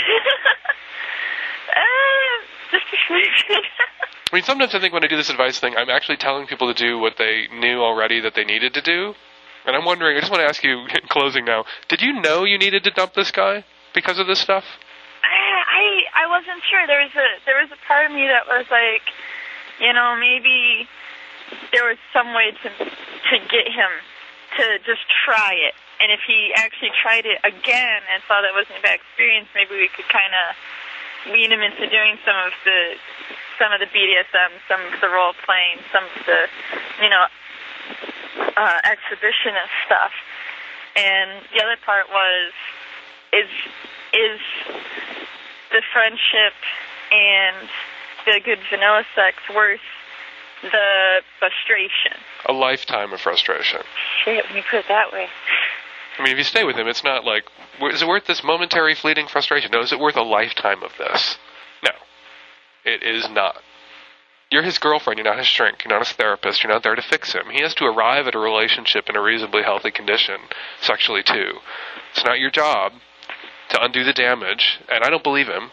I 4.33 4.37
mean, 4.37 4.43
sometimes 4.45 4.75
I 4.75 4.81
think 4.81 4.93
when 4.93 5.03
I 5.03 5.09
do 5.09 5.17
this 5.17 5.31
advice 5.31 5.59
thing, 5.59 5.75
I'm 5.77 5.91
actually 5.91 6.19
telling 6.19 6.47
people 6.47 6.73
to 6.73 6.79
do 6.79 6.99
what 6.99 7.15
they 7.19 7.49
knew 7.53 7.81
already 7.81 8.21
that 8.21 8.35
they 8.35 8.45
needed 8.45 8.75
to 8.75 8.83
do. 8.83 9.15
And 9.67 9.75
I'm 9.75 9.85
wondering, 9.85 10.17
I 10.17 10.21
just 10.21 10.31
want 10.31 10.43
to 10.43 10.49
ask 10.49 10.63
you 10.63 10.81
in 10.81 11.09
closing 11.09 11.45
now, 11.45 11.65
did 11.89 12.03
you 12.03 12.13
know 12.13 12.45
you 12.45 12.59
needed 12.59 12.85
to 12.85 12.91
dump 12.91 13.15
this 13.15 13.31
guy 13.31 13.65
because 13.95 14.19
of 14.19 14.27
this 14.27 14.39
stuff? 14.39 14.65
I 15.81 16.05
I 16.13 16.25
wasn't 16.29 16.61
sure. 16.69 16.85
There 16.85 17.01
was 17.01 17.15
a 17.17 17.29
there 17.49 17.57
was 17.57 17.73
a 17.73 17.81
part 17.89 18.05
of 18.05 18.13
me 18.13 18.29
that 18.29 18.45
was 18.45 18.69
like, 18.69 19.09
you 19.81 19.93
know, 19.97 20.13
maybe 20.21 20.85
there 21.73 21.89
was 21.89 21.97
some 22.13 22.37
way 22.37 22.53
to 22.53 22.69
to 22.69 23.37
get 23.49 23.67
him 23.73 23.93
to 24.61 24.65
just 24.85 25.09
try 25.25 25.57
it. 25.57 25.73
And 26.01 26.13
if 26.13 26.21
he 26.25 26.53
actually 26.57 26.93
tried 27.01 27.25
it 27.25 27.41
again 27.45 28.01
and 28.13 28.21
saw 28.29 28.41
that 28.41 28.53
it 28.53 28.57
wasn't 28.57 28.81
a 28.81 28.85
bad 28.85 29.01
experience, 29.01 29.49
maybe 29.57 29.77
we 29.77 29.89
could 29.89 30.09
kind 30.09 30.33
of 30.33 31.33
wean 31.33 31.53
him 31.53 31.61
into 31.61 31.89
doing 31.89 32.21
some 32.29 32.37
of 32.37 32.53
the 32.69 32.97
some 33.57 33.73
of 33.73 33.81
the 33.81 33.89
BDSM, 33.89 34.53
some 34.69 34.81
of 34.85 35.01
the 35.01 35.09
role 35.09 35.33
playing, 35.49 35.81
some 35.93 36.05
of 36.05 36.21
the 36.29 36.41
you 37.01 37.09
know 37.09 37.25
uh, 38.53 38.79
exhibitionist 38.85 39.73
stuff. 39.89 40.13
And 40.93 41.41
the 41.57 41.65
other 41.65 41.81
part 41.81 42.13
was 42.13 42.53
is 43.33 43.49
is 44.13 44.41
the 45.71 45.83
friendship 45.93 46.55
and 47.13 47.69
the 48.27 48.41
good 48.45 48.59
vanilla 48.71 49.05
sex 49.15 49.37
worth 49.55 49.81
the 50.63 51.23
frustration? 51.39 52.21
A 52.47 52.53
lifetime 52.53 53.13
of 53.13 53.21
frustration. 53.21 53.81
Shit, 54.25 54.45
when 54.47 54.57
you 54.57 54.63
put 54.71 54.81
it 54.81 54.89
that 54.89 55.13
way. 55.13 55.27
I 56.19 56.23
mean, 56.23 56.33
if 56.33 56.39
you 56.39 56.45
stay 56.45 56.65
with 56.65 56.77
him, 56.77 56.87
it's 56.87 57.05
not 57.05 57.25
like, 57.25 57.45
is 57.81 58.03
it 58.03 58.09
worth 58.09 58.27
this 58.27 58.45
momentary 58.45 58.95
fleeting 58.95 59.27
frustration? 59.27 59.71
No, 59.73 59.81
is 59.81 59.93
it 59.93 59.99
worth 59.99 60.17
a 60.17 60.23
lifetime 60.23 60.83
of 60.83 60.93
this? 60.99 61.39
No. 61.83 61.93
It 62.85 63.03
is 63.03 63.29
not. 63.31 63.57
You're 64.51 64.65
his 64.65 64.79
girlfriend, 64.79 65.19
you're 65.19 65.25
not 65.25 65.39
his 65.39 65.47
shrink, 65.47 65.85
you're 65.85 65.97
not 65.97 66.05
his 66.05 66.15
therapist, 66.17 66.63
you're 66.63 66.73
not 66.73 66.83
there 66.83 66.97
to 66.97 67.03
fix 67.03 67.33
him. 67.33 67.45
He 67.53 67.63
has 67.63 67.73
to 67.77 67.85
arrive 67.85 68.27
at 68.27 68.35
a 68.35 68.39
relationship 68.39 69.09
in 69.09 69.15
a 69.15 69.23
reasonably 69.23 69.63
healthy 69.63 69.93
condition, 69.93 70.41
sexually 70.83 71.23
too. 71.23 71.61
It's 72.13 72.25
not 72.25 72.41
your 72.41 72.51
job 72.51 72.93
to 73.71 73.83
undo 73.83 74.05
the 74.05 74.13
damage, 74.13 74.81
and 74.89 75.05
I 75.05 75.11
don't 75.11 75.23
believe 75.23 75.49
him. 75.49 75.71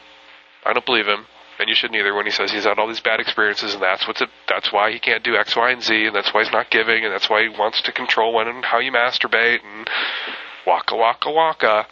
I 0.65 0.73
don't 0.73 0.85
believe 0.85 1.07
him, 1.07 1.25
and 1.59 1.69
you 1.69 1.75
shouldn't 1.75 1.99
either 1.99 2.13
when 2.13 2.25
he 2.25 2.31
says 2.31 2.51
he's 2.51 2.65
had 2.65 2.79
all 2.79 2.87
these 2.87 2.99
bad 2.99 3.19
experiences 3.19 3.73
and 3.73 3.81
that's 3.81 4.07
what's 4.07 4.21
it, 4.21 4.29
that's 4.47 4.71
why 4.71 4.91
he 4.91 4.99
can't 4.99 5.23
do 5.23 5.35
X, 5.35 5.55
Y, 5.55 5.71
and 5.71 5.81
Z, 5.81 6.05
and 6.05 6.15
that's 6.15 6.33
why 6.33 6.43
he's 6.43 6.51
not 6.51 6.69
giving, 6.69 7.03
and 7.03 7.13
that's 7.13 7.29
why 7.29 7.43
he 7.43 7.49
wants 7.49 7.81
to 7.81 7.91
control 7.91 8.33
when 8.33 8.47
and 8.47 8.65
how 8.65 8.79
you 8.79 8.91
masturbate, 8.91 9.59
and 9.63 9.89
waka 10.65 10.95
waka 10.95 11.31
waka. 11.31 11.87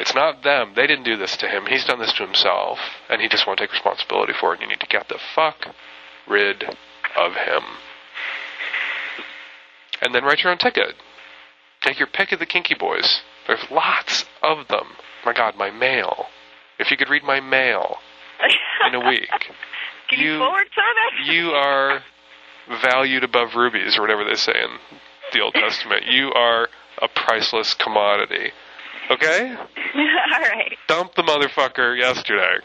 It's 0.00 0.14
not 0.14 0.42
them. 0.42 0.72
They 0.74 0.86
didn't 0.86 1.04
do 1.04 1.16
this 1.16 1.36
to 1.38 1.48
him. 1.48 1.66
He's 1.66 1.84
done 1.84 1.98
this 1.98 2.12
to 2.14 2.24
himself, 2.24 2.78
and 3.08 3.20
he 3.20 3.28
just 3.28 3.46
won't 3.46 3.58
take 3.58 3.72
responsibility 3.72 4.32
for 4.32 4.52
it. 4.52 4.60
And 4.60 4.62
you 4.62 4.68
need 4.68 4.80
to 4.80 4.86
get 4.86 5.08
the 5.08 5.18
fuck 5.34 5.74
rid 6.26 6.64
of 7.16 7.34
him. 7.34 7.62
And 10.00 10.14
then 10.14 10.24
write 10.24 10.42
your 10.42 10.52
own 10.52 10.58
ticket. 10.58 10.94
Take 11.82 11.98
your 11.98 12.06
pick 12.06 12.32
of 12.32 12.38
the 12.38 12.46
kinky 12.46 12.74
boys. 12.74 13.22
There's 13.46 13.70
lots 13.70 14.24
of 14.42 14.68
them. 14.68 14.86
My 15.24 15.32
God, 15.32 15.56
my 15.56 15.70
mail. 15.70 16.26
If 16.78 16.90
you 16.90 16.96
could 16.96 17.08
read 17.10 17.24
my 17.24 17.40
mail 17.40 17.96
in 18.86 18.94
a 18.94 19.08
week, 19.08 19.28
Can 20.08 20.20
you, 20.20 20.32
You- 20.34 20.38
forward 20.38 20.66
some 20.74 20.84
of 21.20 21.34
you 21.34 21.50
are 21.50 22.02
valued 22.82 23.24
above 23.24 23.54
rubies, 23.56 23.96
or 23.98 24.02
whatever 24.02 24.24
they 24.24 24.34
say 24.36 24.52
in 24.54 24.78
the 25.32 25.40
Old 25.40 25.54
Testament. 25.54 26.04
You 26.06 26.32
are 26.32 26.68
a 27.02 27.08
priceless 27.08 27.74
commodity. 27.74 28.50
Okay? 29.10 29.54
All 29.94 30.40
right. 30.42 30.76
Dump 30.86 31.14
the 31.14 31.22
motherfucker 31.22 31.96
yesterday. 31.98 32.56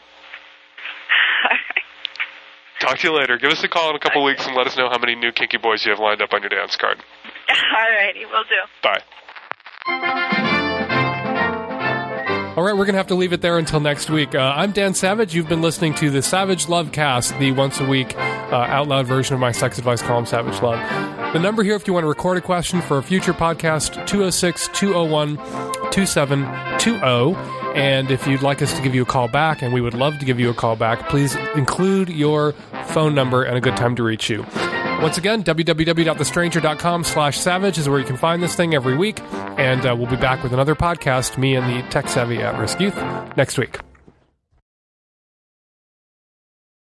Talk 2.80 2.98
to 3.00 3.08
you 3.08 3.18
later. 3.18 3.38
Give 3.38 3.52
us 3.52 3.64
a 3.64 3.70
call 3.70 3.92
in 3.92 3.96
a 3.96 4.00
couple 4.00 4.24
weeks 4.26 4.46
and 4.46 4.56
let 4.58 4.68
us 4.68 4.76
know 4.76 4.90
how 4.90 4.98
many 4.98 5.16
new 5.16 5.32
kinky 5.32 5.58
boys 5.58 5.86
you 5.86 5.92
have 5.92 6.00
lined 6.00 6.22
up 6.22 6.34
on 6.34 6.42
your 6.42 6.50
dance 6.50 6.76
card. 6.76 6.98
All 7.50 7.96
righty, 7.98 8.26
we'll 8.26 8.44
do. 8.44 8.60
Bye. 8.82 10.20
All 12.56 12.62
right, 12.62 12.74
we're 12.74 12.86
going 12.86 12.94
to 12.94 13.00
have 13.00 13.08
to 13.08 13.16
leave 13.16 13.34
it 13.34 13.42
there 13.42 13.58
until 13.58 13.80
next 13.80 14.12
week. 14.12 14.36
Uh, 14.36 14.54
I'm 14.56 14.72
Dan 14.74 14.94
Savage. 14.94 15.34
You've 15.34 15.50
been 15.50 15.64
listening 15.64 15.96
to 15.96 16.12
the 16.12 16.22
Savage 16.22 16.68
Lovecast, 16.68 17.40
the 17.40 17.52
once 17.52 17.80
a 17.80 17.86
week 17.86 18.16
uh, 18.16 18.58
out 18.70 18.88
loud 18.88 19.08
version 19.08 19.34
of 19.34 19.40
my 19.40 19.52
sex 19.52 19.80
advice 19.80 20.04
column, 20.04 20.28
Savage 20.28 20.62
Love. 20.62 20.78
The 21.34 21.40
number 21.40 21.64
here, 21.64 21.76
if 21.76 21.88
you 21.88 21.94
want 21.94 22.04
to 22.04 22.08
record 22.08 22.38
a 22.38 22.42
question 22.42 22.80
for 22.84 23.00
a 23.00 23.04
future 23.04 23.34
podcast, 23.34 24.06
206 24.06 24.68
201 24.68 25.38
2720. 25.92 27.36
And 27.76 28.12
if 28.12 28.28
you'd 28.28 28.44
like 28.44 28.62
us 28.62 28.72
to 28.76 28.84
give 28.84 28.94
you 28.94 29.02
a 29.02 29.06
call 29.06 29.28
back, 29.30 29.64
and 29.64 29.74
we 29.74 29.82
would 29.82 29.96
love 29.96 30.20
to 30.20 30.26
give 30.26 30.40
you 30.40 30.52
a 30.52 30.54
call 30.54 30.76
back, 30.76 31.10
please 31.10 31.36
include 31.56 32.10
your 32.10 32.52
phone 32.86 33.16
number 33.16 33.42
and 33.42 33.58
a 33.58 33.62
good 33.62 33.76
time 33.78 33.96
to 33.96 34.04
reach 34.04 34.30
you. 34.30 34.46
Once 35.04 35.18
again, 35.18 35.44
www.thestranger.com 35.44 37.04
slash 37.04 37.38
savage 37.38 37.78
is 37.78 37.90
where 37.90 38.00
you 38.00 38.06
can 38.06 38.16
find 38.16 38.42
this 38.42 38.56
thing 38.56 38.74
every 38.74 38.96
week. 38.96 39.20
And 39.60 39.86
uh, 39.86 39.94
we'll 39.98 40.10
be 40.10 40.16
back 40.16 40.42
with 40.42 40.54
another 40.54 40.76
podcast, 40.76 41.38
me 41.38 41.56
and 41.56 41.70
the 41.70 41.86
tech 41.90 42.08
savvy 42.08 42.38
at 42.38 42.58
risk 42.58 42.80
youth, 42.80 42.96
next 43.36 43.58
week. 43.58 43.80